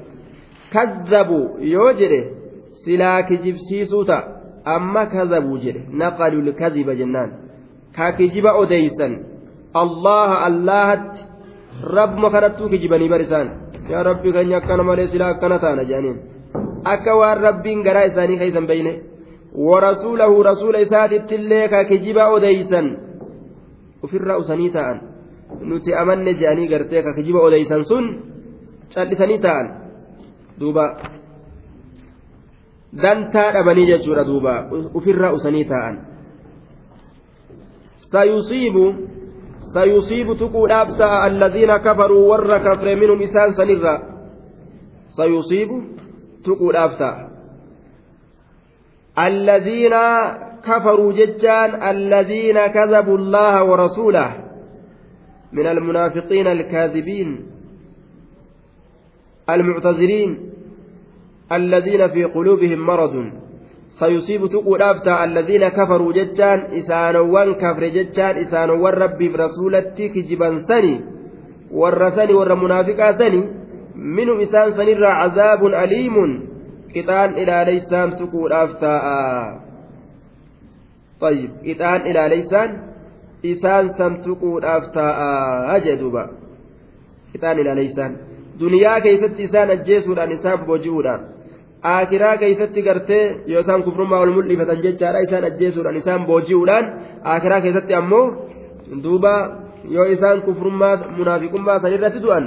kazabuu 0.74 1.46
yoo 1.74 1.94
jedhe 2.02 2.20
silaa 2.86 3.24
kijibsiisuu 3.32 4.04
ta'a 4.12 4.40
amma 4.76 5.06
kazabuu 5.16 5.58
jedhe 5.66 5.82
naqalul 6.04 6.54
kaziba 6.62 6.96
jennaan 7.02 7.32
ka 7.96 8.12
kijiba 8.20 8.54
odeysan 8.64 9.18
allaha 9.84 10.38
allahatti 10.50 11.29
rabbuma 11.84 12.30
kanattuu 12.30 12.70
kijibanii 12.70 13.10
bar 13.10 13.22
isaan 13.22 13.50
yaa 13.90 14.04
rabbi 14.04 14.34
keenya 14.34 14.58
akkana 14.58 14.84
malee 14.84 15.08
silaa 15.08 15.30
akkana 15.36 15.60
taana 15.60 15.84
jedhaniin. 15.84 16.18
Akka 16.86 17.16
waan 17.16 17.42
rabbiin 17.42 17.84
garaa 17.84 18.04
isaanii 18.12 18.38
keeysan 18.38 18.68
beyne 18.68 18.94
warasuulahu 19.68 20.44
rasuula 20.44 20.80
isaatittillee 20.80 21.68
ka 21.68 21.84
kijiba 21.86 22.30
odeysan. 22.30 22.98
Ufirraa 24.04 24.38
usanii 24.38 24.70
ta'an. 24.70 25.02
Nuti 25.62 25.96
amanne 25.96 26.34
jedhanii 26.34 26.68
gartee 26.68 27.04
ka 27.04 27.14
kijiba 27.14 27.40
odeysan 27.40 27.86
sun 27.86 28.06
callisanii 28.94 29.40
ta'an. 29.40 29.72
Duuba. 30.60 30.86
Dantaa 33.02 33.52
dhabanii 33.54 33.88
jechuudha 33.88 34.24
duuba. 34.26 34.54
Ufirraa 34.94 35.32
usanii 35.34 35.66
ta'an. 35.66 36.00
Sayusiibu 38.12 38.86
سيصيب 39.74 40.38
تقول 40.38 40.72
أبتا 40.72 41.28
الذين 41.28 41.78
كفروا 41.78 42.32
ور 42.32 42.58
كفر 42.58 42.96
منهم 42.96 43.22
إسان 43.22 43.50
سنرا 43.52 43.96
سيصيب 45.10 45.70
تقول 46.46 46.76
أبتا 46.76 47.30
الذين 49.20 49.96
كفروا 50.64 51.14
ججان 51.14 51.84
الذين 51.84 52.68
كذبوا 52.68 53.18
الله 53.18 53.64
ورسوله. 53.64 54.30
من 55.52 55.66
المنافقين 55.66 56.48
الكاذبين. 56.48 57.46
المعتذرين. 59.50 60.52
الذين 61.52 62.08
في 62.08 62.24
قلوبهم 62.24 62.80
مرض. 62.86 63.14
Alladhiina 64.02 65.72
kafaruu 65.72 66.14
jechaan 66.14 66.62
isaanowwan 66.82 67.56
kafre 67.56 67.92
jechaan 67.92 68.38
isaanowwan 68.38 68.94
rabbiif 68.94 69.36
rasuulatti 69.36 70.10
kijiban 70.10 70.66
sani 70.68 71.02
warra 71.72 72.12
sani 72.12 72.34
warra 72.34 72.56
munaafiqaa 72.56 73.14
sani 73.18 73.42
minhum 73.96 74.40
isaan 74.40 74.74
sanirraa 74.74 75.16
cazaabun 75.22 75.74
aliimun 75.74 76.32
qixaan 76.94 77.38
ilaaleysaan 77.38 78.16
tuquudhaaf 78.20 78.72
ta'a 78.80 79.18
طيب 81.20 81.50
qixaan 81.64 82.02
ilaaleysaan 82.08 82.70
isaan 83.44 83.86
san 83.98 84.14
tuquudhaaf 84.24 84.84
ta'a 84.96 85.80
jedhuuba 85.86 86.24
qixaan 87.32 87.60
ilaaleysaan 87.60 88.14
duniyaa 88.60 89.02
keeysatti 89.02 89.44
isaan 89.44 89.70
ajjeesuudhaan 89.76 90.32
isaan 90.32 90.60
boji'uudhaan 90.70 91.22
akiraa 91.82 92.38
keessatti 92.38 92.82
gartee 92.88 93.24
yoo 93.52 93.62
isaan 93.62 93.84
kufrummaa 93.88 94.20
ol 94.26 94.32
mul'ifatan 94.38 94.82
jechaadha 94.86 95.20
isaan 95.28 95.44
ajjeesuudhaan 95.50 95.98
isaan 96.02 96.26
booji'uudhaan 96.30 96.86
akiraa 97.24 97.62
keessatti 97.66 97.94
ammoo 98.02 98.26
duuba 99.04 99.34
yoo 99.96 100.06
isaan 100.16 100.42
kufrummaa 100.48 100.96
munaafiqummaa 101.18 101.80
san 101.82 101.94
irratti 101.98 102.20
du'an 102.26 102.46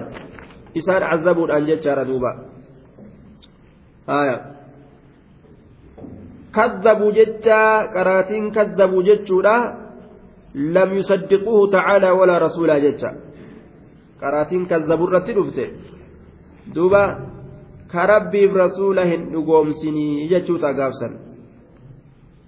isaan 0.81 1.03
cazabuudhaan 1.11 1.67
jechaadha 1.71 2.05
duuba 2.11 2.31
kazzabuu 6.57 7.13
jechaa 7.19 7.89
qaraatiin 7.95 8.53
kazzabuu 8.57 9.03
jechuudha 9.09 9.55
lam 10.75 10.91
yusaddiquuhu 10.99 11.69
tacaalaa 11.75 12.15
walaa 12.21 12.39
rasuulaa 12.47 12.81
jecha 12.87 13.11
qaraatiin 14.21 14.67
kazzabuu 14.73 15.09
irratti 15.09 15.33
dhufte 15.39 15.65
duuba 16.75 17.03
ka 17.93 18.07
rabbiif 18.13 18.53
rasuula 18.63 19.05
hin 19.11 19.29
dhugoomsinii 19.33 20.29
jechuuta 20.33 20.73
gaafsan 20.79 21.13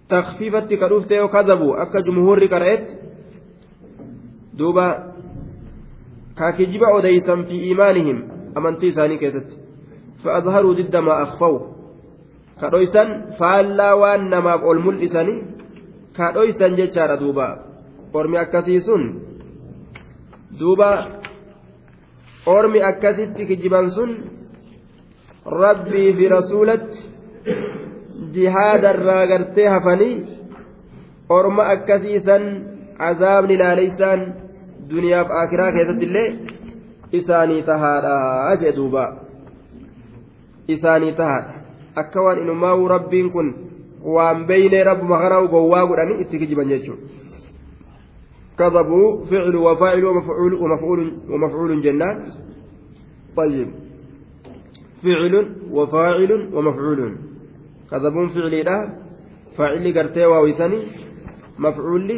takfiifatti 0.08 0.76
ka 0.78 0.88
dhufte 0.88 1.14
yoo 1.20 1.28
kadabu 1.28 1.74
akka 1.84 2.02
jumhurri 2.06 2.48
qara'etti 2.54 2.92
duuba 4.58 4.86
ka 6.38 6.52
kijiba 6.56 6.88
odeysan 6.98 7.44
fi 7.48 7.56
iimaanihim 7.68 8.18
amantii 8.54 8.88
isaanii 8.92 9.18
keessatti. 9.18 9.56
Fa'azharuu 10.22 10.74
didda 10.78 11.02
maa 11.02 11.18
akfaw 11.26 11.54
ka 12.60 12.70
dhoysan 12.70 13.08
faallaa 13.38 13.94
waan 14.02 14.28
namaaf 14.30 14.62
ol 14.70 14.78
mul'isanii 14.86 15.40
ka 16.16 16.32
dhoysan 16.34 16.76
jechaadha 16.78 17.16
duuba. 17.22 17.46
Ormi 18.14 18.38
akkasii 18.38 18.80
sun 18.80 19.02
duuba 20.58 20.90
ormi 22.46 22.80
akkasitti 22.90 23.46
kijiban 23.46 23.90
sun 23.90 24.10
rabbii 25.45 26.13
fi 26.17 26.29
rasuulatti 26.35 27.05
jihaada 28.33 28.93
irraa 28.97 29.27
gartee 29.31 29.67
hafanii 29.67 30.15
orma 31.37 31.63
akkasiisan 31.73 32.43
cazaabni 32.97 33.57
laaleysaan 33.61 34.25
duniyaaf 34.89 35.31
akiraa 35.43 35.71
keessatti 35.77 36.05
illee 36.09 36.27
isaanii 37.21 37.61
tahaadha 37.69 38.57
jee 38.61 38.75
duuba 38.75 39.05
isaanii 40.75 41.13
tahaadha 41.21 41.53
akka 42.03 42.25
waan 42.25 42.43
inumaa'uu 42.43 42.91
rabbiin 42.95 43.31
kun 43.37 43.55
waan 44.15 44.45
beeynee 44.51 44.83
rabbuma 44.91 45.21
kanaa 45.23 45.47
gowwaa 45.55 45.87
godhanii 45.87 46.21
itti 46.25 46.39
kijiban 46.43 46.69
jechuudha 46.75 47.19
كذبوا 48.59 49.25
فعل 49.25 49.55
وفاعل 49.55 50.05
ومفعول 50.05 50.53
ومفعول 50.53 51.13
ومفعول 51.29 51.81
جنان 51.81 52.23
طيب 53.35 53.67
فعل 55.04 55.34
وفاعل 55.70 56.32
ومفعول. 56.54 57.00
كذبون 57.90 58.28
فعلي 58.34 58.62
لا 58.62 58.78
فاعل 59.56 59.84
قرتي 59.96 60.24
واويسني 60.26 60.80
مفعول 61.58 62.10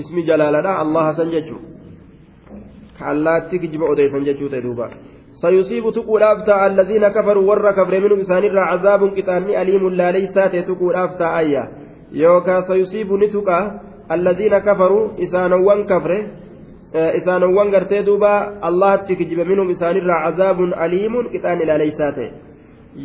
اسم 0.00 0.16
جلالة 0.28 0.82
الله 0.82 1.06
سنججو. 1.18 1.58
كاللاتي 2.98 3.58
كجب 3.62 3.82
أودي 3.82 4.08
سنججو 4.08 4.46
تدوبا. 4.48 4.88
سيصيب 5.42 5.84
تقول 5.96 6.22
أفتى 6.22 6.66
الذين 6.66 7.08
كفروا. 7.08 7.44
ور 7.50 7.70
كفر 7.70 7.94
منهم 8.04 8.20
إسان 8.20 8.44
عذاب 8.70 9.02
كتاني 9.16 9.62
أليم 9.62 9.88
لا 9.88 10.08
ليس 10.10 10.34
تقول 10.68 10.94
أفتى 10.96 11.26
آية 11.38 11.64
يوكا 12.12 12.60
سيصيب 12.60 13.12
نتقى 13.12 13.60
الذين 14.12 14.58
كفروا 14.58 15.04
إسان 15.24 15.52
وان 15.52 15.80
كفره 15.86 16.22
isaanowwan 16.94 17.70
gartee 17.70 18.02
duuba 18.02 18.58
allahatti 18.60 19.16
kijiba 19.16 19.44
minhum 19.44 19.70
isaanirraa 19.70 20.22
cazaabun 20.24 20.74
aliimun 20.74 21.30
qixaan 21.30 21.60
ilaaleysaa 21.60 22.12
ta'e 22.12 22.32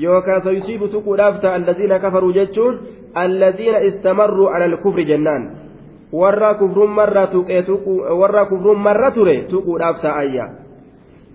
yookaan 0.01 0.41
sayusiibu 0.41 0.87
tuquudhaaf 0.87 1.39
ta'a 1.41 1.53
allaziina 1.59 1.99
kafaruu 1.99 2.33
jechuun 2.33 2.79
allaziina 3.13 3.79
istamarruu 3.89 4.47
ala 4.47 4.65
alkufri 4.65 5.05
jennaan 5.05 5.45
warra 6.11 6.53
kufrummarra 6.53 7.27
tuqee 7.27 7.61
warra 8.21 8.45
kufrummarra 8.45 9.11
ture 9.11 9.37
tuquudhaaf 9.53 10.01
ta'ayya 10.01 10.49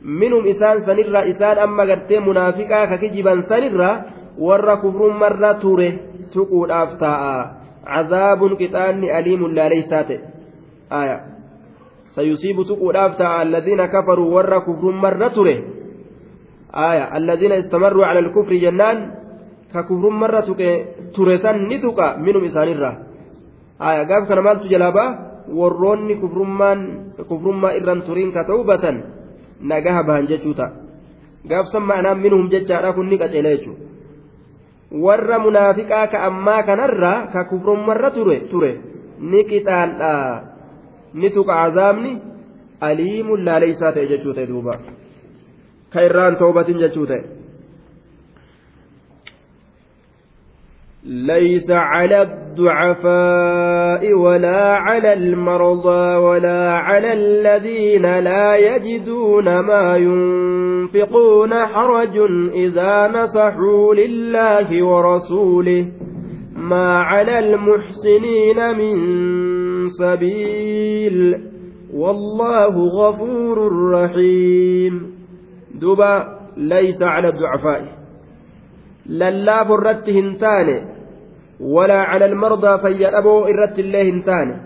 minhum 0.03 0.47
isaan 0.47 0.85
sanirraa 0.85 1.25
isaan 1.31 1.59
amma 1.59 1.87
gartee 1.87 2.21
munaafiqaa 2.21 2.87
ka 2.87 2.99
kijiban 2.99 3.47
sanirraa 3.49 3.97
warra 4.39 4.77
kufrummarra 4.77 5.55
ture 5.63 5.89
tuquudhaaf 6.35 6.99
ta'a 6.99 7.35
cazaabun 7.85 8.57
qixaanni 8.57 9.13
aliimun 9.19 9.55
laaleysaa 9.57 10.05
ta'e 10.11 11.21
sayusiibu 12.15 12.65
tuquudhaaf 12.65 13.17
ta'a 13.17 13.41
alladhiina 13.45 13.89
kafaruu 13.89 14.33
warra 14.35 14.61
kufruun 14.67 14.97
marra 14.99 15.31
ture 15.31 15.55
aya 16.73 17.11
alladhiina 17.13 17.61
istamarruu 17.63 18.03
cala 18.03 18.21
alkufri 18.21 18.61
jennaan 18.61 18.99
ka 19.73 19.83
kufruun 19.87 20.15
marra 20.19 20.43
ture 20.47 21.35
san 21.43 21.67
ni 21.69 21.79
tuqa 21.81 22.17
minum 22.19 22.45
isaanirra 22.45 22.93
aya 23.79 24.05
gaaf 24.05 24.29
kana 24.29 24.43
maaltu 24.43 24.69
jalaa 24.69 24.93
ba'a 24.93 25.17
warroonni 25.51 26.15
kufrummaa 26.21 27.75
irran 27.79 28.03
turiin 28.07 28.33
ka 28.33 28.45
ta'ubatan 28.45 28.97
nagaha 29.63 30.03
bahan 30.03 30.27
jechuu 30.31 30.55
ta'a 30.55 30.73
gaafsan 31.47 31.83
ma'anaan 31.83 32.21
minhum 32.21 32.51
jechaadha 32.53 32.93
kun 32.93 33.09
ni 33.09 33.17
qaceela 33.19 33.57
jechuudha 33.57 33.85
warra 34.91 35.39
munaafiqaa 35.39 36.07
ka 36.13 36.27
ammaa 36.29 36.63
kanarra 36.67 37.13
ka 37.33 37.45
kufrummarra 37.49 38.11
ture 38.11 38.37
ture 38.51 38.73
ni 39.21 39.45
qixaandha 39.45 40.13
ni 41.15 41.31
tuqa 41.31 41.63
azaabni 41.63 42.19
aliimun 42.81 43.45
laaleysaa 43.45 43.93
ta'e 43.93 44.07
jechuu 44.07 44.33
ta'e 44.33 44.47
duuba. 44.47 44.79
Ka 45.93 46.03
irraan 46.03 46.37
ليس 51.05 51.71
على 51.71 52.23
الضعفاء 52.23 54.13
ولا 54.15 54.75
على 54.75 55.13
المرضى 55.13 56.17
ولا 56.17 56.73
على 56.73 57.13
الذين 57.13 58.19
لا 58.19 58.57
يجدون 58.57 59.61
ما 59.61 59.97
ينفقون 59.97 61.67
حرج 61.67 62.17
إذا 62.55 63.09
نصحوا 63.09 63.95
لله 63.95 64.87
ورسوله 64.87 65.87
ما 66.57 67.03
على 67.03 67.39
المحسنين 67.39 68.79
من 68.79 68.97
سبيل. 69.99 71.45
والله 71.95 72.69
غفور 72.69 73.73
رحيم. 73.93 75.15
دبا 75.75 76.39
ليس 76.57 77.03
على 77.03 77.29
الضعفاء. 77.29 78.01
للا 79.07 79.65
فرت 79.65 80.11
هنتان 80.11 80.89
ولا 81.61 82.01
على 82.03 82.25
المرضى 82.25 82.79
فيأبوا 82.83 83.49
إرت 83.49 83.79
الله 83.79 84.03
هنتان. 84.03 84.61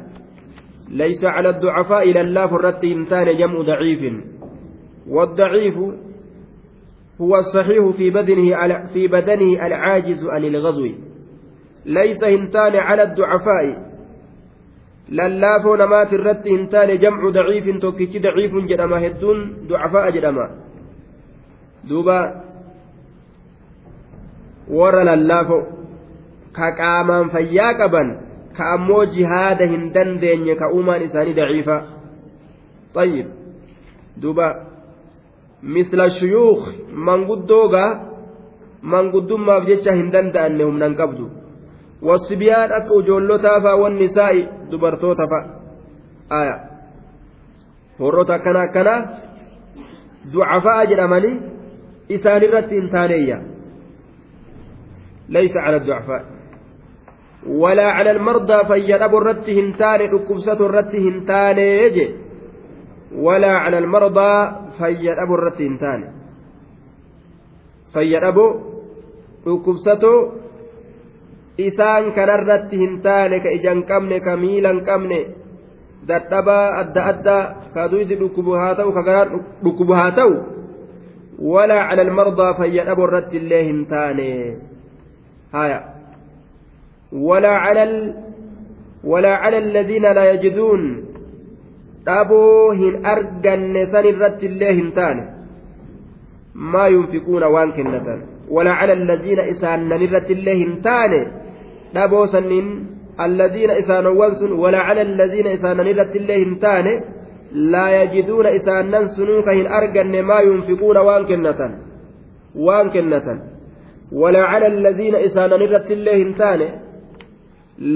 ليس 0.91 1.25
على 1.25 1.49
الضعفاء 1.49 2.09
للا 2.09 2.47
فرت 2.47 2.85
هنتان 2.85 3.37
جمع 3.37 3.62
ضعيف. 3.62 4.14
والضعيف 5.11 5.75
هو 7.20 7.37
الصحيح 7.37 7.97
في 7.97 8.11
بدنه 8.11 8.87
في 8.95 9.09
بدنه 9.09 9.66
العاجز 9.66 10.27
عن 10.27 10.45
الغزو. 10.45 10.89
ليس 11.87 12.25
هنتان 12.25 12.77
على 12.77 13.03
الضعفاء. 13.03 13.93
Lallaafoo 15.11 15.76
namaati 15.76 16.14
irratti 16.20 16.50
hin 16.57 16.68
taane 16.74 16.98
jamcu 16.98 17.32
daciifin 17.38 17.80
tokkichi 17.80 18.20
daciifun 18.26 18.68
jedhama 18.68 18.98
hedduun 19.07 19.40
ducafaa'a 19.68 20.11
jedhama 20.18 20.48
duuba 21.88 22.18
warra 24.78 25.05
lallaafoo 25.11 25.62
ka 26.52 26.72
qaamaan 26.80 27.30
fayyaa 27.34 27.74
qaban 27.80 28.14
ka 28.57 28.70
ammoo 28.76 29.05
jihaada 29.16 29.66
hin 29.74 29.90
dandeenye 29.98 30.55
ka 30.62 30.70
uumaan 30.78 31.02
isaanii 31.09 31.34
daciifa 31.40 31.76
طيب 32.94 33.26
duuba 34.22 34.46
misla 35.62 36.11
shuyuuk 36.11 36.62
manguddoogaa 37.07 37.90
manguddummaaf 38.82 39.66
jecha 39.66 39.92
hin 39.98 40.12
danda'anne 40.14 40.64
humnan 40.64 40.94
qabdu 41.00 41.26
wasibiyaan 42.09 42.72
akka 42.78 42.94
ujoollotaa 42.94 43.61
fa'a 43.64 43.80
wannisaa'i 43.82 44.42
dubartoota 44.70 45.26
fa'a 45.32 45.44
aya 46.40 46.56
warroota 48.00 48.34
akkana 48.38 48.60
akkanaa 48.68 49.00
ducafa'a 50.32 50.86
jedhamanii 50.92 51.34
isaan 52.16 52.42
irratti 52.48 52.74
hin 52.80 52.88
taaneeyya 52.94 53.38
laysa 55.36 55.64
cala 55.64 55.78
ducafaa 55.86 56.22
walaa 57.62 57.92
cala 57.96 58.10
almardaa 58.16 58.64
fayyadhabu 58.70 59.16
irratti 59.22 59.54
hin 59.60 59.72
taane 59.80 60.10
dhukkubsatu 60.12 60.68
irratti 60.68 60.98
hin 61.06 61.16
taanee 61.30 61.90
je 61.96 62.06
walaa 63.26 63.58
cala 63.64 63.76
almardaa 63.84 64.38
fayyadhabu 64.78 65.34
irratti 65.38 65.64
hin 65.68 65.78
taane 65.84 66.06
fayyadhabu 67.94 68.46
dhukkubsatoo 69.44 70.18
isaan 71.59 72.12
kanarratti 72.16 72.76
hin 72.82 73.00
taane 73.07 73.40
ka 73.44 73.50
ija 73.57 73.70
hin 73.74 73.82
qabne 73.90 74.20
ka 74.20 74.36
miila 74.36 74.72
hin 74.74 74.82
qabne 74.88 75.18
dadhabaa 76.09 76.66
adda 76.82 77.02
addaa 77.12 77.42
ka 77.74 77.88
duydi 77.92 78.14
dhukkubu 78.22 78.52
haa 78.61 78.74
ta'u 78.80 78.92
ka 78.96 79.02
garaan 79.09 79.40
dhukkubu 79.64 79.92
haa 80.00 80.11
ta'u 80.18 80.34
walaa 81.55 81.88
cala 81.88 82.02
almardaa 82.09 82.55
fayyadhabu 82.61 83.07
irratti 83.09 83.36
illee 83.42 83.62
hin 83.70 83.86
taane 83.92 84.28
haya 85.57 85.78
walaa 87.28 87.57
cala 87.64 87.84
walaa 89.12 89.38
cala 89.44 89.57
alladhiina 89.64 90.14
laa 90.18 90.26
yajiduun 90.32 90.82
dhaboo 92.07 92.72
hin 92.82 93.00
arganne 93.14 93.86
san 93.94 94.11
irratti 94.12 94.46
illee 94.50 94.74
hin 94.80 94.92
taane 94.98 95.22
maa 96.74 96.88
yunfiquuna 96.96 97.48
waan 97.57 97.72
kennatan 97.78 98.20
walaa 98.59 98.76
cala 98.80 98.92
alladhiina 99.00 99.48
isaannan 99.55 100.02
irratti 100.09 100.32
illee 100.38 100.57
hin 100.62 100.76
taane 100.88 101.20
dhaboo 101.95 102.26
sanniin 102.34 102.68
alladiina 103.26 103.78
isaanowwan 103.82 104.36
sun 104.40 104.53
walaa 104.62 104.86
cala 104.88 105.01
alladiina 105.09 105.51
isaanan 105.59 105.86
irratti 105.92 106.18
illee 106.18 106.38
hin 106.45 106.59
taane 106.64 106.92
laa 107.72 107.90
yajiduuna 107.90 108.51
isaannan 108.59 109.09
sunuu 109.16 109.42
ka 109.42 109.53
hin 109.59 109.68
arganne 109.80 110.22
maa 110.30 110.40
yunfiquuna 110.49 111.03
waan 111.09 111.26
kennatan 111.26 111.76
waan 112.66 112.90
kennatan 112.97 113.38
walaa 114.22 114.49
cala 114.53 114.66
alladiina 114.74 115.18
isaanan 115.28 115.62
irratti 115.68 115.92
illee 115.99 116.16
hin 116.22 116.34
taane 116.42 116.68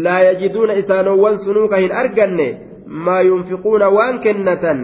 laa 0.06 0.20
yajiduuna 0.28 0.78
isaanowwan 0.82 1.38
sunuu 1.48 1.68
ka 1.68 1.76
hin 1.84 1.92
arganne 2.02 2.48
maa 3.08 3.20
yunfiquuna 3.30 3.88
waan 3.98 4.18
kennatan 4.26 4.80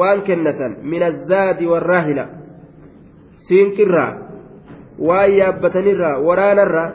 waan 0.00 0.22
kennatan 0.22 0.76
min 0.82 1.02
azzaadi 1.02 1.66
warraahila 1.66 2.26
siinqirraa 3.46 4.12
waan 5.08 5.32
yaabbatanirraa 5.38 6.16
waraanarraa 6.28 6.90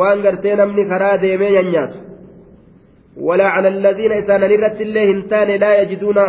waan 0.00 0.22
gartee 0.22 0.56
namni 0.56 0.84
karaa 0.92 1.16
deemee 1.22 1.50
nyaanyaatu 1.56 1.98
walaa 3.26 3.50
cala 3.56 3.68
alladiina 3.74 4.16
isaanan 4.22 4.52
irratti 4.56 4.82
illee 4.88 5.06
hin 5.10 5.20
taane 5.32 5.58
laa 5.64 5.74
yajiduuna 5.80 6.24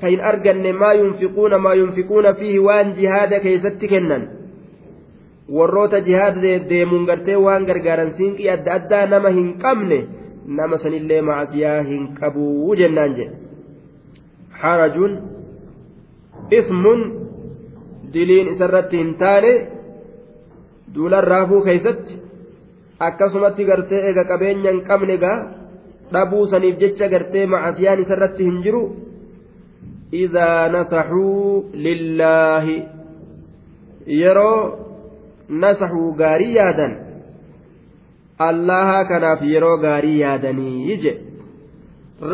ka 0.00 0.06
hin 0.12 0.20
arganne 0.30 0.72
maa 0.82 0.94
yunfiquuna 1.00 1.58
maa 1.66 1.74
yunfiquuna 1.80 2.34
fiihi 2.40 2.58
waan 2.68 2.94
jihaada 2.98 3.40
keeysatti 3.44 3.86
kennan 3.92 4.22
warroota 5.58 6.00
jihaada 6.08 6.52
deemuun 6.72 7.04
gartee 7.10 7.36
waan 7.46 7.66
gargaaran 7.70 8.10
siinqii 8.18 8.48
adda 8.56 8.72
addaa 8.78 9.06
nama 9.12 9.30
hin 9.38 9.50
qabne 9.66 9.98
nama 10.58 10.76
sanillee 10.86 11.20
macasiyaa 11.28 11.82
hin 11.90 12.02
qabuu 12.20 12.74
jennaan 12.82 13.12
jedhe 13.18 13.36
xarajuun 14.62 15.12
ismun 16.58 17.00
diliin 18.14 18.48
isarratti 18.54 18.96
hin 19.02 19.14
taane 19.22 19.52
duulan 20.94 21.24
raafuu 21.32 21.62
keeysatti 21.68 22.12
akkasumatti 23.00 23.64
gartee 23.64 24.00
eega 24.08 24.24
qabeenya 24.24 24.70
hin 24.70 24.82
qabne 24.88 25.16
gaa 25.24 25.38
dhabuu 26.12 26.46
saniif 26.52 26.78
jecha 26.82 27.08
gartee 27.08 27.46
macasiyaan 27.46 28.02
isarratti 28.04 28.44
hin 28.44 28.62
jiru 28.66 28.82
idaa 30.24 30.68
nasaxuu 30.68 31.70
lillaahi 31.86 32.76
yeroo 34.22 34.60
nasaxuu 35.48 36.14
gaarii 36.22 36.54
yaadan 36.54 36.96
allaha 38.48 39.04
kanaaf 39.12 39.42
yeroo 39.52 39.76
gaarii 39.86 40.18
yaadanii 40.20 40.96
je 41.04 41.14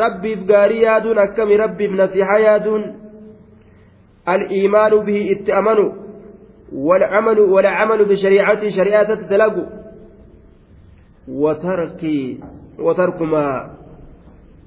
rabbiif 0.03 0.47
gaarii 0.53 0.83
yaaduun 0.83 1.19
akkami 1.27 1.57
rabbiif 1.57 1.93
nasiixa 2.03 2.39
yaaduun 2.47 2.91
الإيمان 4.29 5.05
به 5.05 5.37
اتأمنوا 5.37 5.93
والعمل 6.73 7.41
والعمل 7.41 8.05
بشريعته 8.05 8.69
شريعة 8.69 9.15
تدلقوا 9.15 9.80
وترك 11.29 12.03
وترك 12.79 13.23
ما 13.23 13.71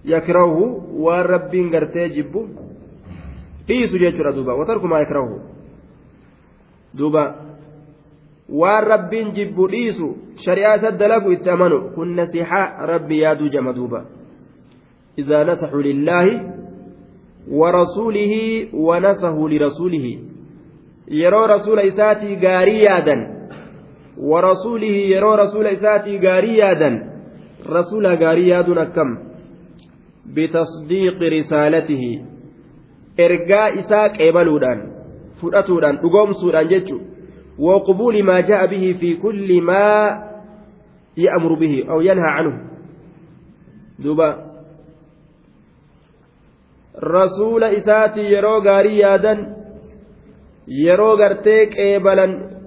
يكرهه 0.05 0.59
والرب 0.93 1.53
jechuudha 3.99 4.31
duuba 4.35 4.53
watarku 4.59 4.87
maa 4.87 4.99
yakrahu 4.99 5.39
duuba 6.93 7.35
waan 8.49 8.83
rabbiin 8.83 9.31
jibbu 9.31 9.67
dhiisu 9.71 10.07
shari'aa 10.35 10.75
isa 10.77 10.91
dalagu 10.91 11.31
itti 11.31 11.49
amanu 11.49 11.95
kun 11.95 12.11
nasiixa 12.15 12.83
rabbi 12.91 13.23
yaaduu 13.23 13.47
jama 13.47 13.73
duuba 13.73 14.03
idaa 15.15 15.47
nasaxu 15.47 15.79
lillaahi 15.79 16.63
ورسوله 17.51 18.33
ونصحوا 18.73 19.49
لرسوله 19.49 20.19
يرى 21.11 21.45
رسول 21.45 21.79
إساتي 21.79 22.35
غاري 22.35 22.79
يادا 22.79 23.42
ورسوله 24.18 24.96
يرى 25.14 25.34
رسول 25.42 25.66
إساتي 25.66 26.18
غاري 26.18 26.56
يادا 26.56 26.90
رسول 27.66 28.06
غاري 28.06 28.48
يادنا 28.48 28.84
كم 28.84 29.18
بتصديق 30.34 31.18
رسالته 31.22 32.04
ergaa 33.18 33.68
isaa 33.68 34.09
qeebaluudhaan 34.09 34.82
fudhatuudhaan 35.40 35.98
dhugoomsuudhaan 36.02 36.68
jechu 36.70 36.98
وقبول 37.59 38.22
ما 38.22 38.40
جاء 38.40 38.66
به 38.66 38.96
في 39.00 39.16
كل 39.16 39.62
ما 39.62 40.18
يأمر 41.16 41.54
به 41.54 41.84
أو 41.90 42.00
ينهى 42.00 42.30
عنه 42.38 42.70
دوبا 43.98 44.44
رسول 47.02 47.64
إساتي 47.64 48.20
يرو 48.20 48.59
غاري 48.59 48.98
يادن 48.98 49.54
يرو 50.68 51.14
غرتي 51.14 51.66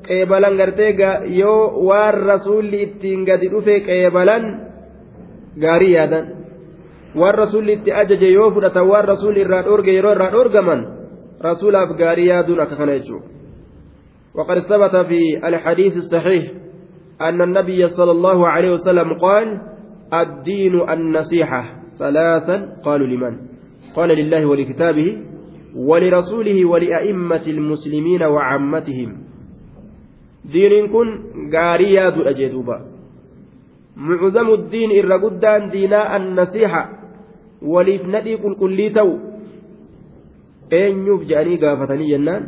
قيبلا 0.08 0.48
قيبلا 0.48 0.64
غرتي 0.64 0.88
يو 1.40 1.54
وار 1.88 2.26
رسول 2.26 2.74
إتين 2.74 3.24
قد 3.28 3.40
قيبلا 3.88 4.38
غاري 5.62 5.92
يادن 5.92 6.26
waan 7.16 7.34
rasuulli 7.34 7.72
itti 7.72 7.92
ajaje 7.92 8.28
yoo 8.32 8.50
fudhatan 8.52 8.88
waan 8.88 9.06
rasuulli 9.08 9.40
irraa 9.40 9.62
dhoorge 9.64 9.92
yeroo 9.96 10.12
irraa 10.12 10.30
dhoorgaman 10.34 10.80
rasuulaaf 11.48 11.96
gaarii 12.00 12.28
yaaduun 12.28 12.60
akka 12.60 12.76
kana 12.76 12.98
jechuudha. 12.98 13.36
وقد 14.36 14.58
ثبت 14.68 14.96
في 15.08 15.48
الحديث 15.48 15.96
الصحيح 15.96 16.44
أن 17.20 17.42
النبي 17.42 17.88
صلى 17.88 18.10
الله 18.10 18.48
عليه 18.48 18.70
وسلم 18.70 19.18
قال 19.18 19.60
الدين 20.14 20.90
النصيحة 20.90 21.62
ثلاثا 21.98 22.76
قالوا 22.84 23.06
لمن 23.06 23.36
قال 23.96 24.08
لله 24.08 24.46
ولكتابه 24.46 25.08
ولرسوله 25.76 26.64
ولأئمة 26.64 27.42
المسلمين 27.46 28.22
وعامتهم 28.22 29.25
diiniin 30.52 30.88
kun 30.94 31.08
gaarii 31.54 31.94
yaaduudha 31.94 32.32
jee 32.38 32.50
duuba. 32.54 32.76
Mucuzamu 34.06 34.56
diin 34.72 34.90
irra 35.00 35.18
guddaan 35.24 35.70
diinaa 35.72 36.06
annasiixa 36.16 36.82
waliif 37.72 38.02
nadhii 38.14 38.38
qulqullii 38.44 38.90
ta'u 38.96 39.12
eenyuuf 40.80 41.22
je'anii 41.30 41.58
gaafatanii 41.64 42.10
jennaan. 42.14 42.42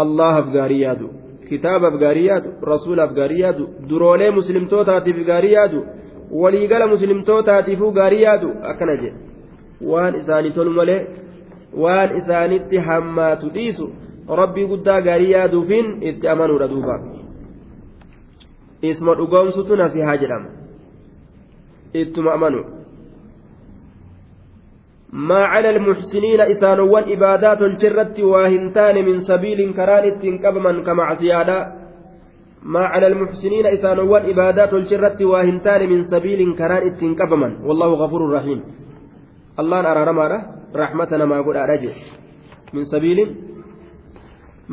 Allahaaf 0.00 0.46
gaarii 0.56 0.82
yaadu 0.86 1.08
kitaabaaf 1.48 1.94
gaarii 2.02 2.26
yaadu 2.30 2.50
rasuulaaf 2.72 3.12
gaarii 3.18 3.40
yaadu 3.44 3.64
duroolee 3.88 4.30
muslimtootaatiif 4.38 5.18
gaarii 5.30 5.52
yaadu 5.58 5.80
waliigala 6.42 6.86
muslimtootaatiifuu 6.94 7.92
gaarii 7.98 8.22
yaadu 8.22 8.48
akkana 8.70 8.94
jedhe. 9.02 9.18
Waan 9.90 10.14
isaanii 10.20 10.52
tolu 10.58 10.70
malee 10.78 11.00
waan 11.82 12.10
isaanitti 12.20 12.76
hammaatu 12.88 13.46
dhiisu 13.56 13.86
rabbii 14.36 14.66
guddaa 14.66 15.00
gaarii 15.00 15.30
yaaduufiin 15.30 16.02
itti 16.02 16.28
amanuudha 16.28 16.68
duuba. 16.68 17.00
Isma 18.82 19.14
dhugoomsutu 19.14 19.76
nasihaa 19.76 20.16
jedhama. 20.16 20.50
Ittuma 21.92 22.32
amanu. 22.32 22.80
ما 25.12 25.44
على 25.44 25.70
المحسنين 25.70 26.40
إسانوان 26.40 27.12
إبادات 27.12 27.60
الجرة 27.60 28.24
واهنتان 28.24 29.04
من 29.04 29.20
سبيل 29.20 29.74
كران 29.74 30.38
كبما 30.38 30.82
كما 30.82 31.02
عسيادا 31.02 31.58
ما 32.62 32.80
على 32.80 33.06
المحسنين 33.06 33.66
إسانوان 33.66 34.30
إبادات 34.30 34.74
الجرة 34.74 35.24
واهنتان 35.24 35.90
من 35.90 36.02
سبيل 36.02 36.54
كران 36.54 37.14
كبما 37.14 37.58
والله 37.66 37.86
غفور 37.94 38.32
رحيم 38.32 38.60
الله 39.58 39.92
أرى 39.92 40.02
رمارة 40.04 40.38
رحمتنا 40.76 41.24
ما 41.24 41.40
قل 41.40 41.56
أرجع 41.56 41.92
من 42.72 42.84
سبيل 42.84 43.18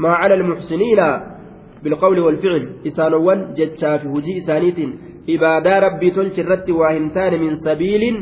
ما 0.03 0.11
على 0.21 0.33
المحسنين 0.39 1.01
بالقول 1.83 2.17
والفعل 2.25 2.63
إسانوان 2.89 3.39
جتشا 3.57 3.91
في 4.01 4.07
هجي 4.15 4.33
إسانيت 4.41 4.79
ibaadaa 5.35 5.79
rabbii 5.85 6.11
tolchi 6.15 6.39
irratti 6.43 6.71
waa 6.79 6.91
hin 6.97 7.07
taane 7.15 7.37
min 7.43 7.53
sabiiliin 7.65 8.17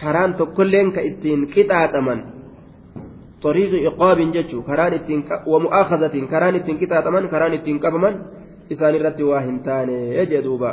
karaan 0.00 0.34
tokkolleen 0.40 0.88
ka 0.96 1.00
ittiin 1.10 1.40
qixaaxaman 1.54 2.20
xoriiqi 3.42 3.78
iqaabin 3.90 4.34
jechuu 4.36 4.62
karaan 4.68 4.94
ittiin 4.98 5.22
wamu'aakazatiin 5.52 6.26
karaan 6.32 6.56
ittiin 6.60 6.78
qixaaxaman 6.82 7.24
karaan 7.32 7.54
ittiin 7.58 7.78
qabaman 7.84 8.14
isaan 8.74 8.94
irratti 8.98 9.24
waa 9.30 9.40
hin 9.46 9.58
taane 9.68 9.96
jedhuuba 10.32 10.70